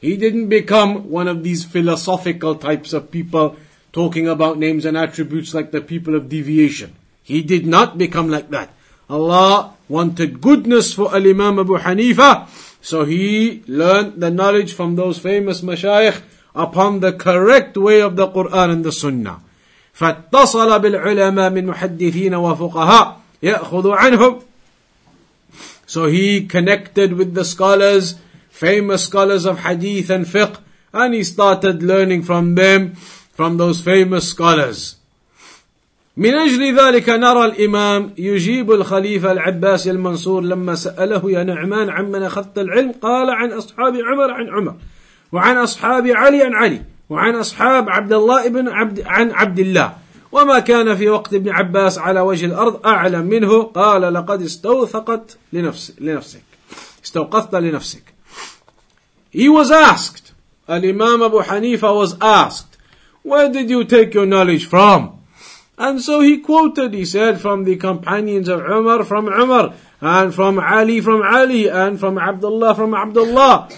He 0.00 0.16
didn't 0.16 0.48
become 0.48 1.08
one 1.08 1.28
of 1.28 1.42
these 1.42 1.64
philosophical 1.64 2.56
types 2.56 2.92
of 2.92 3.10
people 3.10 3.56
talking 3.92 4.28
about 4.28 4.58
names 4.58 4.84
and 4.84 4.98
attributes 4.98 5.54
like 5.54 5.70
the 5.70 5.80
people 5.80 6.14
of 6.14 6.28
deviation. 6.28 6.94
He 7.22 7.40
did 7.40 7.64
not 7.64 7.96
become 7.96 8.28
like 8.28 8.50
that. 8.50 8.68
Allah 9.08 9.72
wanted 9.88 10.40
goodness 10.40 10.92
for 10.92 11.14
Al 11.14 11.26
Imam 11.26 11.58
Abu 11.58 11.78
Hanifa, 11.78 12.48
so 12.82 13.04
he 13.04 13.62
learned 13.66 14.20
the 14.20 14.30
knowledge 14.30 14.74
from 14.74 14.96
those 14.96 15.18
famous 15.18 15.62
mashayikh 15.62 16.20
upon 16.54 17.00
the 17.00 17.12
correct 17.12 17.76
way 17.76 18.00
of 18.00 18.16
the 18.16 18.28
Quran 18.28 18.70
and 18.70 18.84
the 18.84 18.92
Sunnah. 18.92 19.40
فاتصل 19.94 20.78
بالعلماء 20.78 21.50
من 21.50 21.66
محدثين 21.66 22.34
وفقهاء 22.34 23.20
يأخذ 23.42 23.90
عنهم 23.90 24.40
so 25.89 26.05
he 26.05 26.45
connected 26.45 27.13
with 27.13 27.33
the 27.33 27.43
scholars, 27.43 28.13
famous 28.51 29.05
scholars 29.05 29.47
of 29.47 29.65
hadith 29.65 30.11
and 30.11 30.27
fiqh, 30.27 30.61
and 30.93 31.15
he 31.15 31.23
started 31.23 31.81
learning 31.81 32.21
from 32.21 32.53
them, 32.53 32.93
from 33.33 33.57
those 33.57 33.81
famous 33.81 34.29
scholars. 34.29 34.97
من 36.17 36.33
أجل 36.35 36.77
ذلك 36.79 37.09
نرى 37.09 37.45
الإمام 37.45 38.13
يجيب 38.17 38.71
الخليفة 38.71 39.31
العباس 39.31 39.87
المنصور 39.87 40.41
لما 40.41 40.75
سأله 40.75 41.31
يا 41.31 41.43
نعمان 41.43 41.89
عمن 41.89 42.23
أخذت 42.23 42.57
العلم 42.59 42.91
قال 42.91 43.29
عن 43.29 43.51
أصحاب 43.51 43.95
عمر 43.95 44.31
عن 44.31 44.49
عمر 44.49 44.75
وعن 45.31 45.57
أصحاب 45.57 46.07
علي 46.07 46.43
عن 46.43 46.53
علي 46.53 46.81
وعن 47.09 47.35
أصحاب 47.35 47.89
عبد 47.89 48.13
الله 48.13 48.47
بن 48.47 48.67
عبد 48.67 49.03
عن 49.05 49.31
عبد 49.31 49.59
الله 49.59 49.93
وما 50.31 50.59
كان 50.59 50.95
في 50.95 51.09
وقت 51.09 51.33
ابن 51.33 51.49
عباس 51.49 51.97
على 51.97 52.19
وجه 52.19 52.45
الأرض 52.45 52.85
أعلم 52.85 53.25
منه 53.25 53.63
قال 53.63 54.13
لقد 54.13 54.41
استوثقت 54.41 55.37
لنفس 55.53 55.93
لنفسك 55.99 56.43
استوقفت 57.03 57.55
لنفسك 57.55 58.03
He 59.31 59.47
was 59.47 59.69
asked, 59.69 60.33
Al-Imam 60.67 61.21
Abu 61.21 61.39
Hanifa 61.41 61.95
was 61.95 62.15
asked, 62.19 62.77
where 63.21 63.47
did 63.47 63.69
you 63.69 63.83
take 63.83 64.15
your 64.15 64.25
knowledge 64.25 64.65
from? 64.65 65.19
And 65.77 66.01
so 66.01 66.21
he 66.21 66.39
quoted, 66.39 66.93
he 66.93 67.05
said, 67.05 67.39
from 67.39 67.63
the 67.63 67.75
companions 67.75 68.49
of 68.49 68.61
Umar, 68.61 69.03
from 69.03 69.27
Umar, 69.27 69.73
and 70.01 70.33
from 70.33 70.59
Ali, 70.59 70.99
from 70.99 71.21
Ali, 71.21 71.69
and 71.69 71.99
from 71.99 72.17
Abdullah, 72.17 72.75
from 72.75 72.93
Abdullah. 72.93 73.69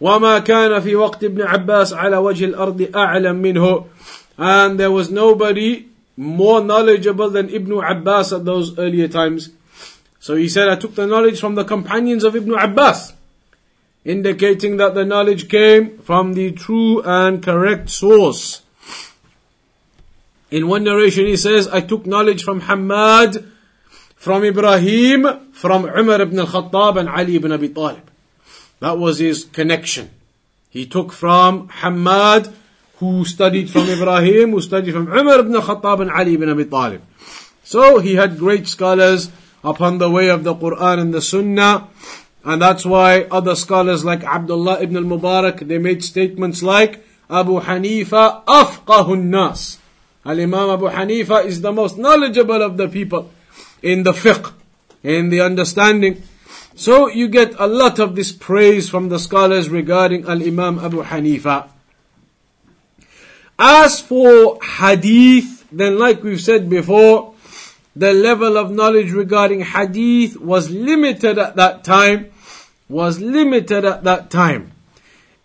وما 0.00 0.38
كان 0.38 0.80
في 0.80 0.96
وقت 0.96 1.24
ابن 1.24 1.42
عباس 1.42 1.92
على 1.92 2.16
وجه 2.16 2.44
الأرض 2.44 2.90
أعلم 2.94 3.42
منه. 3.42 3.84
And 4.38 4.80
there 4.80 4.90
was 4.90 5.10
nobody 5.10 5.89
more 6.20 6.60
knowledgeable 6.60 7.30
than 7.30 7.48
Ibn 7.48 7.82
Abbas 7.82 8.34
at 8.34 8.44
those 8.44 8.78
earlier 8.78 9.08
times. 9.08 9.48
So 10.18 10.36
he 10.36 10.50
said, 10.50 10.68
I 10.68 10.76
took 10.76 10.94
the 10.94 11.06
knowledge 11.06 11.40
from 11.40 11.54
the 11.54 11.64
companions 11.64 12.24
of 12.24 12.36
Ibn 12.36 12.52
Abbas, 12.52 13.14
indicating 14.04 14.76
that 14.76 14.94
the 14.94 15.06
knowledge 15.06 15.48
came 15.48 15.96
from 16.00 16.34
the 16.34 16.52
true 16.52 17.00
and 17.04 17.42
correct 17.42 17.88
source. 17.88 18.60
In 20.50 20.68
one 20.68 20.84
narration 20.84 21.24
he 21.24 21.38
says, 21.38 21.68
I 21.68 21.80
took 21.80 22.04
knowledge 22.04 22.44
from 22.44 22.60
Hamad, 22.62 23.42
from 24.14 24.44
Ibrahim, 24.44 25.52
from 25.52 25.86
Umar 25.86 26.20
ibn 26.20 26.38
al-Khattab 26.38 27.00
and 27.00 27.08
Ali 27.08 27.36
ibn 27.36 27.50
Abi 27.50 27.70
Talib. 27.70 28.10
That 28.80 28.98
was 28.98 29.20
his 29.20 29.44
connection. 29.44 30.10
He 30.68 30.84
took 30.84 31.12
from 31.12 31.68
Hamad, 31.80 32.52
who 33.00 33.24
studied 33.24 33.70
from 33.70 33.88
Ibrahim, 33.88 34.52
who 34.52 34.60
studied 34.60 34.92
from 34.92 35.08
Umar 35.08 35.40
ibn 35.40 35.54
Khattab 35.54 36.02
and 36.02 36.10
Ali 36.10 36.34
ibn 36.34 36.48
Abi 36.48 36.66
Talib. 36.66 37.02
So 37.64 37.98
he 37.98 38.14
had 38.14 38.38
great 38.38 38.68
scholars 38.68 39.30
upon 39.64 39.98
the 39.98 40.10
way 40.10 40.28
of 40.28 40.44
the 40.44 40.54
Quran 40.54 41.00
and 41.00 41.14
the 41.14 41.22
Sunnah. 41.22 41.88
And 42.44 42.60
that's 42.60 42.84
why 42.84 43.22
other 43.30 43.54
scholars 43.54 44.04
like 44.04 44.22
Abdullah 44.24 44.80
ibn 44.82 44.96
al-Mubarak, 44.96 45.66
they 45.66 45.78
made 45.78 46.04
statements 46.04 46.62
like, 46.62 47.04
Abu 47.28 47.60
Hanifa 47.60 48.44
afqahun 48.44 49.24
nas. 49.24 49.78
Al-Imam 50.24 50.70
Abu 50.70 50.88
Hanifa 50.88 51.44
is 51.44 51.60
the 51.60 51.72
most 51.72 51.96
knowledgeable 51.96 52.60
of 52.60 52.76
the 52.76 52.88
people 52.88 53.30
in 53.82 54.02
the 54.02 54.12
fiqh, 54.12 54.52
in 55.02 55.30
the 55.30 55.40
understanding. 55.40 56.22
So 56.74 57.08
you 57.08 57.28
get 57.28 57.54
a 57.58 57.66
lot 57.66 57.98
of 57.98 58.16
this 58.16 58.32
praise 58.32 58.90
from 58.90 59.08
the 59.08 59.18
scholars 59.18 59.68
regarding 59.68 60.26
Al-Imam 60.26 60.78
Abu 60.78 61.02
Hanifa. 61.04 61.68
As 63.59 64.01
for 64.01 64.59
hadith, 64.61 65.65
then 65.71 65.97
like 65.97 66.23
we've 66.23 66.41
said 66.41 66.69
before, 66.69 67.33
the 67.95 68.13
level 68.13 68.57
of 68.57 68.71
knowledge 68.71 69.11
regarding 69.11 69.61
hadith 69.61 70.37
was 70.37 70.69
limited 70.69 71.37
at 71.37 71.55
that 71.55 71.83
time, 71.83 72.31
was 72.89 73.19
limited 73.19 73.85
at 73.85 74.03
that 74.03 74.29
time. 74.29 74.71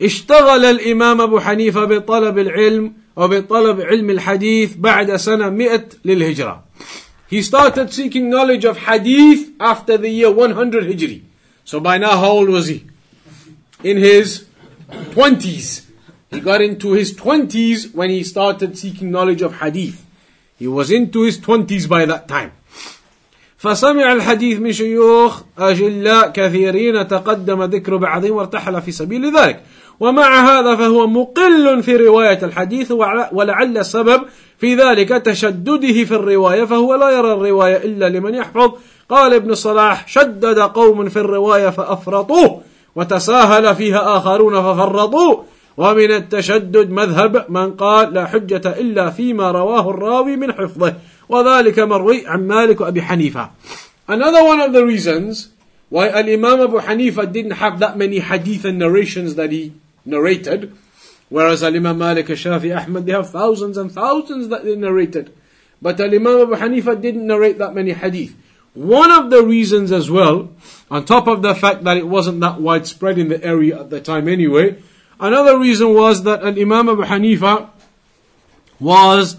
اشتغل 0.01 0.65
الإمام 0.65 1.21
أبو 1.21 1.41
حنيفة 1.41 1.85
بطلب 1.85 2.39
العلم 2.39 2.93
وبطلب 3.17 3.81
علم 3.81 4.11
الحديث 4.11 4.77
بعد 4.77 5.17
سنة 5.17 5.51
مئة 5.51 5.89
للهجرة. 6.05 6.63
He 7.29 7.43
started 7.43 7.93
seeking 7.93 8.31
knowledge 8.31 8.65
of 8.65 8.79
hadith 8.79 9.51
after 9.61 9.97
the 9.97 10.09
year 10.09 10.31
100 10.31 10.85
Hijri. 10.85 11.23
So 11.65 11.79
by 11.79 11.99
now 11.99 12.17
how 12.19 12.31
old 12.31 12.49
was 12.49 12.67
he? 12.67 12.87
In 13.85 13.99
his 13.99 14.47
20s. 14.91 15.84
He 16.36 16.42
got 16.42 16.62
into 16.62 16.92
his 16.92 17.14
20s 17.14 17.96
when 17.96 18.10
he 18.10 18.24
started 18.24 18.78
seeking 18.78 19.10
knowledge 19.10 19.42
of 19.42 19.56
hadith. 19.62 20.06
He 20.58 20.68
was 20.68 20.92
into 20.92 21.24
his 21.24 21.40
20s 21.40 21.88
by 21.88 22.06
that 22.06 22.28
time. 22.28 22.52
فسمع 23.58 24.14
الحديث 24.14 24.60
من 24.60 24.72
شيوخ 24.72 25.42
أجلاء 25.58 26.32
كثيرين 26.32 27.08
تقدم 27.08 27.64
ذكر 27.64 27.98
بعضهم 27.98 28.32
وارتحل 28.32 28.82
في 28.82 28.92
سبيل 28.92 29.38
ذلك 29.38 29.64
ومع 30.00 30.60
هذا 30.60 30.76
فهو 30.76 31.08
مقل 31.08 31.84
في 31.84 31.96
رواية 31.96 32.40
الحديث 32.44 32.92
ولعل 33.32 33.78
السبب 33.78 34.22
في 34.58 34.76
ذلك 34.76 35.10
تشدده 35.10 36.04
في 36.04 36.12
الرواية 36.12 36.64
فهو 36.64 36.96
لا 36.96 37.10
يرى 37.10 37.34
الرواية 37.34 37.78
إلا 37.78 38.10
لمن 38.10 38.36
يحفظ 38.36 38.72
قال 39.10 39.34
ابن 39.34 39.56
صلاح 39.56 40.08
شدد 40.08 40.60
قوم 40.60 41.10
في 41.10 41.20
الرواية 41.20 41.70
فأفرطوه 41.70 42.62
وتساهل 42.96 43.76
فيها 43.76 44.18
آخرون 44.18 44.62
ففرطوا 44.62 45.44
ومن 45.77 46.11
التشدد 46.11 46.91
مذهب 46.91 47.51
من 47.51 47.73
قال 47.73 48.15
لا 48.15 48.27
حجة 48.27 48.81
إلا 48.81 49.11
فيما 49.11 49.51
رواه 49.51 49.91
الراوي 49.91 50.37
من 50.37 50.53
حفظه 50.53 50.95
وذلك 51.29 51.79
مروي 51.79 52.27
عن 52.27 52.47
مالك 52.47 52.81
وأبي 52.81 53.03
حنيفة 53.03 53.51
Another 54.09 54.45
one 54.45 54.61
of 54.61 54.73
the 54.73 54.85
reasons 54.85 55.51
why 55.89 56.09
Al 56.09 56.29
Imam 56.29 56.61
Abu 56.61 56.81
Hanifa 56.81 57.31
didn't 57.31 57.53
have 57.53 57.79
that 57.79 57.97
many 57.97 58.19
hadith 58.19 58.65
and 58.65 58.79
narrations 58.79 59.37
that 59.37 59.53
he 59.53 59.73
narrated, 60.05 60.73
whereas 61.29 61.63
Al 61.63 61.77
Imam 61.77 61.99
Malik, 61.99 62.27
Shafi, 62.27 62.77
Ahmad, 62.77 63.07
they 63.07 63.13
have 63.13 63.31
thousands 63.31 63.77
and 63.77 63.91
thousands 63.91 64.49
that 64.49 64.65
they 64.65 64.75
narrated. 64.75 65.33
But 65.81 66.01
Al 66.01 66.13
Imam 66.13 66.41
Abu 66.41 66.57
Hanifa 66.57 67.01
didn't 67.01 67.27
narrate 67.27 67.59
that 67.59 67.73
many 67.73 67.93
hadith. 67.93 68.37
One 68.75 69.11
of 69.11 69.31
the 69.31 69.45
reasons 69.45 69.91
as 69.93 70.11
well, 70.11 70.51
on 70.91 71.05
top 71.05 71.27
of 71.27 71.43
the 71.43 71.55
fact 71.55 71.85
that 71.85 71.97
it 71.97 72.07
wasn't 72.07 72.41
that 72.41 72.61
widespread 72.61 73.19
in 73.19 73.29
the 73.29 73.43
area 73.45 73.81
at 73.81 73.91
the 73.91 74.01
time 74.01 74.29
anyway, 74.29 74.81
another 75.20 75.60
reason 75.60 75.94
was 75.94 76.24
that 76.24 76.42
Al 76.42 76.60
Imam 76.60 76.90
Abu 76.90 77.04
Hanifa 77.04 77.70
was 78.80 79.38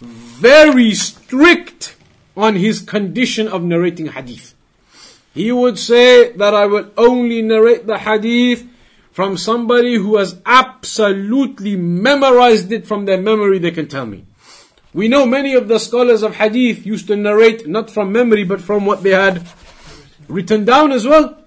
very 0.00 0.94
strict 0.94 1.96
on 2.36 2.56
his 2.56 2.80
condition 2.80 3.48
of 3.48 3.62
narrating 3.62 4.08
hadith. 4.08 4.54
He 5.32 5.50
would 5.52 5.78
say 5.78 6.32
that 6.32 6.54
I 6.54 6.66
will 6.66 6.90
only 6.96 7.42
narrate 7.42 7.86
the 7.86 7.98
hadith 7.98 8.66
from 9.12 9.36
somebody 9.36 9.94
who 9.94 10.16
has 10.16 10.40
absolutely 10.44 11.76
memorized 11.76 12.72
it 12.72 12.86
from 12.86 13.04
their 13.04 13.20
memory, 13.20 13.58
they 13.58 13.70
can 13.70 13.86
tell 13.86 14.06
me. 14.06 14.24
We 14.92 15.08
know 15.08 15.26
many 15.26 15.54
of 15.54 15.68
the 15.68 15.78
scholars 15.78 16.22
of 16.22 16.36
hadith 16.36 16.86
used 16.86 17.06
to 17.08 17.16
narrate 17.16 17.66
not 17.68 17.90
from 17.90 18.12
memory 18.12 18.44
but 18.44 18.60
from 18.60 18.86
what 18.86 19.02
they 19.02 19.10
had 19.10 19.46
written 20.28 20.64
down 20.64 20.92
as 20.92 21.06
well. 21.06 21.43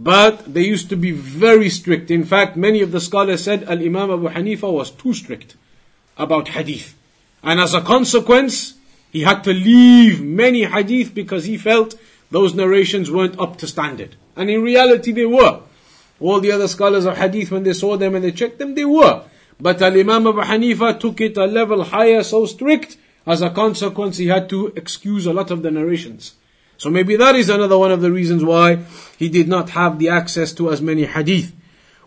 But 0.00 0.54
they 0.54 0.64
used 0.64 0.88
to 0.90 0.96
be 0.96 1.10
very 1.10 1.68
strict. 1.68 2.08
In 2.08 2.24
fact, 2.24 2.56
many 2.56 2.82
of 2.82 2.92
the 2.92 3.00
scholars 3.00 3.42
said 3.42 3.64
Al 3.64 3.82
Imam 3.82 4.12
Abu 4.12 4.28
Hanifa 4.28 4.72
was 4.72 4.92
too 4.92 5.12
strict 5.12 5.56
about 6.16 6.48
hadith. 6.48 6.96
And 7.42 7.58
as 7.58 7.74
a 7.74 7.80
consequence, 7.80 8.74
he 9.10 9.22
had 9.22 9.42
to 9.42 9.52
leave 9.52 10.22
many 10.22 10.64
hadith 10.64 11.14
because 11.14 11.46
he 11.46 11.58
felt 11.58 11.96
those 12.30 12.54
narrations 12.54 13.10
weren't 13.10 13.40
up 13.40 13.56
to 13.58 13.66
standard. 13.66 14.14
And 14.36 14.48
in 14.48 14.62
reality, 14.62 15.10
they 15.10 15.26
were. 15.26 15.62
All 16.20 16.40
the 16.40 16.52
other 16.52 16.68
scholars 16.68 17.04
of 17.04 17.16
hadith, 17.16 17.50
when 17.50 17.64
they 17.64 17.72
saw 17.72 17.96
them 17.96 18.14
and 18.14 18.24
they 18.24 18.30
checked 18.30 18.60
them, 18.60 18.76
they 18.76 18.84
were. 18.84 19.24
But 19.60 19.82
Al 19.82 19.98
Imam 19.98 20.28
Abu 20.28 20.42
Hanifa 20.42 21.00
took 21.00 21.20
it 21.20 21.36
a 21.36 21.46
level 21.46 21.82
higher, 21.82 22.22
so 22.22 22.46
strict, 22.46 22.98
as 23.26 23.42
a 23.42 23.50
consequence, 23.50 24.18
he 24.18 24.28
had 24.28 24.48
to 24.50 24.68
excuse 24.76 25.26
a 25.26 25.32
lot 25.32 25.50
of 25.50 25.62
the 25.62 25.72
narrations. 25.72 26.34
So 26.77 26.89
maybe 26.89 27.15
that 27.15 27.35
is 27.35 27.49
another 27.49 27.77
one 27.77 27.91
of 27.91 28.01
the 28.01 28.11
reasons 28.11 28.43
why 28.43 28.79
he 29.17 29.29
did 29.29 29.47
not 29.47 29.69
have 29.71 29.99
the 29.99 30.09
access 30.09 30.51
to 30.53 30.71
as 30.71 30.81
many 30.81 31.05
hadith. 31.05 31.53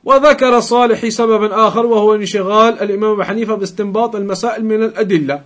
وذكر 0.07 0.61
صالح 0.61 1.09
سببا 1.09 1.69
آخر 1.69 1.87
وهو 1.87 2.15
انشغال 2.15 2.83
الإمام 2.83 3.11
أبو 3.11 3.23
حنيفة 3.23 3.55
باستنباط 3.55 4.17
المسائل 4.17 4.65
من 4.65 4.83
الأدلة 4.83 5.43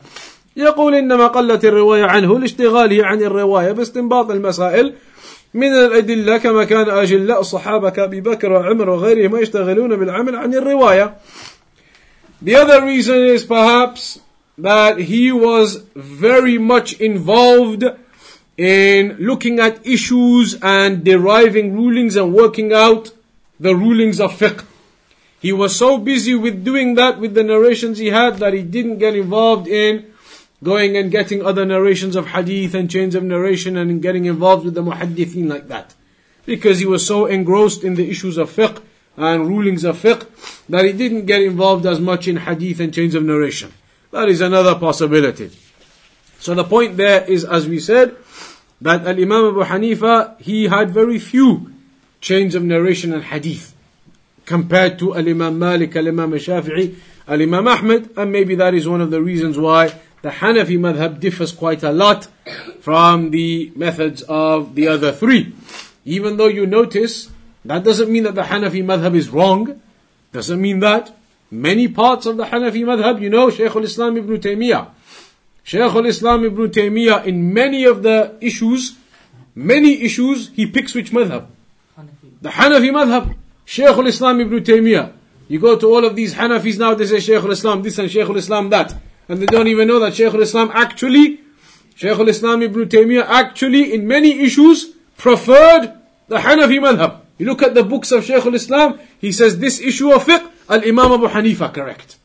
يقول 0.56 0.94
إنما 0.94 1.26
قلت 1.26 1.64
الرواية 1.64 2.04
عنه 2.04 2.38
لاشتغاله 2.38 3.06
عن 3.06 3.22
الرواية 3.22 3.72
باستنباط 3.72 4.30
المسائل 4.30 4.94
من 5.54 5.72
الأدلة 5.72 6.38
كما 6.38 6.64
كان 6.64 6.90
أجلاء 6.90 7.40
الصحابة 7.40 7.90
كأبي 7.90 8.20
بكر 8.20 8.52
وعمر 8.52 8.90
وغيرهم 8.90 9.36
يشتغلون 9.36 9.96
بالعمل 9.96 10.36
عن 10.36 10.54
الرواية 10.54 11.14
The 12.42 12.56
other 12.56 12.82
reason 12.84 13.16
is 13.16 13.44
perhaps 13.44 14.18
that 14.58 14.98
he 14.98 15.32
was 15.32 15.82
very 15.94 16.58
much 16.58 16.94
involved 17.00 17.84
in 18.57 19.17
looking 19.19 19.59
at 19.59 19.85
issues 19.85 20.55
and 20.61 21.03
deriving 21.03 21.75
rulings 21.75 22.15
and 22.15 22.33
working 22.33 22.73
out 22.73 23.11
the 23.59 23.75
rulings 23.75 24.19
of 24.19 24.31
fiqh. 24.31 24.63
He 25.41 25.51
was 25.51 25.75
so 25.75 25.97
busy 25.97 26.35
with 26.35 26.63
doing 26.63 26.95
that 26.95 27.19
with 27.19 27.35
the 27.35 27.43
narrations 27.43 27.97
he 27.97 28.07
had 28.07 28.37
that 28.37 28.53
he 28.53 28.63
didn't 28.63 28.97
get 28.97 29.15
involved 29.15 29.67
in 29.67 30.11
going 30.63 30.97
and 30.97 31.11
getting 31.11 31.45
other 31.45 31.65
narrations 31.65 32.15
of 32.15 32.27
hadith 32.27 32.73
and 32.73 32.89
chains 32.89 33.13
of 33.13 33.23
narration 33.23 33.77
and 33.77 34.01
getting 34.01 34.25
involved 34.25 34.65
with 34.65 34.73
the 34.73 34.81
muhaddithin 34.81 35.47
like 35.47 35.67
that. 35.67 35.93
Because 36.45 36.79
he 36.79 36.85
was 36.85 37.05
so 37.05 37.25
engrossed 37.25 37.83
in 37.83 37.95
the 37.95 38.09
issues 38.09 38.37
of 38.37 38.49
fiqh 38.49 38.81
and 39.17 39.47
rulings 39.47 39.83
of 39.83 40.01
fiqh 40.01 40.25
that 40.67 40.85
he 40.85 40.93
didn't 40.93 41.25
get 41.25 41.41
involved 41.41 41.85
as 41.85 41.99
much 41.99 42.27
in 42.27 42.37
hadith 42.37 42.79
and 42.79 42.93
chains 42.93 43.15
of 43.15 43.23
narration. 43.23 43.73
That 44.11 44.29
is 44.29 44.41
another 44.41 44.75
possibility. 44.75 45.51
So 46.39 46.55
the 46.55 46.63
point 46.63 46.97
there 46.97 47.23
is, 47.25 47.43
as 47.43 47.67
we 47.67 47.79
said, 47.79 48.15
that 48.85 49.07
Al 49.07 49.19
Imam 49.19 49.47
Abu 49.47 49.63
Hanifa, 49.63 50.39
he 50.39 50.65
had 50.65 50.91
very 50.91 51.17
few 51.17 51.73
chains 52.21 52.53
of 52.53 52.61
narration 52.63 53.13
and 53.13 53.23
hadith 53.23 53.73
compared 54.45 54.99
to 54.99 55.15
Al 55.15 55.27
Imam 55.27 55.57
Malik, 55.57 55.95
Al 55.95 56.07
Imam 56.07 56.31
Shafi'i, 56.33 56.95
Al 57.27 57.41
Imam 57.41 57.67
Ahmad, 57.67 58.11
and 58.15 58.31
maybe 58.31 58.53
that 58.53 58.75
is 58.75 58.87
one 58.87 59.01
of 59.01 59.09
the 59.09 59.23
reasons 59.23 59.57
why 59.57 59.91
the 60.21 60.29
Hanafi 60.29 60.77
madhab 60.77 61.19
differs 61.19 61.51
quite 61.51 61.81
a 61.81 61.91
lot 61.91 62.27
from 62.81 63.31
the 63.31 63.71
methods 63.75 64.21
of 64.21 64.75
the 64.75 64.87
other 64.87 65.11
three. 65.11 65.55
Even 66.05 66.37
though 66.37 66.47
you 66.47 66.67
notice, 66.67 67.31
that 67.65 67.83
doesn't 67.83 68.11
mean 68.11 68.21
that 68.21 68.35
the 68.35 68.43
Hanafi 68.43 68.85
madhab 68.85 69.15
is 69.15 69.29
wrong, 69.29 69.81
doesn't 70.31 70.61
mean 70.61 70.79
that. 70.81 71.11
Many 71.49 71.87
parts 71.87 72.27
of 72.27 72.37
the 72.37 72.45
Hanafi 72.45 72.85
madhab, 72.85 73.19
you 73.19 73.31
know, 73.31 73.49
Shaykh 73.49 73.75
al-Islam 73.75 74.17
ibn 74.17 74.37
Taymiyyah, 74.37 74.89
Shaykh 75.65 75.95
al-Islam 75.95 76.45
ibn 76.45 76.69
Taymiyyah 76.69 77.25
in 77.25 77.51
many 77.51 77.85
of 77.85 78.03
the 78.03 78.37
issues, 78.39 78.95
many 79.55 80.03
issues, 80.03 80.49
he 80.49 80.67
picks 80.67 80.93
which 80.93 81.11
madhab? 81.11 81.47
The 82.43 82.49
Hanafi 82.49 82.91
madhab. 82.91 83.35
Shaykh 83.65 83.97
al-Islam 83.97 84.41
ibn 84.41 84.63
Taymiyyah. 84.63 85.11
You 85.47 85.59
go 85.59 85.75
to 85.75 85.87
all 85.87 86.05
of 86.05 86.15
these 86.15 86.35
Hanafis 86.35 86.77
now, 86.77 86.93
they 86.93 87.07
say 87.07 87.19
Shaykh 87.19 87.43
al-Islam 87.43 87.81
this 87.81 87.97
and 87.97 88.11
Shaykh 88.11 88.29
al-Islam 88.29 88.69
that. 88.69 88.95
And 89.27 89.41
they 89.41 89.47
don't 89.47 89.67
even 89.67 89.87
know 89.87 89.99
that 90.01 90.13
Shaykh 90.13 90.35
al-Islam 90.35 90.69
actually, 90.71 91.39
Shaykh 91.95 92.19
al-Islam 92.19 92.61
ibn 92.61 92.87
Taymiyyah 92.87 93.25
actually 93.25 93.91
in 93.91 94.07
many 94.07 94.41
issues 94.41 94.93
preferred 95.17 95.93
the 96.27 96.37
Hanafi 96.37 96.79
madhab. 96.79 97.21
You 97.39 97.47
look 97.47 97.63
at 97.63 97.73
the 97.73 97.83
books 97.83 98.11
of 98.11 98.23
Shaykh 98.23 98.45
al-Islam, 98.45 98.99
he 99.19 99.31
says 99.31 99.57
this 99.57 99.81
issue 99.81 100.11
of 100.11 100.25
fiqh, 100.25 100.47
al-Imam 100.69 101.11
Abu 101.11 101.27
Hanifa 101.27 101.73
correct. 101.73 102.17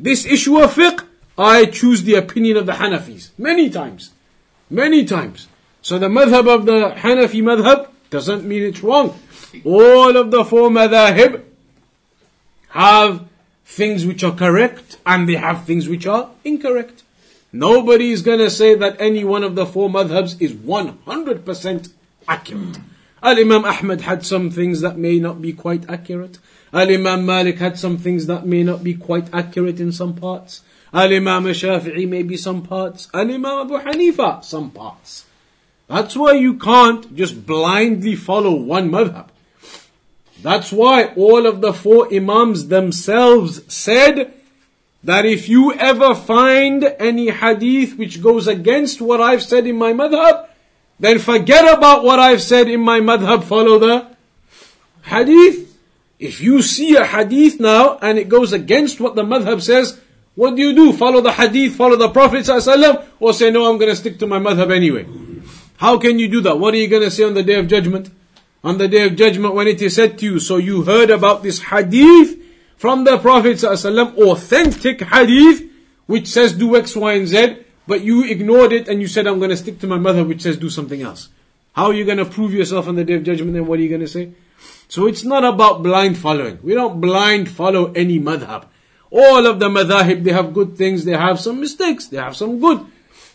This 0.00 0.26
issue 0.26 0.60
of 0.60 0.74
fiqh, 0.74 1.06
I 1.36 1.66
choose 1.66 2.02
the 2.02 2.14
opinion 2.14 2.56
of 2.56 2.66
the 2.66 2.72
Hanafis. 2.72 3.30
Many 3.38 3.70
times. 3.70 4.12
Many 4.68 5.04
times. 5.04 5.48
So 5.80 5.98
the 5.98 6.08
madhab 6.08 6.52
of 6.52 6.66
the 6.66 6.94
Hanafi 6.96 7.42
madhab 7.42 7.88
doesn't 8.10 8.44
mean 8.44 8.62
it's 8.62 8.82
wrong. 8.82 9.18
All 9.64 10.16
of 10.16 10.30
the 10.30 10.44
four 10.44 10.70
madhahib 10.70 11.42
have 12.68 13.26
things 13.64 14.06
which 14.06 14.22
are 14.22 14.32
correct 14.32 14.98
and 15.04 15.28
they 15.28 15.36
have 15.36 15.64
things 15.64 15.88
which 15.88 16.06
are 16.06 16.30
incorrect. 16.44 17.02
Nobody 17.52 18.10
is 18.10 18.22
going 18.22 18.38
to 18.38 18.50
say 18.50 18.74
that 18.74 19.00
any 19.00 19.24
one 19.24 19.42
of 19.44 19.54
the 19.54 19.66
four 19.66 19.90
madhabs 19.90 20.40
is 20.40 20.52
100% 20.52 21.92
accurate. 22.28 22.78
Al 23.22 23.38
Imam 23.38 23.64
Ahmad 23.64 24.00
had 24.00 24.24
some 24.24 24.50
things 24.50 24.80
that 24.80 24.96
may 24.96 25.18
not 25.18 25.40
be 25.40 25.52
quite 25.52 25.88
accurate. 25.88 26.38
Al 26.72 26.90
Imam 26.90 27.26
Malik 27.26 27.58
had 27.58 27.78
some 27.78 27.98
things 27.98 28.26
that 28.26 28.46
may 28.46 28.62
not 28.62 28.82
be 28.82 28.94
quite 28.94 29.32
accurate 29.34 29.80
in 29.80 29.92
some 29.92 30.14
parts. 30.14 30.62
Al 30.92 31.12
Imam 31.12 31.44
Shafi'i 31.44 32.08
maybe 32.08 32.36
some 32.36 32.62
parts. 32.62 33.08
Al 33.14 33.30
Imam 33.30 33.66
Abu 33.66 33.78
Hanifa 33.78 34.44
some 34.44 34.70
parts. 34.70 35.24
That's 35.88 36.16
why 36.16 36.32
you 36.32 36.54
can't 36.54 37.14
just 37.14 37.46
blindly 37.46 38.16
follow 38.16 38.54
one 38.54 38.90
madhab. 38.90 39.28
That's 40.42 40.72
why 40.72 41.12
all 41.14 41.46
of 41.46 41.60
the 41.60 41.72
four 41.72 42.12
imams 42.12 42.68
themselves 42.68 43.62
said 43.72 44.32
that 45.04 45.24
if 45.24 45.48
you 45.48 45.72
ever 45.74 46.14
find 46.14 46.84
any 46.98 47.30
hadith 47.30 47.96
which 47.96 48.22
goes 48.22 48.48
against 48.48 49.00
what 49.00 49.20
I've 49.20 49.42
said 49.42 49.66
in 49.66 49.76
my 49.76 49.92
madhab, 49.92 50.48
then 50.98 51.18
forget 51.18 51.76
about 51.76 52.04
what 52.04 52.18
I've 52.18 52.42
said 52.42 52.68
in 52.68 52.80
my 52.80 53.00
madhab, 53.00 53.44
follow 53.44 53.78
the 53.78 54.16
hadith. 55.02 55.76
If 56.18 56.40
you 56.40 56.62
see 56.62 56.96
a 56.96 57.04
hadith 57.04 57.58
now 57.58 57.98
and 57.98 58.18
it 58.18 58.28
goes 58.28 58.52
against 58.52 59.00
what 59.00 59.14
the 59.14 59.24
madhab 59.24 59.60
says, 59.60 60.00
what 60.34 60.56
do 60.56 60.62
you 60.62 60.74
do? 60.74 60.92
Follow 60.92 61.20
the 61.20 61.32
hadith, 61.32 61.76
follow 61.76 61.96
the 61.96 62.08
Prophet 62.08 62.40
ﷺ, 62.40 63.06
or 63.20 63.34
say, 63.34 63.50
no, 63.50 63.70
I'm 63.70 63.78
going 63.78 63.90
to 63.90 63.96
stick 63.96 64.18
to 64.20 64.26
my 64.26 64.38
madhab 64.38 64.74
anyway. 64.74 65.06
How 65.76 65.98
can 65.98 66.18
you 66.18 66.28
do 66.28 66.40
that? 66.42 66.58
What 66.58 66.74
are 66.74 66.78
you 66.78 66.88
going 66.88 67.02
to 67.02 67.10
say 67.10 67.24
on 67.24 67.34
the 67.34 67.42
day 67.42 67.54
of 67.54 67.68
judgment? 67.68 68.10
On 68.64 68.78
the 68.78 68.88
day 68.88 69.04
of 69.04 69.16
judgment 69.16 69.54
when 69.54 69.66
it 69.66 69.82
is 69.82 69.96
said 69.96 70.18
to 70.18 70.24
you, 70.24 70.38
so 70.38 70.56
you 70.56 70.84
heard 70.84 71.10
about 71.10 71.42
this 71.42 71.60
hadith 71.60 72.38
from 72.76 73.04
the 73.04 73.18
Prophet 73.18 73.56
ﷺ, 73.56 74.16
authentic 74.16 75.02
hadith, 75.02 75.68
which 76.06 76.28
says 76.28 76.52
do 76.52 76.76
X, 76.76 76.96
Y, 76.96 77.12
and 77.12 77.28
Z, 77.28 77.58
but 77.86 78.02
you 78.02 78.24
ignored 78.24 78.72
it 78.72 78.88
and 78.88 79.00
you 79.00 79.08
said, 79.08 79.26
I'm 79.26 79.38
going 79.38 79.50
to 79.50 79.56
stick 79.56 79.80
to 79.80 79.86
my 79.86 79.98
madhab 79.98 80.28
which 80.28 80.42
says 80.42 80.56
do 80.56 80.70
something 80.70 81.02
else. 81.02 81.28
How 81.72 81.86
are 81.86 81.94
you 81.94 82.04
going 82.04 82.18
to 82.18 82.24
prove 82.24 82.54
yourself 82.54 82.86
on 82.88 82.94
the 82.94 83.04
day 83.04 83.14
of 83.14 83.24
judgment 83.24 83.56
and 83.56 83.66
what 83.66 83.78
are 83.78 83.82
you 83.82 83.88
going 83.88 84.02
to 84.02 84.08
say? 84.08 84.32
So 84.88 85.06
it's 85.06 85.24
not 85.24 85.44
about 85.44 85.82
blind 85.82 86.18
following. 86.18 86.58
We 86.62 86.74
don't 86.74 87.00
blind 87.00 87.50
follow 87.50 87.92
any 87.92 88.20
madhab. 88.20 88.66
All 89.12 89.46
of 89.46 89.60
the 89.60 89.68
madhahib, 89.68 90.24
they 90.24 90.32
have 90.32 90.54
good 90.54 90.76
things, 90.76 91.04
they 91.04 91.12
have 91.12 91.38
some 91.38 91.60
mistakes, 91.60 92.06
they 92.06 92.16
have 92.16 92.34
some 92.34 92.58
good. 92.58 92.80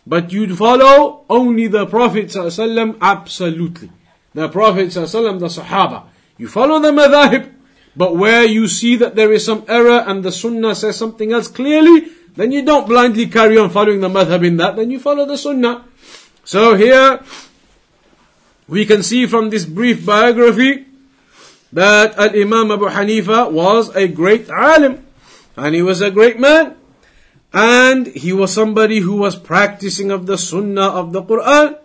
But 0.07 0.33
you 0.33 0.55
follow 0.55 1.23
only 1.29 1.67
the 1.67 1.85
Prophet 1.85 2.27
ﷺ 2.27 2.97
absolutely. 2.99 3.91
The 4.33 4.49
Prophet 4.49 4.87
ﷺ, 4.87 5.39
the 5.39 5.47
Sahaba. 5.47 6.05
You 6.37 6.47
follow 6.47 6.79
the 6.79 6.89
madhahib, 6.91 7.53
but 7.95 8.15
where 8.15 8.43
you 8.43 8.67
see 8.67 8.95
that 8.95 9.15
there 9.15 9.31
is 9.31 9.45
some 9.45 9.65
error 9.67 10.03
and 10.07 10.23
the 10.23 10.31
sunnah 10.31 10.73
says 10.73 10.97
something 10.97 11.31
else 11.31 11.47
clearly, 11.47 12.07
then 12.35 12.51
you 12.51 12.65
don't 12.65 12.87
blindly 12.87 13.27
carry 13.27 13.57
on 13.57 13.69
following 13.69 13.99
the 13.99 14.09
madhab 14.09 14.45
in 14.45 14.57
that, 14.57 14.75
then 14.75 14.89
you 14.89 14.99
follow 14.99 15.25
the 15.25 15.37
sunnah. 15.37 15.85
So 16.43 16.75
here, 16.75 17.21
we 18.67 18.85
can 18.85 19.03
see 19.03 19.25
from 19.27 19.49
this 19.49 19.65
brief 19.65 20.05
biography 20.05 20.85
that 21.73 22.17
Al 22.17 22.29
Imam 22.29 22.71
Abu 22.71 22.85
Hanifa 22.85 23.51
was 23.51 23.95
a 23.95 24.07
great 24.07 24.49
alim 24.49 25.06
and 25.57 25.75
he 25.75 25.81
was 25.81 26.01
a 26.01 26.11
great 26.11 26.39
man 26.39 26.75
and 27.53 28.07
he 28.07 28.31
was 28.33 28.53
somebody 28.53 28.99
who 28.99 29.15
was 29.15 29.35
practicing 29.35 30.11
of 30.11 30.25
the 30.25 30.37
sunnah 30.37 30.89
of 30.89 31.13
the 31.13 31.23
Quran. 31.23 31.77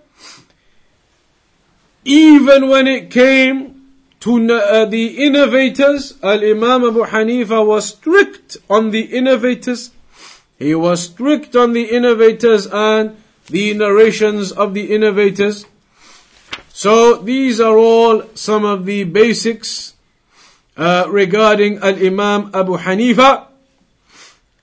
Even 2.04 2.68
when 2.68 2.86
it 2.86 3.10
came 3.10 3.82
to 4.20 4.52
uh, 4.52 4.84
the 4.84 5.24
innovators, 5.24 6.18
Al 6.22 6.44
Imam 6.44 6.84
Abu 6.84 7.04
Hanifa 7.04 7.64
was 7.66 7.88
strict 7.88 8.56
on 8.68 8.90
the 8.90 9.02
innovators. 9.02 9.92
He 10.58 10.74
was 10.74 11.04
strict 11.04 11.56
on 11.56 11.72
the 11.72 11.84
innovators 11.84 12.66
and 12.66 13.16
the 13.46 13.74
narrations 13.74 14.52
of 14.52 14.74
the 14.74 14.94
innovators. 14.94 15.66
So 16.68 17.16
these 17.16 17.60
are 17.60 17.76
all 17.76 18.24
some 18.34 18.64
of 18.64 18.86
the 18.86 19.04
basics 19.04 19.94
uh, 20.76 21.06
regarding 21.08 21.78
Al 21.78 21.94
Imam 21.94 22.50
Abu 22.54 22.78
Hanifa. 22.78 23.46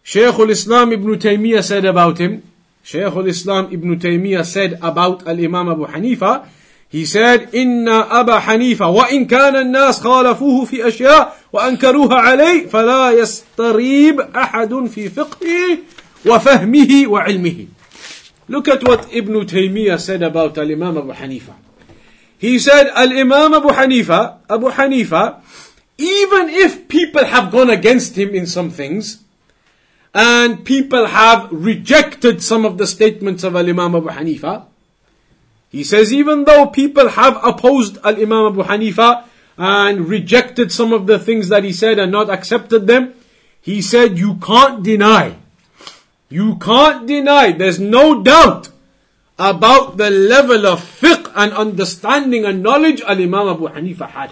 Shaykh 0.09 0.39
al-Islam 0.39 0.93
Ibn 0.93 1.19
Taymiyyah 1.19 1.65
said 1.65 1.85
about 1.85 2.19
him, 2.19 2.43
Shaykh 2.83 3.17
al-Islam 3.17 3.69
Ibn 3.73 3.99
Taymiyyah 3.99 4.45
said 4.45 4.79
about 4.83 5.27
al-Imam 5.27 5.69
Abu 5.69 5.87
Hanifa, 5.87 6.47
he 6.89 7.05
said, 7.05 7.51
إن 7.51 7.89
أبا 7.89 8.39
حنيفة 8.39 8.87
وإن 8.89 9.27
كان 9.27 9.57
الناس 9.57 10.01
خالفوه 10.01 10.65
في 10.65 10.89
أشياء 10.89 11.37
وأنكروها 11.53 12.15
عليه 12.15 12.67
فلا 12.67 13.11
يستريب 13.11 14.21
أحد 14.21 14.87
في 14.87 15.09
فقهه 15.09 15.79
وفهمه 16.27 17.07
وعلمه. 17.07 17.67
Look 18.49 18.69
at 18.69 18.87
what 18.87 19.09
Ibn 19.13 19.35
Taymiyyah 19.47 19.99
said 19.99 20.23
about 20.23 20.59
al-Imam 20.59 20.99
Abu 20.99 21.13
Hanifa. 21.13 21.55
He 22.39 22.59
said, 22.59 22.89
Al-Imam 22.95 23.55
Abu 23.55 23.69
Hanifa, 23.69 24.37
Abu 24.51 24.71
Hanifa, 24.71 25.41
even 25.97 26.49
if 26.51 26.89
people 26.89 27.25
have 27.25 27.51
gone 27.51 27.71
against 27.71 28.19
him 28.19 28.35
in 28.35 28.47
some 28.47 28.71
things, 28.71 29.25
and 30.14 30.66
people 30.66 31.06
have 31.06 31.50
rejected 31.52 32.42
some 32.42 32.66
of 32.66 32.78
the 32.78 32.88
statements 32.88 33.44
of 33.44 33.56
Al-Imam 33.56 33.96
Abu 33.96 34.08
Hanifa, 34.10 34.66
he 35.70 35.84
says 35.84 36.12
even 36.12 36.46
though 36.46 36.66
people 36.68 37.10
have 37.10 37.40
opposed 37.44 37.98
Al-Imam 38.04 38.48
Abu 38.48 38.64
Hanifa 38.64 39.26
and 39.58 40.08
rejected 40.08 40.72
some 40.72 40.94
of 40.94 41.06
the 41.06 41.20
things 41.20 41.50
that 41.50 41.64
he 41.64 41.72
said 41.72 42.00
and 42.00 42.12
not 42.12 42.30
accepted 42.30 42.88
them, 42.88 43.14
he 43.62 43.82
said 43.82 44.18
you 44.18 44.36
can't 44.36 44.82
deny, 44.84 45.36
you 46.30 46.56
can't 46.58 47.06
deny, 47.06 47.52
there's 47.52 47.80
no 47.80 48.24
doubt 48.24 48.70
about 49.38 49.98
the 49.98 50.10
level 50.10 50.66
of 50.66 50.82
fiqh 50.82 51.32
and 51.36 51.54
understanding 51.54 52.46
and 52.46 52.64
knowledge 52.64 53.02
Al-Imam 53.02 53.48
Abu 53.48 53.68
Hanifa 53.68 54.10
had. 54.10 54.32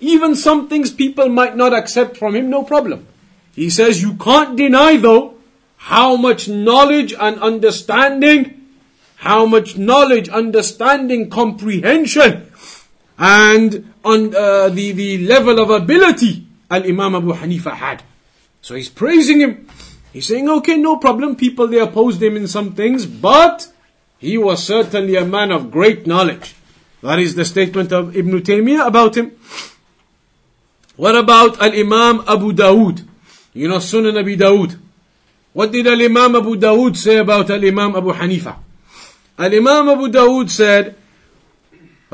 Even 0.00 0.34
some 0.34 0.68
things 0.68 0.90
people 0.90 1.28
might 1.28 1.56
not 1.56 1.72
accept 1.72 2.16
from 2.16 2.34
him, 2.34 2.50
no 2.50 2.64
problem. 2.64 3.06
He 3.54 3.70
says 3.70 4.02
you 4.02 4.14
can't 4.14 4.56
deny 4.56 4.96
though 4.96 5.34
how 5.76 6.16
much 6.16 6.48
knowledge 6.48 7.12
and 7.12 7.40
understanding, 7.40 8.66
how 9.16 9.46
much 9.46 9.76
knowledge, 9.78 10.28
understanding, 10.28 11.30
comprehension, 11.30 12.50
and 13.18 13.92
on 14.04 14.34
uh, 14.34 14.68
the, 14.68 14.92
the 14.92 15.26
level 15.26 15.60
of 15.60 15.70
ability 15.70 16.46
Al-Imam 16.70 17.14
Abu 17.14 17.32
Hanifa 17.32 17.72
had. 17.72 18.02
So 18.62 18.74
he's 18.74 18.88
praising 18.88 19.40
him. 19.40 19.68
He's 20.12 20.26
saying, 20.26 20.48
okay, 20.48 20.76
no 20.76 20.96
problem, 20.96 21.36
people 21.36 21.66
they 21.66 21.78
opposed 21.78 22.22
him 22.22 22.36
in 22.36 22.46
some 22.46 22.74
things, 22.74 23.06
but 23.06 23.72
he 24.18 24.36
was 24.38 24.64
certainly 24.64 25.16
a 25.16 25.24
man 25.24 25.50
of 25.50 25.70
great 25.70 26.06
knowledge. 26.06 26.54
That 27.02 27.18
is 27.18 27.34
the 27.34 27.44
statement 27.44 27.92
of 27.92 28.16
Ibn 28.16 28.40
Taymiyyah 28.42 28.86
about 28.86 29.16
him. 29.16 29.32
What 30.96 31.16
about 31.16 31.60
Al 31.62 31.72
Imam 31.72 32.22
Abu 32.28 32.52
Dawood? 32.52 33.06
You 33.53 33.67
know 33.67 33.77
Sunan 33.77 34.19
Abi 34.19 34.37
Dawood. 34.37 34.77
What 35.53 35.71
did 35.71 35.87
Al 35.87 36.01
Imam 36.01 36.35
Abu 36.35 36.57
Dawood 36.57 36.97
say 36.97 37.17
about 37.17 37.49
Al 37.49 37.63
Imam 37.63 37.95
Abu 37.95 38.11
Hanifa? 38.13 38.57
Al 39.37 39.53
Imam 39.53 39.89
Abu 39.89 40.09
Dawood 40.09 40.49
said, 40.49 40.95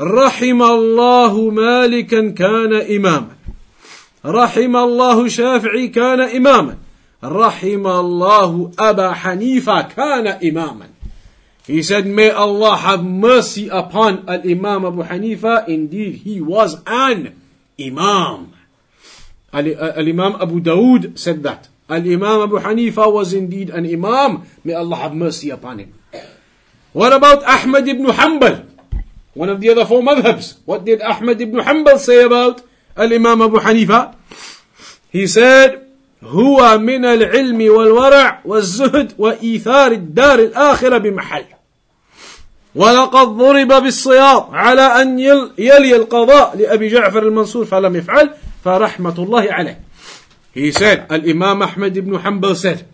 رحم 0.00 0.62
الله 0.62 1.50
مالكا 1.50 2.30
كان 2.30 2.72
إماما 2.96 3.36
رحم 4.24 4.76
الله 4.76 5.28
شافعي 5.28 5.88
كان 5.88 6.20
إماما 6.20 6.76
رحم 7.24 7.86
الله 7.86 8.70
أبا 8.78 9.12
حنيفة 9.12 9.82
كان 9.82 10.26
إماما 10.26 10.86
He 11.64 11.80
said, 11.80 12.06
May 12.06 12.28
Allah 12.30 12.76
have 12.76 13.04
mercy 13.04 13.68
upon 13.68 14.28
Al 14.28 14.42
Imam 14.42 14.84
Abu 14.84 15.04
Hanifa. 15.04 15.68
Indeed, 15.68 16.16
he 16.16 16.40
was 16.40 16.82
an 16.88 17.40
Imam. 17.78 18.52
Imam 19.57 20.35
Abu 20.41 20.59
Dawood 20.61 21.17
said 21.17 21.41
that. 21.43 21.67
Imam 21.89 22.43
Abu 22.43 22.59
Hanifa 22.59 23.11
was 23.11 23.33
indeed 23.33 23.69
an 23.69 23.85
Imam. 23.85 24.45
May 24.63 24.73
Allah 24.73 24.97
have 24.97 25.15
mercy 25.15 25.49
upon 25.49 25.79
him. 25.79 25.93
What 26.93 27.13
about 27.13 27.43
Ahmad 27.43 27.87
ibn 27.87 28.05
Hanbal? 28.07 28.65
One 29.33 29.49
of 29.49 29.61
the 29.61 29.69
other 29.69 29.85
four 29.85 30.01
madhabs. 30.01 30.57
What 30.65 30.83
did 30.83 31.01
Ahmad 31.01 31.39
ibn 31.39 31.59
Hanbal 31.61 31.97
say 31.97 32.23
about 32.23 32.61
Imam 32.97 33.41
Abu 33.41 33.57
Hanifa? 33.57 34.15
He 35.09 35.27
said, 35.27 35.87
هو 36.23 36.77
من 36.77 37.05
العلم 37.05 37.61
والورع 37.61 38.41
والزهد 38.45 39.13
وإيثار 39.17 39.91
الدار 39.91 40.39
الآخرة 40.39 40.97
بمحل 40.97 41.45
ولقد 42.75 43.27
ضرب 43.27 43.67
بالصياط 43.83 44.49
على 44.51 44.81
أن 44.81 45.19
يلي 45.57 45.95
القضاء 45.95 46.57
لأبي 46.57 46.87
جعفر 46.87 47.23
المنصور 47.23 47.65
فلم 47.65 47.95
يفعل 47.95 48.29
Farahmatullahi 48.63 49.49
alayh. 49.49 49.77
He 50.53 50.71
said, 50.71 51.05
Al-Imam 51.11 51.61
Ahmad 51.61 51.95
ibn 51.95 52.13
Hanbal 52.15 52.55
said, 52.55 52.87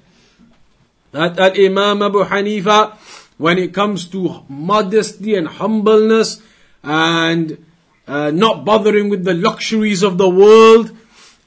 that 1.12 1.40
Al-Imam 1.40 2.02
Abu 2.02 2.24
Hanifa, 2.26 2.98
when 3.38 3.58
it 3.58 3.74
comes 3.74 4.08
to 4.10 4.44
modesty 4.50 5.36
and 5.36 5.48
humbleness 5.48 6.42
and 6.84 7.64
uh, 8.08 8.32
not 8.32 8.66
bothering 8.66 9.10
with 9.10 9.24
the 9.24 9.34
luxuries 9.34 10.04
of 10.04 10.18
the 10.18 10.30
world 10.30 10.92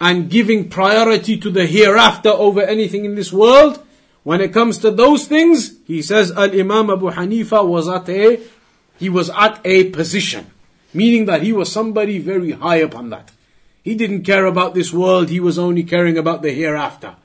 and 0.00 0.30
giving 0.30 0.68
priority 0.68 1.36
to 1.38 1.50
the 1.50 1.66
hereafter 1.66 2.30
over 2.30 2.62
anything 2.62 3.04
in 3.04 3.14
this 3.14 3.32
world, 3.32 3.84
when 4.22 4.40
it 4.40 4.52
comes 4.52 4.78
to 4.78 4.90
those 4.90 5.26
things, 5.26 5.76
he 5.86 6.00
says 6.00 6.32
Al-Imam 6.32 6.90
Abu 6.90 7.10
Hanifa 7.10 7.66
was 7.66 7.88
at 7.88 8.08
a, 8.08 8.40
he 8.98 9.08
was 9.08 9.30
at 9.30 9.60
a 9.64 9.90
position. 9.90 10.46
Meaning 10.94 11.26
that 11.26 11.42
he 11.42 11.52
was 11.52 11.70
somebody 11.70 12.18
very 12.18 12.52
high 12.52 12.76
upon 12.76 13.10
that. 13.10 13.30
He 13.85 13.95
didn't 13.95 14.23
care 14.23 14.45
about 14.45 14.73
this 14.73 14.93
world, 14.93 15.29
he 15.29 15.39
was 15.39 15.57
only 15.57 15.83
caring 15.83 16.17
about 16.17 16.41
the 16.41 16.51
hereafter. 16.51 17.15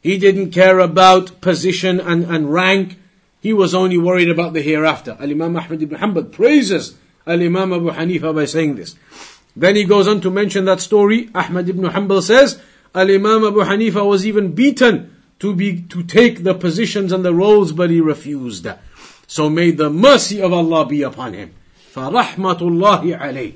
He 0.00 0.18
didn't 0.18 0.52
care 0.52 0.78
about 0.78 1.40
position 1.40 2.00
and, 2.00 2.24
and 2.24 2.52
rank, 2.52 2.96
he 3.40 3.52
was 3.52 3.74
only 3.74 3.98
worried 3.98 4.30
about 4.30 4.52
the 4.52 4.62
hereafter. 4.62 5.16
Al 5.20 5.30
Imam 5.30 5.56
Ahmad 5.56 5.82
ibn 5.82 5.98
Hanbal 5.98 6.32
praises 6.32 6.96
Al 7.26 7.40
Imam 7.40 7.72
Abu 7.72 7.90
Hanifa 7.90 8.34
by 8.34 8.46
saying 8.46 8.76
this. 8.76 8.96
Then 9.54 9.76
he 9.76 9.84
goes 9.84 10.08
on 10.08 10.20
to 10.22 10.30
mention 10.30 10.64
that 10.64 10.80
story. 10.80 11.30
Ahmad 11.34 11.68
ibn 11.68 11.84
Hanbal 11.84 12.22
says, 12.22 12.60
Al 12.94 13.10
Imam 13.10 13.44
Abu 13.44 13.60
Hanifa 13.60 14.06
was 14.06 14.26
even 14.26 14.52
beaten 14.52 15.14
to 15.38 15.54
be 15.54 15.82
to 15.82 16.02
take 16.02 16.42
the 16.42 16.54
positions 16.54 17.12
and 17.12 17.24
the 17.24 17.34
roles, 17.34 17.72
but 17.72 17.90
he 17.90 18.00
refused. 18.00 18.66
So 19.26 19.48
may 19.48 19.70
the 19.70 19.90
mercy 19.90 20.40
of 20.42 20.52
Allah 20.52 20.86
be 20.86 21.02
upon 21.02 21.34
him. 21.34 21.54
فَرَحْمَةُ 21.94 22.58
اللَّهِ 22.58 23.18
عَلَيْهِ 23.18 23.54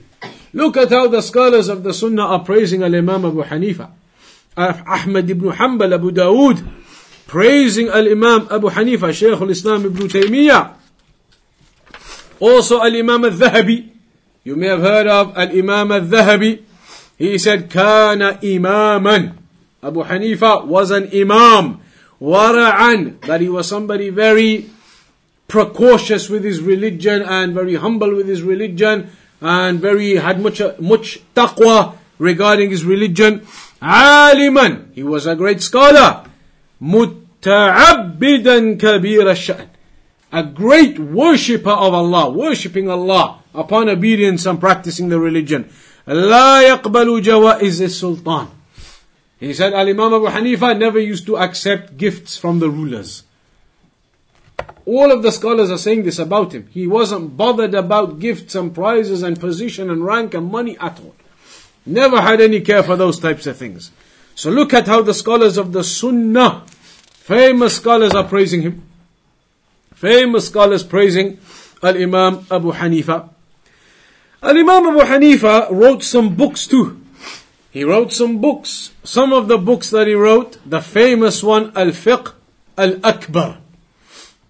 Look 0.53 0.77
at 0.77 0.89
how 0.89 1.07
the 1.07 1.21
scholars 1.21 1.67
of 1.67 1.83
the 1.83 1.93
Sunnah 1.93 2.23
are 2.23 2.43
praising 2.43 2.83
Al 2.83 2.95
Imam 2.95 3.25
Abu 3.25 3.43
Hanifa. 3.43 3.91
Ahmad 4.57 5.29
ibn 5.29 5.51
Hanbal, 5.51 5.93
Abu 5.93 6.11
Dawood, 6.11 6.65
praising 7.27 7.89
Al 7.89 8.07
Imam 8.07 8.47
Abu 8.49 8.69
Hanifa, 8.69 9.13
Shaykh 9.13 9.39
al 9.39 9.49
Islam 9.49 9.85
ibn 9.85 10.07
Taymiyyah. 10.07 10.73
Also 12.39 12.81
Al 12.81 12.95
Imam 12.95 13.25
al 13.25 13.31
Zahabi. 13.31 13.89
You 14.43 14.55
may 14.55 14.67
have 14.67 14.81
heard 14.81 15.07
of 15.07 15.37
Al 15.37 15.49
Imam 15.49 15.91
al 15.91 16.01
Zahabi. 16.01 16.63
He 17.17 17.37
said, 17.37 17.69
Kana 17.69 18.39
Imaman. 18.41 19.35
Abu 19.83 20.03
Hanifa 20.03 20.65
was 20.65 20.91
an 20.91 21.09
Imam. 21.13 21.81
Wara'an. 22.21 23.21
That 23.21 23.41
he 23.41 23.49
was 23.49 23.67
somebody 23.67 24.09
very 24.09 24.69
precautious 25.47 26.29
with 26.29 26.43
his 26.43 26.61
religion 26.61 27.21
and 27.21 27.53
very 27.53 27.75
humble 27.75 28.15
with 28.15 28.27
his 28.27 28.41
religion 28.41 29.09
and 29.40 29.80
very 29.80 30.16
had 30.16 30.40
much 30.40 30.62
much 30.78 31.20
taqwa 31.34 31.94
regarding 32.18 32.70
his 32.70 32.84
religion. 32.84 33.46
Aliman, 33.80 34.92
he 34.94 35.02
was 35.02 35.26
a 35.26 35.34
great 35.34 35.60
scholar. 35.62 36.24
Muta'abbidan 36.80 38.78
kabir 38.78 39.34
shan 39.34 39.70
A 40.32 40.42
great 40.42 40.98
worshipper 40.98 41.70
of 41.70 41.92
Allah, 41.94 42.30
worshipping 42.30 42.88
Allah 42.88 43.40
upon 43.54 43.88
obedience 43.88 44.46
and 44.46 44.60
practicing 44.60 45.08
the 45.08 45.18
religion. 45.18 45.68
لا 46.06 46.62
يقبل 46.62 47.22
جوائز 47.22 47.82
السلطان 47.82 48.48
he 49.42 49.52
said 49.54 49.74
Al 49.74 49.88
Imam 49.88 50.14
Abu 50.14 50.26
Hanifa 50.26 50.78
never 50.78 51.00
used 51.00 51.26
to 51.26 51.36
accept 51.36 51.96
gifts 51.96 52.36
from 52.36 52.60
the 52.60 52.70
rulers. 52.70 53.24
All 54.87 55.11
of 55.11 55.21
the 55.21 55.33
scholars 55.33 55.69
are 55.69 55.77
saying 55.77 56.03
this 56.03 56.17
about 56.17 56.53
him. 56.53 56.69
He 56.71 56.87
wasn't 56.87 57.35
bothered 57.35 57.73
about 57.73 58.19
gifts 58.19 58.55
and 58.55 58.73
prizes 58.73 59.21
and 59.21 59.37
position 59.37 59.89
and 59.89 60.05
rank 60.05 60.33
and 60.33 60.49
money 60.49 60.77
at 60.79 60.97
all. 61.01 61.13
Never 61.85 62.21
had 62.21 62.39
any 62.39 62.61
care 62.61 62.83
for 62.83 62.95
those 62.95 63.19
types 63.19 63.45
of 63.47 63.57
things. 63.57 63.91
So 64.33 64.49
look 64.49 64.73
at 64.73 64.87
how 64.87 65.01
the 65.01 65.13
scholars 65.13 65.57
of 65.57 65.73
the 65.73 65.83
Sunnah, 65.83 66.63
famous 67.11 67.75
scholars 67.75 68.13
are 68.13 68.23
praising 68.23 68.61
him. 68.61 68.83
Famous 69.93 70.47
scholars 70.47 70.83
praising 70.83 71.37
Al-Imam 71.83 72.45
Abu 72.49 72.71
Hanifa. 72.71 73.29
Al-Imam 74.41 74.87
Abu 74.87 74.99
Hanifa 74.99 75.69
wrote 75.69 76.01
some 76.01 76.35
books 76.35 76.65
too. 76.65 77.01
He 77.71 77.83
wrote 77.83 78.13
some 78.13 78.39
books. 78.39 78.91
Some 79.03 79.33
of 79.33 79.49
the 79.49 79.57
books 79.57 79.89
that 79.89 80.07
he 80.07 80.13
wrote, 80.13 80.57
the 80.65 80.81
famous 80.81 81.43
one, 81.43 81.75
Al-Fiqh 81.75 82.31
Al-Akbar. 82.77 83.57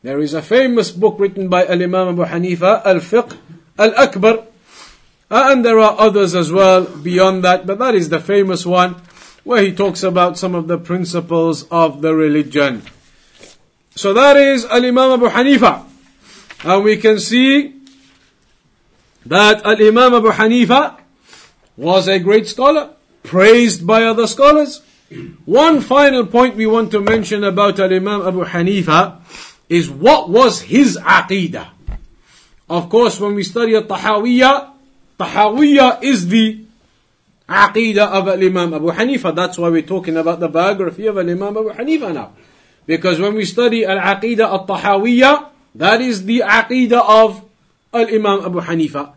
There 0.04 0.20
is 0.20 0.34
a 0.34 0.42
famous 0.42 0.92
book 0.92 1.16
written 1.18 1.50
by 1.50 1.66
Al-Imam 1.66 2.10
Abu 2.10 2.26
Hanifa, 2.26 2.86
Al-Fiqh 2.86 3.36
Al-Akbar. 3.80 4.46
Uh, 5.30 5.50
and 5.52 5.66
there 5.66 5.80
are 5.80 6.00
others 6.00 6.36
as 6.36 6.52
well 6.52 6.86
beyond 6.86 7.44
that, 7.44 7.66
but 7.66 7.80
that 7.80 7.96
is 7.96 8.10
the 8.10 8.20
famous 8.20 8.66
one 8.66 8.96
where 9.44 9.64
he 9.64 9.74
talks 9.74 10.04
about 10.04 10.38
some 10.38 10.54
of 10.54 10.68
the 10.68 10.78
principles 10.78 11.64
of 11.72 12.02
the 12.02 12.14
religion. 12.14 12.84
So 13.96 14.14
that 14.14 14.38
is 14.38 14.66
Al-Imam 14.66 15.14
Abu 15.14 15.30
Hanifa. 15.30 15.86
And 16.64 16.84
we 16.84 16.98
can 16.98 17.20
see 17.20 17.74
that 19.26 19.66
Al-Imam 19.66 20.14
Abu 20.14 20.30
Hanifa 20.30 21.00
was 21.76 22.08
a 22.08 22.20
great 22.20 22.48
scholar, 22.48 22.92
praised 23.24 23.86
by 23.86 24.04
other 24.04 24.28
scholars. 24.28 24.82
One 25.46 25.82
final 25.82 26.26
point 26.26 26.56
we 26.56 26.68
want 26.68 26.92
to 26.92 27.02
mention 27.02 27.44
about 27.44 27.80
Al-Imam 27.80 28.22
Abu 28.28 28.46
Hanifa 28.46 29.22
is 29.70 29.90
what 29.90 30.30
was 30.30 30.62
his 30.62 30.98
aqidah. 30.98 31.70
Of 32.70 32.90
course, 32.90 33.20
when 33.20 33.36
we 33.36 33.44
study 33.44 33.74
Tahawiyah, 33.74 34.72
Tahawiyah 35.20 36.04
is 36.04 36.28
the 36.28 36.64
aqidah 37.48 38.08
of 38.08 38.28
Imam 38.28 38.74
Abu 38.74 38.92
Hanifa. 38.92 39.34
That's 39.36 39.58
why 39.58 39.70
we're 39.70 39.82
talking 39.82 40.18
about 40.18 40.40
the 40.40 40.50
biography 40.50 41.08
of 41.08 41.18
Imam 41.18 41.58
Abu 41.58 41.72
Hanifa 41.72 42.14
now. 42.14 42.34
Because 42.88 43.20
when 43.20 43.36
we 43.36 43.44
study 43.44 43.86
Al-Aqidah 43.86 44.48
Al-Tahawiyah, 44.48 45.50
that 45.76 46.02
is 46.02 46.26
the 46.26 46.40
aqidah 46.40 47.04
of 47.04 47.44
Al-Imam 47.94 48.46
Abu 48.46 48.62
Hanifa. 48.62 49.14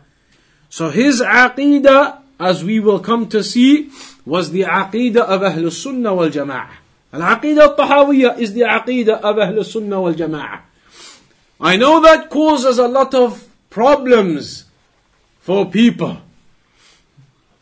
So 0.69 0.89
his 0.89 1.21
aqidah, 1.21 2.19
as 2.39 2.63
we 2.63 2.79
will 2.79 2.99
come 2.99 3.27
to 3.29 3.43
see, 3.43 3.89
was 4.25 4.51
the 4.51 4.63
aqidah 4.63 5.23
of 5.23 5.41
Ahl 5.41 5.71
Sunnah 5.71 6.13
wal 6.13 6.29
Jama'ah. 6.29 6.80
Al-Aqidah 7.13 7.75
Al-Tahawiyah 7.75 8.39
is 8.39 8.53
the 8.53 8.61
aqidah 8.61 9.19
of 9.19 9.37
Ahl 9.37 9.63
Sunnah 9.63 9.99
wal 9.99 10.13
Jama'ah. 10.13 10.61
I 11.59 11.75
know 11.77 12.01
that 12.01 12.29
causes 12.29 12.79
a 12.79 12.87
lot 12.87 13.13
of 13.13 13.47
problems 13.69 14.65
for 15.39 15.69
people. 15.69 16.17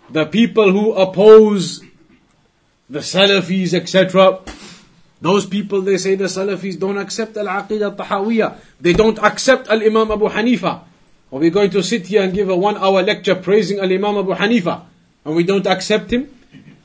The 0.10 0.26
people 0.26 0.72
who 0.72 0.94
oppose 0.94 1.84
the 2.90 3.00
Salafis, 3.00 3.74
etc. 3.74 4.40
Those 5.22 5.46
people, 5.46 5.82
they 5.82 5.98
say 5.98 6.16
the 6.16 6.26
Salafis 6.26 6.80
don't 6.80 6.98
accept 6.98 7.36
Al-Aqidah 7.38 7.96
Tahawiyah. 7.96 8.58
They 8.80 8.94
don't 8.94 9.20
accept 9.20 9.68
Al-Imam 9.68 10.12
Abu 10.12 10.30
Hanifa. 10.30 10.82
Are 11.32 11.40
we 11.40 11.50
going 11.50 11.70
to 11.72 11.84
sit 11.84 12.08
here 12.08 12.24
and 12.24 12.34
give 12.34 12.50
a 12.50 12.56
one 12.56 12.78
hour 12.78 13.04
lecture 13.04 13.36
praising 13.36 13.80
Al-Imam 13.80 14.18
Abu 14.18 14.34
Hanifa? 14.34 14.82
And 15.26 15.36
we 15.36 15.44
don't 15.44 15.68
accept 15.68 16.12
him? 16.12 16.39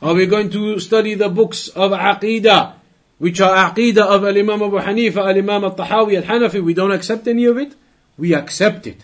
Are 0.05 0.13
we 0.13 0.27
going 0.27 0.51
to 0.51 0.79
study 0.81 1.15
the 1.15 1.31
books 1.31 1.69
of 1.69 1.93
Aqidah, 1.93 2.75
which 3.17 3.41
are 3.41 3.71
Aqidah 3.71 4.05
of 4.05 4.23
Al-Imam 4.23 4.63
Abu 4.63 4.79
Hanifa, 4.79 5.17
Al-Imam 5.17 5.65
Al-Tahawi, 5.65 6.23
Al-Hanafi? 6.23 6.63
We 6.63 6.75
don't 6.75 6.93
accept 6.93 7.27
any 7.27 7.47
of 7.47 7.57
it? 7.57 7.75
We 8.19 8.35
accept 8.35 8.87
it. 8.87 9.03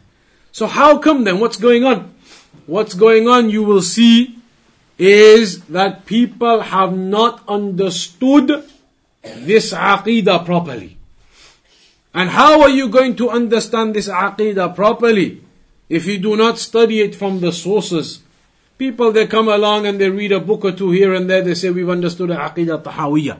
So 0.53 0.67
how 0.67 0.99
come 0.99 1.25
then? 1.25 1.41
What's 1.41 1.57
going 1.57 1.85
on? 1.85 2.15
What's 2.67 2.93
going 2.93 3.29
on, 3.29 3.49
you 3.49 3.63
will 3.63 3.81
see, 3.81 4.37
is 4.99 5.65
that 5.69 6.05
people 6.05 6.61
have 6.61 6.95
not 6.95 7.49
understood 7.49 8.63
this 9.23 9.73
aqidah 9.73 10.45
properly. 10.45 10.99
And 12.13 12.29
how 12.29 12.61
are 12.61 12.69
you 12.69 12.91
going 12.91 13.17
to 13.17 13.31
understand 13.31 13.95
this 13.95 14.11
aqidah 14.11 14.77
properly 14.77 15.43
if 15.89 16.05
you 16.05 16.19
do 16.19 16.37
not 16.37 16.59
study 16.59 17.01
it 17.01 17.15
from 17.15 17.41
the 17.41 17.53
sources? 17.53 18.21
People 18.81 19.13
they 19.13 19.27
come 19.27 19.49
along 19.49 19.85
and 19.85 20.01
they 20.01 20.09
read 20.09 20.33
a 20.33 20.41
book 20.41 20.65
or 20.65 20.73
two 20.73 20.91
here 20.91 21.13
and 21.13 21.29
there, 21.29 21.43
they 21.43 21.53
say 21.53 21.69
we've 21.69 21.91
understood 21.91 22.31
the 22.31 22.35
aqidah 22.35 22.83
tahawiyah. 22.83 23.39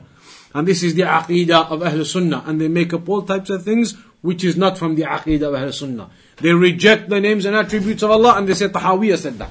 And 0.53 0.67
this 0.67 0.83
is 0.83 0.93
the 0.93 1.01
aqidah 1.01 1.71
of 1.71 1.81
Ahl 1.81 2.05
Sunnah. 2.05 2.43
And 2.45 2.61
they 2.61 2.67
make 2.67 2.93
up 2.93 3.09
all 3.09 3.23
types 3.23 3.49
of 3.49 3.65
things 3.65 3.97
which 4.21 4.43
is 4.43 4.55
not 4.55 4.77
from 4.77 4.93
the 4.93 5.01
aqidah 5.01 5.47
of 5.47 5.55
Ahl 5.55 5.71
Sunnah. 5.71 6.11
They 6.37 6.53
reject 6.53 7.09
the 7.09 7.19
names 7.19 7.45
and 7.45 7.55
attributes 7.55 8.03
of 8.03 8.11
Allah 8.11 8.35
and 8.37 8.47
they 8.47 8.53
say 8.53 8.67
Tahawiyah 8.67 9.17
said 9.17 9.39
that. 9.39 9.49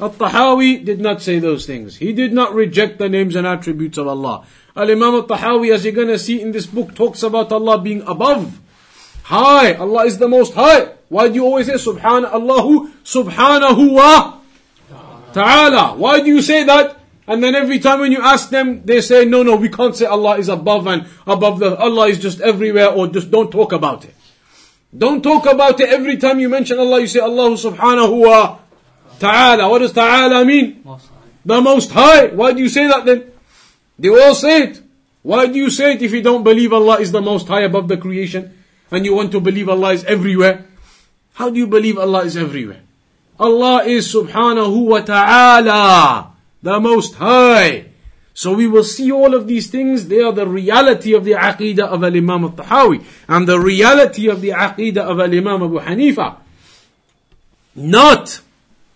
Al-Tahawi 0.00 0.82
did 0.82 0.98
not 0.98 1.20
say 1.20 1.38
those 1.38 1.66
things. 1.66 1.96
He 1.96 2.14
did 2.14 2.32
not 2.32 2.54
reject 2.54 2.98
the 2.98 3.10
names 3.10 3.36
and 3.36 3.46
attributes 3.46 3.98
of 3.98 4.08
Allah. 4.08 4.46
Al-Imam 4.74 5.14
al-Tahawi, 5.16 5.74
as 5.74 5.84
you're 5.84 5.92
gonna 5.92 6.18
see 6.18 6.40
in 6.40 6.52
this 6.52 6.64
book, 6.64 6.94
talks 6.94 7.22
about 7.22 7.52
Allah 7.52 7.82
being 7.82 8.00
above. 8.06 8.58
High. 9.24 9.74
Allah 9.74 10.06
is 10.06 10.16
the 10.16 10.28
most 10.28 10.54
high. 10.54 10.94
Why 11.10 11.28
do 11.28 11.34
you 11.34 11.44
always 11.44 11.66
say 11.66 11.74
Subhana 11.74 12.32
Allahu 12.32 12.88
Subhanahu 13.04 13.92
wa 13.92 14.41
Ta'ala? 15.32 15.94
Why 15.96 16.20
do 16.20 16.26
you 16.26 16.42
say 16.42 16.64
that? 16.64 16.98
And 17.26 17.42
then 17.42 17.54
every 17.54 17.78
time 17.78 18.00
when 18.00 18.12
you 18.12 18.20
ask 18.20 18.50
them, 18.50 18.84
they 18.84 19.00
say, 19.00 19.24
no, 19.24 19.42
no, 19.42 19.56
we 19.56 19.68
can't 19.68 19.94
say 19.94 20.06
Allah 20.06 20.38
is 20.38 20.48
above 20.48 20.86
and 20.86 21.06
above 21.26 21.60
the, 21.60 21.76
Allah 21.76 22.08
is 22.08 22.18
just 22.18 22.40
everywhere 22.40 22.90
or 22.90 23.06
just 23.06 23.30
don't 23.30 23.50
talk 23.50 23.72
about 23.72 24.04
it. 24.04 24.14
Don't 24.96 25.22
talk 25.22 25.46
about 25.46 25.80
it 25.80 25.88
every 25.88 26.16
time 26.16 26.40
you 26.40 26.48
mention 26.48 26.78
Allah, 26.78 27.00
you 27.00 27.06
say 27.06 27.20
Allah 27.20 27.50
subhanahu 27.50 28.26
wa 28.26 28.58
ta'ala. 29.18 29.68
What 29.68 29.78
does 29.78 29.92
ta'ala 29.92 30.44
mean? 30.44 30.82
Most 30.84 31.12
the 31.44 31.60
most 31.60 31.90
high. 31.90 32.26
Why 32.26 32.52
do 32.52 32.60
you 32.62 32.68
say 32.68 32.86
that 32.86 33.04
then? 33.04 33.30
They 33.98 34.08
all 34.08 34.34
say 34.34 34.64
it. 34.64 34.82
Why 35.22 35.46
do 35.46 35.58
you 35.58 35.70
say 35.70 35.94
it 35.94 36.02
if 36.02 36.12
you 36.12 36.22
don't 36.22 36.42
believe 36.42 36.72
Allah 36.72 36.98
is 36.98 37.12
the 37.12 37.20
most 37.20 37.46
high 37.46 37.62
above 37.62 37.88
the 37.88 37.96
creation 37.96 38.58
and 38.90 39.04
you 39.04 39.14
want 39.14 39.32
to 39.32 39.40
believe 39.40 39.68
Allah 39.68 39.92
is 39.92 40.04
everywhere? 40.04 40.66
How 41.34 41.50
do 41.50 41.58
you 41.58 41.66
believe 41.66 41.98
Allah 41.98 42.24
is 42.24 42.36
everywhere? 42.36 42.82
Allah 43.38 43.84
is 43.84 44.12
subhanahu 44.12 44.86
wa 44.86 45.00
ta'ala, 45.00 46.32
the 46.62 46.80
most 46.80 47.14
high. 47.16 47.86
So 48.34 48.54
we 48.54 48.66
will 48.66 48.84
see 48.84 49.12
all 49.12 49.34
of 49.34 49.46
these 49.46 49.68
things. 49.68 50.08
They 50.08 50.20
are 50.20 50.32
the 50.32 50.46
reality 50.46 51.12
of 51.12 51.24
the 51.24 51.32
aqidah 51.32 51.80
of 51.80 52.02
Al-Imam 52.02 52.44
al-Tahawi 52.44 53.04
and 53.28 53.46
the 53.46 53.60
reality 53.60 54.28
of 54.28 54.40
the 54.40 54.50
aqidah 54.50 54.98
of 54.98 55.20
Al-Imam 55.20 55.62
Abu 55.62 55.80
Hanifa. 55.80 56.36
Not 57.74 58.40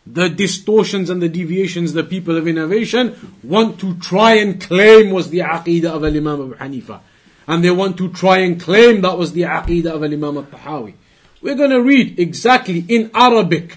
the 0.07 0.29
distortions 0.29 1.11
and 1.11 1.21
the 1.21 1.29
deviations 1.29 1.93
the 1.93 2.05
people 2.05 2.37
of 2.37 2.47
innovation 2.47 3.37
want 3.43 3.81
to 3.81 3.95
try 3.97 4.35
and 4.35 4.61
claim 4.61 5.11
was 5.11 5.31
the 5.31 5.41
aqidah 5.41 5.87
of 5.87 6.05
Al-Imam 6.05 6.53
Abu 6.53 6.55
Hanifa. 6.55 7.01
And 7.47 7.63
they 7.63 7.71
want 7.71 7.99
to 7.99 8.11
try 8.11 8.39
and 8.39 8.61
claim 8.61 9.03
that 9.03 9.19
was 9.19 9.33
the 9.33 9.43
aqidah 9.43 9.93
of 9.93 10.03
Al-Imam 10.03 10.39
al-Tahawi. 10.39 10.95
We're 11.43 11.57
going 11.57 11.71
to 11.71 11.83
read 11.83 12.19
exactly 12.19 12.85
in 12.89 13.11
Arabic 13.15 13.77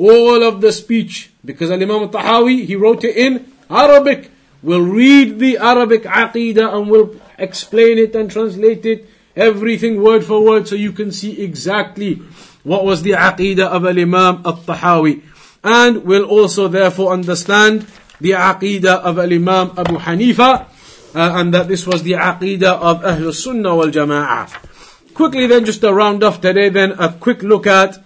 all 0.00 0.42
of 0.42 0.60
the 0.60 0.72
speech 0.72 1.30
because 1.44 1.70
Al-Imam 1.70 2.02
al-Tahawi, 2.02 2.64
he 2.64 2.74
wrote 2.74 3.04
it 3.04 3.16
in 3.16 3.52
Arabic 3.68 4.30
We'll 4.62 4.82
read 4.82 5.38
the 5.38 5.56
Arabic 5.56 6.02
Aqidah 6.02 6.74
and 6.74 6.90
we'll 6.90 7.16
explain 7.38 7.96
it 7.96 8.14
and 8.14 8.30
translate 8.30 8.84
it, 8.84 9.08
everything 9.34 10.02
word 10.02 10.22
for 10.22 10.44
word, 10.44 10.68
so 10.68 10.74
you 10.74 10.92
can 10.92 11.12
see 11.12 11.40
exactly 11.40 12.16
what 12.62 12.84
was 12.84 13.00
the 13.00 13.12
Aqidah 13.12 13.64
of 13.64 13.86
Imam 13.86 14.42
al 14.44 14.60
Tahawi. 14.60 15.22
And 15.64 16.04
we'll 16.04 16.28
also 16.28 16.68
therefore 16.68 17.12
understand 17.12 17.86
the 18.20 18.32
Aqidah 18.32 19.00
of 19.00 19.18
Imam 19.18 19.72
Abu 19.78 19.96
Hanifa, 19.96 20.68
uh, 21.14 21.32
and 21.40 21.54
that 21.54 21.68
this 21.68 21.86
was 21.86 22.02
the 22.02 22.12
Aqidah 22.12 22.84
of 22.84 23.00
Ahlul 23.00 23.32
Sunnah 23.32 23.74
wal 23.74 23.88
Jama'ah. 23.88 25.14
Quickly 25.14 25.46
then, 25.46 25.64
just 25.64 25.80
to 25.80 25.92
round 25.92 26.22
off 26.22 26.42
today, 26.42 26.68
then 26.68 26.92
a 26.92 27.12
quick 27.14 27.42
look 27.42 27.66
at 27.66 27.96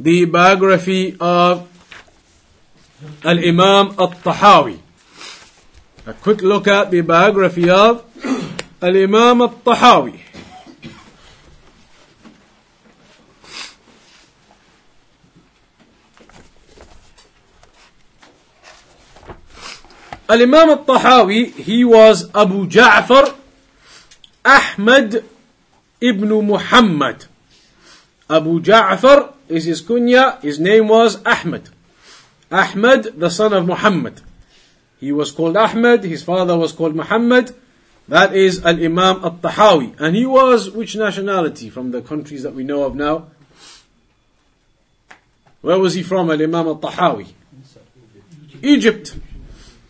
the 0.00 0.24
biography 0.24 1.16
of 1.20 1.68
Al 3.24 3.38
Imam 3.38 3.94
al 3.98 4.10
Tahawi. 4.10 4.80
A 6.06 6.12
quick 6.12 6.42
look 6.42 6.68
at 6.68 6.90
the 6.90 7.00
biography 7.00 7.70
of 7.70 8.04
Al-Imam 8.82 9.40
al-Tahawi. 9.40 10.20
Al-Imam 20.28 20.68
al-Tahawi, 20.68 21.54
he 21.54 21.86
was 21.86 22.28
Abu 22.34 22.66
Ja'far 22.66 23.34
Ahmad 24.44 25.24
ibn 26.02 26.28
Muhammad. 26.28 27.24
Abu 28.28 28.60
Ja'far 28.60 29.32
is 29.48 29.64
his 29.64 29.82
kunya, 29.82 30.40
his 30.40 30.58
name 30.58 30.88
was 30.88 31.22
Ahmed. 31.24 31.68
Ahmed, 32.50 33.18
the 33.18 33.30
son 33.30 33.52
of 33.52 33.66
Muhammad. 33.66 34.22
He 34.98 35.12
was 35.12 35.32
called 35.32 35.56
Ahmed, 35.56 36.04
his 36.04 36.22
father 36.22 36.56
was 36.56 36.72
called 36.72 36.94
Muhammad, 36.94 37.54
That 38.08 38.34
is 38.34 38.64
Al 38.64 38.82
Imam 38.82 39.24
Al 39.24 39.32
Tahawi. 39.32 39.98
And 39.98 40.14
he 40.14 40.26
was 40.26 40.70
which 40.70 40.96
nationality 40.96 41.70
from 41.70 41.90
the 41.90 42.02
countries 42.02 42.42
that 42.42 42.54
we 42.54 42.64
know 42.64 42.84
of 42.84 42.94
now? 42.94 43.28
Where 45.62 45.78
was 45.78 45.94
he 45.94 46.02
from, 46.02 46.30
Al 46.30 46.40
Imam 46.40 46.66
Al 46.66 46.76
Tahawi? 46.76 47.32
Egypt. 48.62 49.16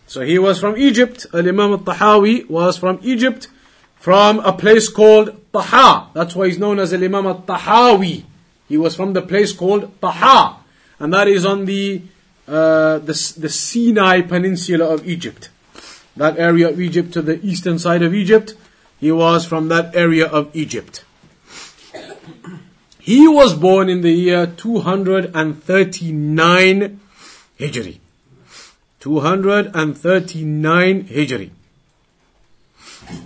So 0.07 0.21
he 0.21 0.39
was 0.39 0.59
from 0.59 0.77
Egypt. 0.77 1.25
Al 1.33 1.47
Imam 1.47 1.71
Al 1.71 1.79
Tahawi 1.79 2.49
was 2.49 2.77
from 2.77 2.99
Egypt, 3.03 3.47
from 3.95 4.39
a 4.39 4.53
place 4.53 4.87
called 4.87 5.44
Taha. 5.55 6.09
That's 6.13 6.35
why 6.35 6.47
he's 6.47 6.59
known 6.59 6.79
as 6.79 6.93
Imam 6.93 7.25
Al 7.25 7.41
Tahawi. 7.41 8.23
He 8.67 8.77
was 8.77 8.95
from 8.95 9.13
the 9.13 9.21
place 9.21 9.53
called 9.53 9.99
Taha, 10.01 10.57
and 10.99 11.13
that 11.13 11.27
is 11.27 11.45
on 11.45 11.65
the 11.65 12.01
uh, 12.47 12.99
the, 12.99 13.33
the 13.37 13.49
Sinai 13.49 14.21
Peninsula 14.21 14.85
of 14.85 15.07
Egypt 15.07 15.49
that 16.15 16.39
area 16.39 16.69
of 16.69 16.79
Egypt 16.79 17.11
to 17.13 17.21
the 17.21 17.45
eastern 17.45 17.77
side 17.79 18.01
of 18.01 18.13
Egypt. 18.13 18.55
He 18.99 19.11
was 19.11 19.45
from 19.45 19.67
that 19.67 19.93
area 19.95 20.25
of 20.25 20.49
Egypt. 20.55 21.03
He 22.99 23.27
was 23.27 23.53
born 23.53 23.89
in 23.89 23.99
the 24.01 24.11
year 24.11 24.47
239 24.47 26.99
Hijri. 27.59 27.99
239 28.99 31.03
Hijri. 31.03 31.49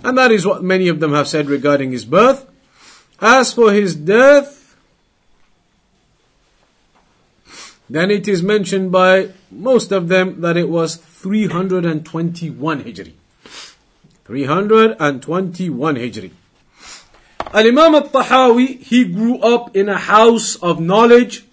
And 0.04 0.16
that 0.18 0.30
is 0.30 0.46
what 0.46 0.62
many 0.62 0.88
of 0.88 1.00
them 1.00 1.12
have 1.12 1.28
said 1.28 1.48
regarding 1.48 1.92
his 1.92 2.04
birth. 2.04 2.46
As 3.20 3.52
for 3.52 3.72
his 3.72 3.94
death, 3.94 4.76
then 7.88 8.10
it 8.10 8.28
is 8.28 8.42
mentioned 8.42 8.92
by 8.92 9.30
most 9.50 9.92
of 9.92 10.08
them 10.08 10.40
that 10.40 10.56
it 10.56 10.68
was 10.68 10.96
321 10.96 12.84
Hijri. 12.84 13.12
321 14.24 15.94
Hijri. 15.96 16.30
Al-Imam 17.52 17.96
al-Tahawi, 17.96 18.80
he 18.80 19.04
grew 19.04 19.38
up 19.40 19.76
in 19.76 19.88
a 19.88 19.98
house 19.98 20.54
of 20.56 20.78
knowledge. 20.78 21.44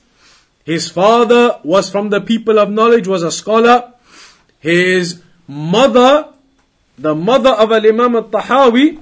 His 0.64 0.90
father 0.90 1.60
was 1.64 1.90
from 1.90 2.10
the 2.10 2.22
people 2.22 2.60
of 2.60 2.70
knowledge, 2.70 3.08
was 3.08 3.24
a 3.24 3.32
scholar. 3.32 3.94
His 4.60 5.24
mother, 5.48 6.28
the 6.98 7.16
mother 7.16 7.52
of 7.52 7.72
Al-Imam 7.72 8.16
al-Tahawi, 8.16 9.00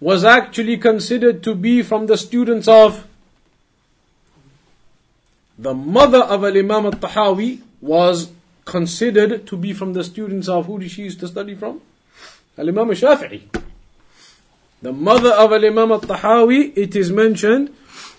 was 0.00 0.24
actually 0.24 0.76
considered 0.76 1.42
to 1.42 1.54
be 1.54 1.82
from 1.82 2.06
the 2.06 2.16
students 2.16 2.68
of 2.68 3.06
the 5.58 5.74
mother 5.74 6.18
of 6.18 6.44
Al-Imam 6.44 6.86
al-Tahawi 6.86 7.60
was 7.80 8.30
considered 8.64 9.46
to 9.48 9.56
be 9.56 9.72
from 9.72 9.92
the 9.92 10.04
students 10.04 10.48
of 10.48 10.66
who 10.66 10.78
did 10.78 10.90
she 10.90 11.02
used 11.02 11.18
to 11.20 11.26
study 11.26 11.56
from? 11.56 11.80
Al 12.56 12.66
Shafi'i. 12.66 13.42
The 14.82 14.92
mother 14.92 15.30
of 15.30 15.52
Al-Imam 15.52 15.90
al-Tahawi, 15.90 16.76
it 16.76 16.94
is 16.94 17.10
mentioned 17.10 17.74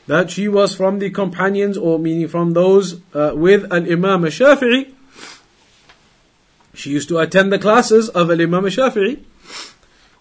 that 0.07 0.31
she 0.31 0.49
was 0.49 0.75
from 0.75 0.99
the 0.99 1.11
companions 1.11 1.77
or 1.77 1.97
meaning 1.97 2.27
from 2.27 2.51
those 2.51 2.95
uh, 3.13 3.31
with 3.35 3.71
Al 3.71 3.83
Shafi'i. 3.83 4.93
She 6.79 6.91
used 6.91 7.09
to 7.09 7.17
attend 7.19 7.51
the 7.51 7.59
classes 7.59 8.07
of 8.07 8.31
Al-Imam 8.31 8.63
Shafi'i. 8.63 9.19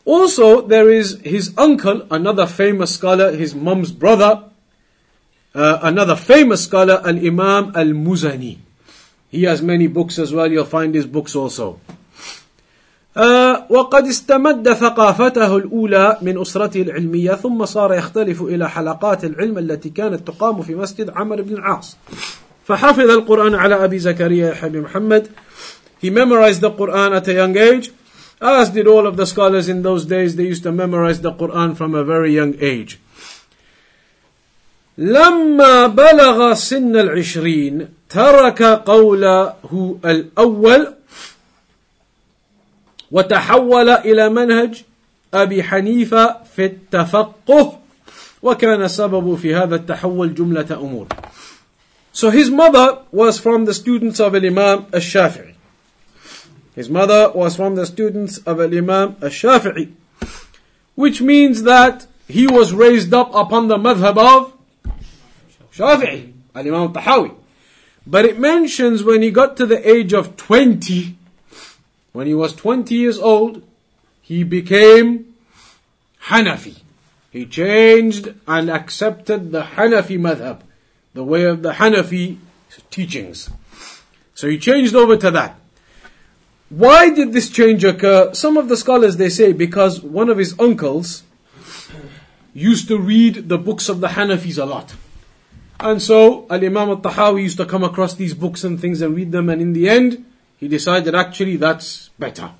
Also, 0.05 0.61
there 0.63 0.91
is 0.91 1.21
his 1.21 1.55
uncle, 1.57 2.05
another 2.11 2.47
famous 2.47 2.95
scholar, 2.95 3.31
his 3.31 3.55
mum's 3.55 3.93
brother, 3.93 4.43
uh, 5.55 5.79
another 5.83 6.17
famous 6.17 6.65
scholar, 6.65 7.01
Al-Imam 7.07 7.71
Al-Muzani. 7.77 8.59
He 9.29 9.45
has 9.45 9.63
many 9.63 9.87
books 9.87 10.19
as 10.19 10.35
well, 10.35 10.51
you'll 10.51 10.65
find 10.65 10.97
his 10.97 11.07
books 11.07 11.37
also. 11.37 11.79
آه 13.17 13.67
وقد 13.71 14.07
استمد 14.07 14.73
ثقافته 14.73 15.57
الأولى 15.57 16.19
من 16.23 16.41
أسرته 16.41 16.83
العلمية 16.83 17.35
ثم 17.35 17.65
صار 17.65 17.95
يختلف 17.95 18.43
إلى 18.43 18.71
حلقات 18.71 19.25
العلم 19.25 19.59
التي 19.59 19.91
كانت 19.91 20.29
تقام 20.29 20.63
في 20.63 20.75
مسجد 20.75 21.11
عمرو 21.11 21.43
بن 21.43 21.55
العاص 21.55 21.97
فحفظ 22.65 23.11
القرآن 23.11 23.55
على 23.55 23.85
أبي 23.85 23.99
زكريا 23.99 24.51
يحيى 24.51 24.81
محمد 24.81 25.29
He 26.00 26.10
memorized 26.10 26.62
the 26.62 26.72
Quran 26.72 27.16
at 27.16 27.28
a 27.28 27.34
young 27.34 27.58
age 27.58 27.91
as 28.41 28.70
did 28.72 28.88
all 28.88 29.08
of 29.08 29.16
the 29.16 29.26
scholars 29.26 29.70
in 29.70 29.84
those 29.84 30.06
days 30.06 30.36
they 30.36 30.44
used 30.44 30.64
to 30.64 30.72
memorize 30.72 31.22
the 31.22 31.32
Quran 31.32 31.78
from 31.78 31.96
a 31.96 32.04
very 32.04 32.34
young 32.34 32.56
age 32.60 33.00
لما 34.98 35.88
بلغ 35.88 36.54
سن 36.54 36.96
العشرين 36.96 37.88
ترك 38.10 38.64
قوله 38.64 39.54
الأول 40.06 40.94
وتحول 43.12 43.89
إلى 43.89 44.30
منهج 44.30 44.84
أبي 45.34 45.64
حنيفة 45.64 46.38
في 46.56 46.66
التفقه 46.66 47.80
وكان 48.41 48.84
السبب 48.84 49.36
في 49.36 49.56
هذا 49.56 49.76
التحول 49.76 50.36
جملة 50.36 50.68
أمور 50.72 51.08
So 52.16 52.30
his 52.30 52.52
mother 52.52 53.00
was 53.12 53.39
from 53.39 53.66
the 53.66 53.74
students 53.74 54.20
of 54.20 54.36
Imam 54.36 54.86
al-Shafi'i. 54.94 55.56
His 56.79 56.89
mother 56.89 57.33
was 57.35 57.57
from 57.57 57.74
the 57.74 57.85
students 57.85 58.39
of 58.39 58.61
Imam 58.61 59.16
al-Shafi'i. 59.20 59.95
Which 60.95 61.20
means 61.20 61.64
that 61.64 62.07
he 62.29 62.47
was 62.47 62.72
raised 62.72 63.12
up 63.12 63.35
upon 63.35 63.66
the 63.66 63.76
madhab 63.76 64.16
of 64.16 64.53
Shafi'i, 65.74 66.33
Al-Imam 66.55 66.83
al-Tahawi. 66.83 67.35
But 68.07 68.26
it 68.26 68.39
mentions 68.39 69.03
when 69.03 69.22
he 69.22 69.33
got 69.33 69.57
to 69.57 69.66
the 69.66 69.91
age 69.91 70.12
of 70.12 70.37
20, 70.37 71.16
when 72.12 72.29
he 72.29 72.35
was 72.35 72.55
20 72.55 72.95
years 72.95 73.18
old, 73.18 73.61
he 74.22 74.45
became 74.45 75.35
Hanafi. 76.26 76.79
He 77.33 77.45
changed 77.45 78.35
and 78.47 78.70
accepted 78.70 79.51
the 79.51 79.62
Hanafi 79.62 80.16
madhab, 80.16 80.61
the 81.12 81.24
way 81.24 81.43
of 81.43 81.62
the 81.62 81.72
Hanafi 81.72 82.39
teachings. 82.89 83.51
So 84.37 84.49
he 84.49 84.61
changed 84.61 84.95
over 84.95 85.16
to 85.16 85.33
that. 85.33 85.58
Why 86.71 87.11
did 87.11 87.33
this 87.33 87.49
change 87.49 87.83
occur? 87.85 88.35
Some 88.35 88.57
of 88.57 88.69
the 88.69 88.77
scholars 88.77 89.16
they 89.16 89.31
say 89.31 89.53
because 89.53 90.03
one 90.03 90.29
of 90.29 90.37
his 90.37 90.55
uncles 90.59 91.23
used 92.53 92.89
to 92.89 92.99
read 92.99 93.49
the 93.49 93.59
books 93.59 93.89
of 93.89 94.01
the 94.01 94.09
Hanafis 94.09 94.61
a 94.61 94.66
lot. 94.66 94.95
And 95.81 96.03
so 96.03 96.47
Al 96.51 96.64
Imam 96.64 96.91
al 96.91 96.99
Tahawi 96.99 97.43
used 97.43 97.57
to 97.59 97.64
come 97.64 97.85
across 97.85 98.14
these 98.14 98.35
books 98.35 98.64
and 98.64 98.81
things 98.81 99.01
and 99.01 99.14
read 99.14 99.31
them, 99.31 99.49
and 99.49 99.62
in 99.62 99.73
the 99.73 99.89
end, 99.89 100.25
he 100.57 100.66
decided 100.66 101.14
actually 101.14 101.57
that's 101.57 102.11
better. 102.19 102.51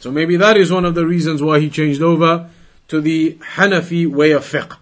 So 0.00 0.10
maybe 0.10 0.36
that 0.36 0.56
is 0.56 0.72
one 0.72 0.86
of 0.86 0.94
the 0.94 1.06
reasons 1.06 1.42
why 1.42 1.60
he 1.60 1.68
changed 1.68 2.00
over 2.00 2.48
to 2.88 3.00
the 3.00 3.34
Hanafi 3.56 4.06
way 4.06 4.30
of 4.30 4.44
fiqh. 4.44 4.76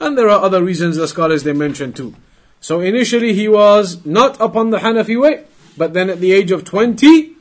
And 0.00 0.18
there 0.18 0.28
are 0.28 0.42
other 0.42 0.62
reasons 0.62 0.96
the 0.96 1.06
scholars 1.06 1.44
they 1.44 1.52
mention 1.52 1.92
too. 1.92 2.16
So 2.60 2.80
initially 2.80 3.32
he 3.32 3.46
was 3.46 4.04
not 4.04 4.40
upon 4.40 4.70
the 4.70 4.78
Hanafi 4.78 5.20
way, 5.20 5.44
but 5.76 5.94
then 5.94 6.10
at 6.10 6.18
the 6.18 6.32
age 6.32 6.50
of 6.50 6.64
20, 6.64 7.36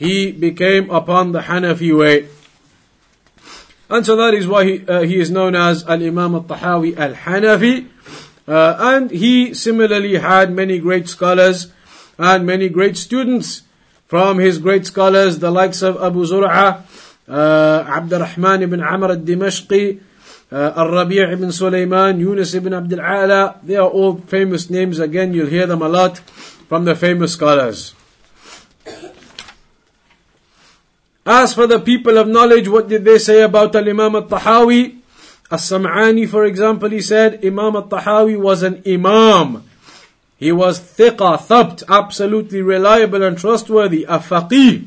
he 0.00 0.32
became 0.32 0.88
upon 0.88 1.32
the 1.32 1.40
Hanafi 1.40 1.92
way. 1.96 2.26
And 3.90 4.06
so 4.06 4.16
that 4.16 4.32
is 4.32 4.48
why 4.48 4.64
he, 4.64 4.86
uh, 4.88 5.02
he 5.02 5.20
is 5.20 5.30
known 5.30 5.54
as 5.54 5.84
Al 5.84 6.02
Imam 6.02 6.34
al 6.34 6.44
Tahawi 6.44 6.96
al 6.96 7.12
Hanafi. 7.12 7.86
Uh, 8.48 8.76
and 8.80 9.10
he 9.10 9.52
similarly 9.52 10.16
had 10.16 10.52
many 10.52 10.78
great 10.78 11.06
scholars 11.06 11.70
and 12.18 12.46
many 12.46 12.70
great 12.70 12.96
students 12.96 13.62
from 14.06 14.38
his 14.38 14.58
great 14.58 14.86
scholars, 14.86 15.38
the 15.38 15.50
likes 15.50 15.82
of 15.82 16.02
Abu 16.02 16.24
Zur'a, 16.24 16.82
uh, 17.28 17.84
Abd 17.86 18.12
Rahman 18.12 18.62
ibn 18.62 18.80
Amr 18.80 19.10
al-Dimashqi, 19.10 20.00
uh, 20.50 20.72
Al-Rabi' 20.76 21.20
ibn 21.30 21.52
Sulaiman, 21.52 22.18
Yunus 22.18 22.54
ibn 22.54 22.72
Abd 22.72 22.94
al-Ala. 22.94 23.60
They 23.62 23.76
are 23.76 23.88
all 23.88 24.16
famous 24.16 24.70
names. 24.70 24.98
Again, 24.98 25.34
you'll 25.34 25.46
hear 25.46 25.66
them 25.66 25.82
a 25.82 25.88
lot 25.88 26.18
from 26.18 26.86
the 26.86 26.96
famous 26.96 27.34
scholars. 27.34 27.94
As 31.25 31.53
for 31.53 31.65
the 31.65 31.79
people 31.79 32.17
of 32.17 32.27
knowledge, 32.27 32.67
what 32.67 32.87
did 32.87 33.03
they 33.03 33.17
say 33.17 33.41
about 33.41 33.75
Al-Imam 33.75 34.15
al-Tahawi? 34.15 34.99
As-Sam'ani, 35.49 36.27
for 36.27 36.45
example, 36.45 36.89
he 36.89 37.01
said 37.01 37.43
Imam 37.45 37.75
al-Tahawi 37.75 38.39
was 38.39 38.63
an 38.63 38.81
imam. 38.85 39.63
He 40.37 40.51
was 40.51 40.79
thiqa, 40.79 41.39
thabt, 41.39 41.83
absolutely 41.87 42.61
reliable 42.61 43.23
and 43.23 43.37
trustworthy, 43.37 44.03
a 44.03 44.19
faqih, 44.19 44.85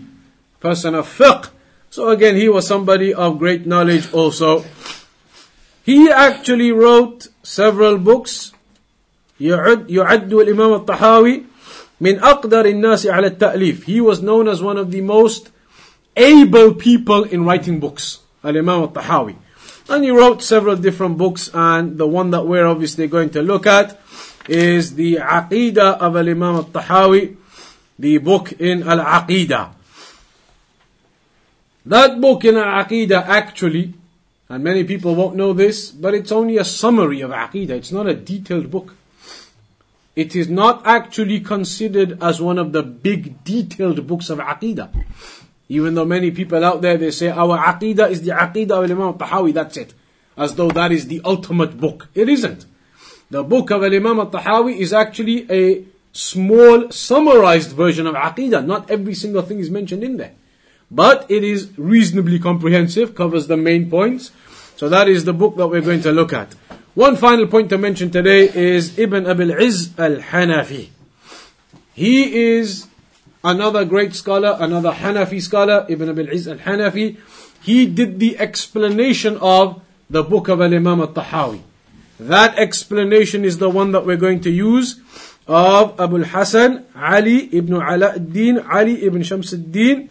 person 0.60 0.94
of 0.94 1.06
fiqh. 1.06 1.50
So 1.90 2.10
again, 2.10 2.36
he 2.36 2.48
was 2.48 2.66
somebody 2.66 3.14
of 3.14 3.38
great 3.38 3.66
knowledge 3.66 4.12
also. 4.12 4.64
He 5.84 6.10
actually 6.10 6.70
wrote 6.70 7.28
several 7.42 7.98
books. 7.98 8.52
يعد, 9.40 9.88
يعد 9.88 10.30
الإمام 10.30 10.84
الطحاوي 10.84 11.44
من 12.00 12.18
أقدر 12.18 12.66
الناس 12.66 13.06
على 13.06 13.30
التأليف. 13.30 13.84
He 13.84 14.00
was 14.00 14.20
known 14.20 14.48
as 14.48 14.60
one 14.60 14.76
of 14.76 14.90
the 14.90 15.00
most 15.00 15.50
able 16.15 16.73
people 16.73 17.23
in 17.23 17.45
writing 17.45 17.79
books. 17.79 18.19
Al-Imam 18.43 18.81
al-Tahawi. 18.81 19.35
And 19.89 20.03
he 20.03 20.11
wrote 20.11 20.41
several 20.41 20.75
different 20.75 21.17
books, 21.17 21.49
and 21.53 21.97
the 21.97 22.07
one 22.07 22.31
that 22.31 22.45
we're 22.45 22.65
obviously 22.65 23.07
going 23.07 23.31
to 23.31 23.41
look 23.41 23.67
at 23.67 23.99
is 24.47 24.95
the 24.95 25.15
Aqidah 25.15 25.97
of 25.99 26.15
Al 26.15 26.29
Imam 26.29 26.55
al 26.55 26.63
Tahawi, 26.65 27.35
the 27.97 28.17
book 28.17 28.53
in 28.53 28.83
Al 28.83 28.99
Aqidah. 28.99 29.71
That 31.85 32.19
book 32.21 32.45
in 32.45 32.55
Al-Aqidah 32.55 33.27
actually, 33.27 33.93
and 34.49 34.63
many 34.63 34.83
people 34.83 35.15
won't 35.15 35.35
know 35.35 35.53
this, 35.53 35.91
but 35.91 36.13
it's 36.13 36.31
only 36.31 36.57
a 36.57 36.65
summary 36.65 37.21
of 37.21 37.31
Aqidah. 37.31 37.71
It's 37.71 37.91
not 37.91 38.07
a 38.07 38.13
detailed 38.13 38.71
book. 38.71 38.95
It 40.15 40.35
is 40.35 40.47
not 40.47 40.85
actually 40.85 41.39
considered 41.39 42.21
as 42.21 42.39
one 42.39 42.59
of 42.59 42.71
the 42.71 42.83
big 42.83 43.43
detailed 43.43 44.05
books 44.07 44.29
of 44.29 44.39
Aqidah. 44.39 44.89
Even 45.69 45.95
though 45.95 46.05
many 46.05 46.31
people 46.31 46.63
out 46.63 46.81
there, 46.81 46.97
they 46.97 47.11
say 47.11 47.29
our 47.29 47.57
Aqidah 47.57 48.09
is 48.09 48.21
the 48.21 48.31
Aqidah 48.31 48.83
of 48.83 48.91
Imam 48.91 49.01
al-Tahawi, 49.01 49.53
that's 49.53 49.77
it. 49.77 49.93
As 50.35 50.55
though 50.55 50.69
that 50.69 50.91
is 50.91 51.07
the 51.07 51.21
ultimate 51.23 51.79
book. 51.79 52.09
It 52.13 52.27
isn't. 52.29 52.65
The 53.29 53.43
book 53.43 53.71
of 53.71 53.83
Imam 53.83 54.19
al-Tahawi 54.19 54.77
is 54.77 54.93
actually 54.93 55.49
a 55.51 55.85
small 56.11 56.91
summarized 56.91 57.71
version 57.71 58.07
of 58.07 58.15
Aqidah. 58.15 58.65
Not 58.65 58.89
every 58.91 59.15
single 59.15 59.41
thing 59.41 59.59
is 59.59 59.69
mentioned 59.69 60.03
in 60.03 60.17
there. 60.17 60.33
But 60.91 61.25
it 61.29 61.43
is 61.43 61.71
reasonably 61.77 62.39
comprehensive, 62.39 63.15
covers 63.15 63.47
the 63.47 63.57
main 63.57 63.89
points. 63.89 64.31
So 64.75 64.89
that 64.89 65.07
is 65.07 65.23
the 65.23 65.33
book 65.33 65.55
that 65.57 65.67
we're 65.67 65.81
going 65.81 66.01
to 66.01 66.11
look 66.11 66.33
at. 66.33 66.53
One 66.93 67.15
final 67.15 67.47
point 67.47 67.69
to 67.69 67.77
mention 67.79 68.11
today 68.11 68.47
is 68.53 68.99
Ibn 68.99 69.25
Abil 69.25 69.51
Izz 69.51 69.97
al-Hanafi. 69.97 70.89
He 71.95 72.57
is 72.57 72.87
another 73.43 73.85
great 73.85 74.15
scholar, 74.15 74.57
another 74.59 74.91
Hanafi 74.91 75.41
scholar, 75.41 75.85
Ibn 75.89 76.09
Abil 76.09 76.29
Izz 76.29 76.47
al-Hanafi. 76.47 77.17
He 77.61 77.85
did 77.85 78.19
the 78.19 78.37
explanation 78.39 79.37
of 79.41 79.81
the 80.09 80.23
book 80.23 80.47
of 80.47 80.61
Al-Imam 80.61 81.01
al-Tahawi. 81.01 81.61
That 82.19 82.57
explanation 82.57 83.43
is 83.43 83.57
the 83.57 83.69
one 83.69 83.91
that 83.91 84.05
we're 84.05 84.17
going 84.17 84.41
to 84.41 84.49
use 84.49 85.01
of 85.47 85.99
Abu 85.99 86.23
al-Hasan 86.23 86.85
Ali 86.95 87.49
ibn 87.55 87.73
Ala 87.73 88.13
al-Din, 88.13 88.59
Ali 88.59 89.03
ibn 89.03 89.23
Shams 89.23 89.53
al-Din, 89.53 90.09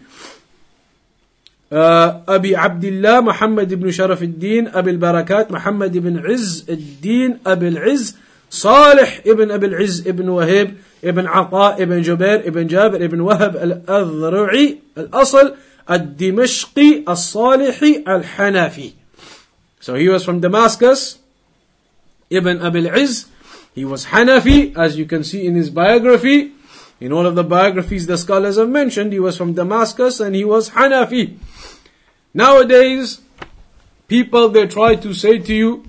أبي 1.72 2.56
عبد 2.56 2.84
الله 2.84 3.20
محمد 3.20 3.74
بن 3.74 3.90
شرف 3.90 4.22
الدين 4.22 4.68
أبي 4.68 4.90
البركات 4.90 5.52
محمد 5.52 5.98
بن 5.98 6.18
عز 6.18 6.66
الدين 6.68 7.38
أبي 7.46 7.68
العز 7.68 8.16
صالح 8.52 9.20
ابن 9.26 9.50
أبي 9.50 9.66
العز 9.66 10.08
ابن 10.08 10.28
وهيب 10.28 10.76
ابن 11.04 11.26
عطاء 11.26 11.82
ابن 11.82 12.02
جبير 12.02 12.46
ابن 12.46 12.66
جابر 12.66 13.04
ابن 13.04 13.20
وهب 13.20 13.56
الأذرعي 13.56 14.78
الأصل 14.98 15.54
الدمشقي 15.90 17.02
الصالحي 17.08 18.04
الحنفي 18.08 18.90
So 19.80 19.94
he 19.94 20.08
was 20.08 20.24
from 20.24 20.40
Damascus 20.40 21.18
Ibn 22.30 22.60
Abil 22.60 22.86
Izz 22.94 23.26
he 23.74 23.86
was 23.86 24.06
Hanafi 24.06 24.76
as 24.76 24.98
you 24.98 25.06
can 25.06 25.24
see 25.24 25.46
in 25.46 25.54
his 25.54 25.70
biography 25.70 26.52
in 27.00 27.10
all 27.10 27.26
of 27.26 27.34
the 27.34 27.44
biographies 27.44 28.06
the 28.06 28.18
scholars 28.18 28.58
have 28.58 28.68
mentioned 28.68 29.14
he 29.14 29.18
was 29.18 29.36
from 29.36 29.54
Damascus 29.54 30.20
and 30.20 30.36
he 30.36 30.44
was 30.44 30.70
Hanafi 30.70 31.38
Nowadays, 32.34 33.20
people 34.08 34.48
they 34.48 34.66
try 34.66 34.94
to 34.94 35.12
say 35.12 35.38
to 35.38 35.54
you 35.54 35.84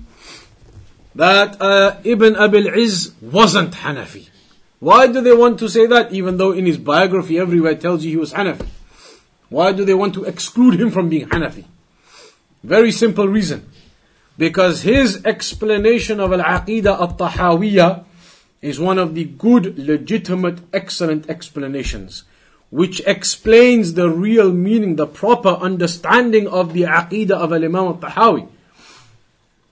that 1.14 1.60
uh, 1.60 1.96
Ibn 2.04 2.36
Abil 2.36 2.66
Izz 2.66 3.12
wasn't 3.20 3.74
Hanafi. 3.74 4.28
Why 4.80 5.06
do 5.06 5.20
they 5.20 5.32
want 5.32 5.58
to 5.60 5.68
say 5.68 5.86
that 5.86 6.12
even 6.12 6.36
though 6.36 6.52
in 6.52 6.66
his 6.66 6.78
biography 6.78 7.38
everywhere 7.38 7.74
tells 7.74 8.04
you 8.04 8.10
he 8.10 8.16
was 8.16 8.32
Hanafi? 8.32 8.66
Why 9.48 9.72
do 9.72 9.84
they 9.84 9.94
want 9.94 10.14
to 10.14 10.24
exclude 10.24 10.80
him 10.80 10.90
from 10.90 11.08
being 11.08 11.28
Hanafi? 11.28 11.64
Very 12.62 12.90
simple 12.92 13.28
reason. 13.28 13.70
Because 14.36 14.82
his 14.82 15.24
explanation 15.24 16.18
of 16.18 16.32
Al-Aqidah 16.32 16.98
Al-Tahawiyah 16.98 18.04
is 18.62 18.80
one 18.80 18.98
of 18.98 19.14
the 19.14 19.24
good, 19.24 19.78
legitimate, 19.78 20.58
excellent 20.72 21.30
explanations 21.30 22.24
which 22.74 23.00
explains 23.06 23.94
the 23.94 24.10
real 24.10 24.52
meaning, 24.52 24.96
the 24.96 25.06
proper 25.06 25.50
understanding 25.50 26.48
of 26.48 26.72
the 26.72 26.82
aqidah 26.82 27.30
of 27.30 27.52
Al 27.52 27.64
Imam 27.64 27.86
al-Tahawi, 27.86 28.48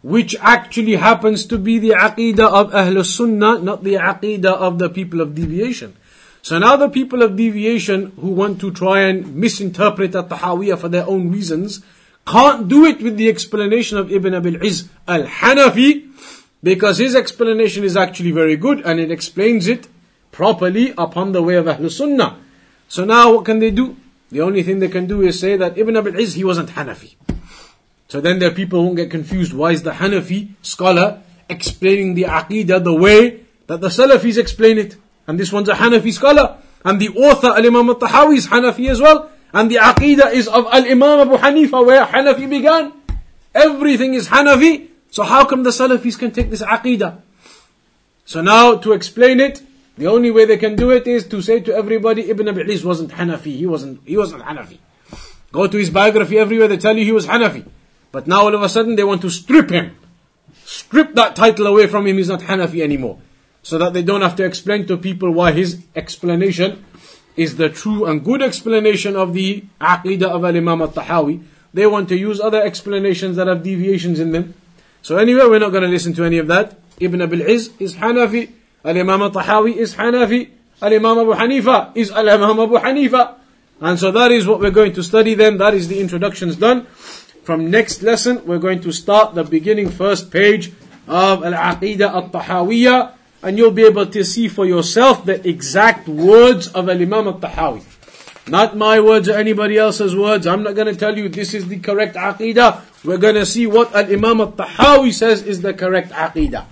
which 0.03 0.34
actually 0.40 0.96
happens 0.96 1.46
to 1.46 1.59
be 1.59 1.78
the 1.78 1.90
aqidah 1.90 2.50
of 2.50 2.74
Ahl 2.74 3.05
Sunnah, 3.05 3.59
not 3.59 3.84
the 3.84 3.94
aqidah 3.94 4.53
of 4.53 4.78
the 4.78 4.90
people 4.90 5.20
of 5.20 5.34
deviation. 5.34 5.96
So 6.42 6.59
now 6.59 6.76
the 6.76 6.88
people 6.88 7.22
of 7.22 7.36
deviation 7.36 8.12
who 8.20 8.30
want 8.30 8.61
to 8.61 8.72
try 8.72 9.03
and 9.03 9.36
misinterpret 9.36 10.14
al-Tahawiyah 10.14 10.76
for 10.78 10.88
their 10.88 11.07
own 11.07 11.30
reasons, 11.30 11.82
can't 12.26 12.68
do 12.68 12.84
it 12.84 13.00
with 13.00 13.16
the 13.16 13.28
explanation 13.28 13.96
of 13.96 14.11
Ibn 14.11 14.34
Abil 14.34 14.62
Izz 14.62 14.88
al-Hanafi, 15.07 16.11
because 16.62 16.98
his 16.98 17.14
explanation 17.14 17.84
is 17.84 17.96
actually 17.96 18.32
very 18.32 18.57
good 18.57 18.80
and 18.84 18.98
it 18.98 19.11
explains 19.11 19.68
it 19.68 19.86
properly 20.32 20.94
upon 20.98 21.30
the 21.30 21.42
way 21.42 21.55
of 21.55 21.68
Ahl 21.68 21.88
Sunnah. 21.88 22.38
So 22.88 23.05
now 23.05 23.34
what 23.34 23.44
can 23.44 23.61
they 23.61 23.70
do? 23.70 23.96
The 24.30 24.40
only 24.40 24.62
thing 24.62 24.80
they 24.80 24.88
can 24.88 25.07
do 25.07 25.22
is 25.22 25.38
say 25.38 25.57
that 25.57 25.78
Ibn 25.78 25.96
Abil 25.96 26.18
Izz, 26.18 26.34
he 26.34 26.44
wasn't 26.44 26.70
Hanafi. 26.70 27.14
So 28.12 28.20
then 28.20 28.40
there 28.40 28.50
are 28.50 28.54
people 28.54 28.78
who 28.78 28.84
won't 28.88 28.98
get 28.98 29.10
confused. 29.10 29.54
Why 29.54 29.70
is 29.70 29.84
the 29.84 29.92
Hanafi 29.92 30.50
scholar 30.60 31.22
explaining 31.48 32.12
the 32.12 32.24
Aqidah 32.24 32.84
the 32.84 32.92
way 32.92 33.40
that 33.68 33.80
the 33.80 33.88
Salafis 33.88 34.36
explain 34.36 34.76
it? 34.76 34.96
And 35.26 35.40
this 35.40 35.50
one's 35.50 35.70
a 35.70 35.72
Hanafi 35.72 36.12
scholar. 36.12 36.58
And 36.84 37.00
the 37.00 37.08
author, 37.08 37.46
Al-Imam 37.46 37.88
al-Tahawi 37.88 38.36
is 38.36 38.48
Hanafi 38.48 38.90
as 38.90 39.00
well. 39.00 39.30
And 39.54 39.70
the 39.70 39.76
Aqidah 39.76 40.30
is 40.30 40.46
of 40.46 40.66
Al-Imam 40.66 41.20
Abu 41.20 41.38
Hanifa 41.38 41.86
where 41.86 42.04
Hanafi 42.04 42.50
began. 42.50 42.92
Everything 43.54 44.12
is 44.12 44.28
Hanafi. 44.28 44.88
So 45.10 45.22
how 45.22 45.46
come 45.46 45.62
the 45.62 45.70
Salafis 45.70 46.18
can 46.18 46.32
take 46.32 46.50
this 46.50 46.60
Aqidah? 46.60 47.18
So 48.26 48.42
now 48.42 48.76
to 48.76 48.92
explain 48.92 49.40
it, 49.40 49.62
the 49.96 50.08
only 50.08 50.30
way 50.30 50.44
they 50.44 50.58
can 50.58 50.76
do 50.76 50.90
it 50.90 51.06
is 51.06 51.26
to 51.28 51.40
say 51.40 51.60
to 51.60 51.74
everybody, 51.74 52.28
Ibn 52.28 52.46
Abi 52.46 52.74
Izz 52.74 52.84
wasn't 52.84 53.12
Hanafi, 53.12 53.56
he 53.56 53.66
wasn't, 53.66 54.02
he 54.04 54.18
wasn't 54.18 54.42
Hanafi. 54.42 54.76
Go 55.50 55.66
to 55.66 55.78
his 55.78 55.88
biography 55.88 56.38
everywhere, 56.38 56.68
they 56.68 56.76
tell 56.76 56.94
you 56.94 57.06
he 57.06 57.12
was 57.12 57.26
Hanafi. 57.26 57.64
But 58.12 58.26
now 58.26 58.42
all 58.42 58.54
of 58.54 58.62
a 58.62 58.68
sudden 58.68 58.94
they 58.94 59.04
want 59.04 59.22
to 59.22 59.30
strip 59.30 59.70
him. 59.70 59.96
Strip 60.64 61.14
that 61.14 61.34
title 61.34 61.66
away 61.66 61.86
from 61.86 62.06
him, 62.06 62.18
he's 62.18 62.28
not 62.28 62.40
Hanafi 62.40 62.82
anymore. 62.82 63.18
So 63.62 63.78
that 63.78 63.92
they 63.92 64.02
don't 64.02 64.22
have 64.22 64.36
to 64.36 64.44
explain 64.44 64.86
to 64.86 64.96
people 64.96 65.30
why 65.32 65.52
his 65.52 65.82
explanation 65.96 66.84
is 67.36 67.56
the 67.56 67.68
true 67.68 68.04
and 68.04 68.24
good 68.24 68.42
explanation 68.42 69.16
of 69.16 69.32
the 69.32 69.64
Aqidah 69.80 70.28
of 70.28 70.44
Al-Imam 70.44 70.82
al-Tahawi. 70.82 71.42
They 71.72 71.86
want 71.86 72.08
to 72.10 72.16
use 72.16 72.40
other 72.40 72.62
explanations 72.62 73.36
that 73.36 73.46
have 73.46 73.62
deviations 73.62 74.20
in 74.20 74.32
them. 74.32 74.54
So 75.00 75.16
anyway, 75.16 75.46
we're 75.46 75.58
not 75.58 75.70
going 75.70 75.84
to 75.84 75.88
listen 75.88 76.12
to 76.14 76.24
any 76.24 76.38
of 76.38 76.48
that. 76.48 76.78
Ibn 77.00 77.22
Abil 77.22 77.40
Izz 77.40 77.70
is 77.78 77.96
Hanafi. 77.96 78.52
Al-Imam 78.84 79.22
al-Tahawi 79.22 79.76
is 79.76 79.94
Hanafi. 79.94 80.50
Al-Imam 80.82 81.18
Abu 81.18 81.32
Hanifa 81.32 81.92
is 81.94 82.10
Al-Imam 82.10 82.58
Abu 82.58 82.76
Hanifa. 82.76 83.36
And 83.80 83.98
so 83.98 84.10
that 84.10 84.30
is 84.30 84.46
what 84.46 84.60
we're 84.60 84.70
going 84.70 84.92
to 84.94 85.02
study 85.02 85.34
then. 85.34 85.58
That 85.58 85.74
is 85.74 85.88
the 85.88 85.98
introductions 86.00 86.56
done. 86.56 86.86
From 87.43 87.70
next 87.70 88.03
lesson, 88.03 88.47
we're 88.47 88.59
going 88.59 88.80
to 88.82 88.93
start 88.93 89.34
the 89.34 89.43
beginning 89.43 89.90
first 89.90 90.30
page 90.30 90.72
of 91.09 91.45
Al-Aqidah 91.45 92.12
al-Tahawiyah. 92.12 93.14
And 93.43 93.59
you'll 93.59 93.72
be 93.72 93.82
able 93.82 94.07
to 94.07 94.24
see 94.24 94.47
for 94.47 94.64
yourself 94.64 95.24
the 95.24 95.47
exact 95.49 96.07
words 96.07 96.68
of 96.68 96.88
Al-Imam 96.88 97.26
al-Tahawi. 97.26 97.82
Not 98.49 98.76
my 98.76 99.01
words 99.01 99.28
or 99.28 99.34
anybody 99.34 99.78
else's 99.78 100.14
words. 100.14 100.47
I'm 100.47 100.62
not 100.62 100.76
going 100.76 100.86
to 100.86 100.95
tell 100.95 101.16
you 101.16 101.28
this 101.28 101.53
is 101.53 101.66
the 101.66 101.80
correct 101.80 102.14
Aqidah. 102.14 102.80
We're 103.05 103.18
going 103.18 103.34
to 103.34 103.47
see 103.47 103.66
what 103.66 103.93
Al-Imam 103.93 104.40
al-Tahawi 104.40 105.12
says 105.12 105.43
is 105.43 105.62
the 105.62 105.74
correct 105.74 106.12
Aqidah. 106.12 106.66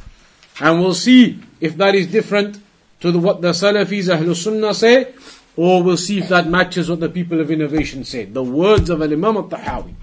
And 0.61 0.81
we'll 0.81 0.95
see 0.95 1.41
if 1.61 1.77
that 1.79 1.97
is 1.97 2.07
different 2.07 2.61
to 3.01 3.11
the, 3.11 3.19
what 3.19 3.41
the 3.41 3.51
Salafis, 3.51 4.15
Ahlul 4.15 4.37
Sunnah 4.37 4.75
say, 4.75 5.15
or 5.57 5.83
we'll 5.83 5.97
see 5.97 6.19
if 6.19 6.29
that 6.29 6.47
matches 6.47 6.89
what 6.89 7.01
the 7.01 7.09
people 7.09 7.41
of 7.41 7.51
innovation 7.51 8.05
say. 8.05 8.27
The 8.27 8.45
words 8.45 8.91
of 8.91 9.03
Al 9.03 9.13
Imam 9.13 9.37
al-Tahawi. 9.37 9.95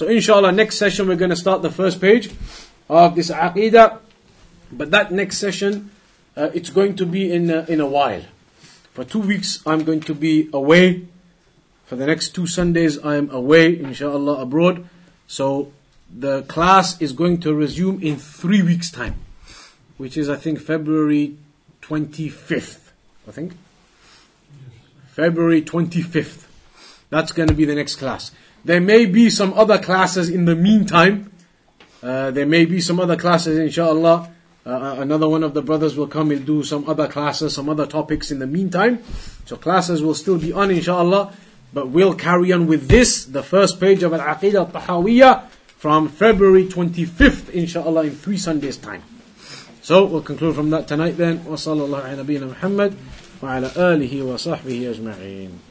So 0.00 0.08
inshallah, 0.08 0.52
next 0.52 0.78
session 0.78 1.08
we're 1.08 1.16
going 1.16 1.28
to 1.28 1.36
start 1.36 1.60
the 1.60 1.70
first 1.70 2.00
page 2.00 2.30
of 2.88 3.16
this 3.16 3.30
Aqidah. 3.30 3.98
But 4.72 4.92
that 4.92 5.12
next 5.12 5.36
session, 5.36 5.90
uh, 6.34 6.48
it's 6.54 6.70
going 6.70 6.96
to 6.96 7.04
be 7.04 7.30
in 7.30 7.50
a, 7.50 7.66
in 7.66 7.82
a 7.82 7.86
while. 7.86 8.22
For 8.94 9.04
two 9.04 9.18
weeks, 9.18 9.62
I'm 9.66 9.84
going 9.84 10.00
to 10.00 10.14
be 10.14 10.48
away. 10.54 11.06
For 11.84 11.96
the 11.96 12.06
next 12.06 12.30
two 12.30 12.46
Sundays, 12.46 12.96
I'm 13.04 13.28
away, 13.28 13.78
inshallah, 13.78 14.40
abroad. 14.40 14.88
So 15.26 15.70
the 16.10 16.44
class 16.44 16.98
is 17.02 17.12
going 17.12 17.40
to 17.40 17.52
resume 17.52 18.00
in 18.02 18.16
three 18.16 18.62
weeks' 18.62 18.90
time 18.90 19.16
which 19.98 20.16
is 20.16 20.30
I 20.30 20.36
think 20.36 20.60
February 20.60 21.36
25th. 21.82 22.88
I 23.28 23.32
think. 23.32 23.52
February 25.08 25.60
25th. 25.60 26.46
That's 27.10 27.32
going 27.32 27.48
to 27.50 27.54
be 27.54 27.66
the 27.66 27.74
next 27.74 27.96
class. 27.96 28.30
There 28.63 28.81
may 28.81 29.05
be 29.05 29.29
some 29.29 29.53
other 29.53 29.77
classes 29.77 30.29
in 30.29 30.45
the 30.45 30.55
meantime. 30.55 31.31
Uh, 32.01 32.31
there 32.31 32.45
may 32.45 32.65
be 32.65 32.81
some 32.81 32.99
other 32.99 33.15
classes, 33.15 33.57
inshallah. 33.57 34.31
Uh, 34.65 34.69
uh, 34.69 34.95
another 34.99 35.29
one 35.29 35.43
of 35.43 35.53
the 35.53 35.61
brothers 35.61 35.95
will 35.95 36.07
come 36.07 36.31
and 36.31 36.45
do 36.45 36.63
some 36.63 36.89
other 36.89 37.07
classes, 37.07 37.53
some 37.53 37.69
other 37.69 37.85
topics 37.85 38.31
in 38.31 38.39
the 38.39 38.47
meantime. 38.47 39.03
So 39.45 39.55
classes 39.55 40.01
will 40.01 40.15
still 40.15 40.39
be 40.39 40.51
on, 40.51 40.71
inshallah. 40.71 41.33
But 41.73 41.89
we'll 41.89 42.15
carry 42.15 42.51
on 42.51 42.65
with 42.65 42.87
this, 42.87 43.25
the 43.25 43.43
first 43.43 43.79
page 43.79 44.01
of 44.01 44.13
Al-Aqidah 44.13 44.73
Al-Tahawiyah 44.73 45.47
from 45.77 46.09
February 46.09 46.65
25th, 46.65 47.49
inshallah, 47.51 48.05
in 48.05 48.15
three 48.15 48.37
Sundays' 48.37 48.77
time. 48.77 49.03
So 49.83 50.05
we'll 50.05 50.23
conclude 50.23 50.55
from 50.55 50.71
that 50.71 50.87
tonight 50.87 51.17
then. 51.17 51.45
وصلى 51.45 51.85
الله 51.85 52.01
على 52.01 52.23
نبينا 52.23 52.45
محمد 52.45 52.93
وعلى 53.43 53.71
آله 53.77 54.23
وصحبه 54.23 54.89
أجمعين 54.89 55.68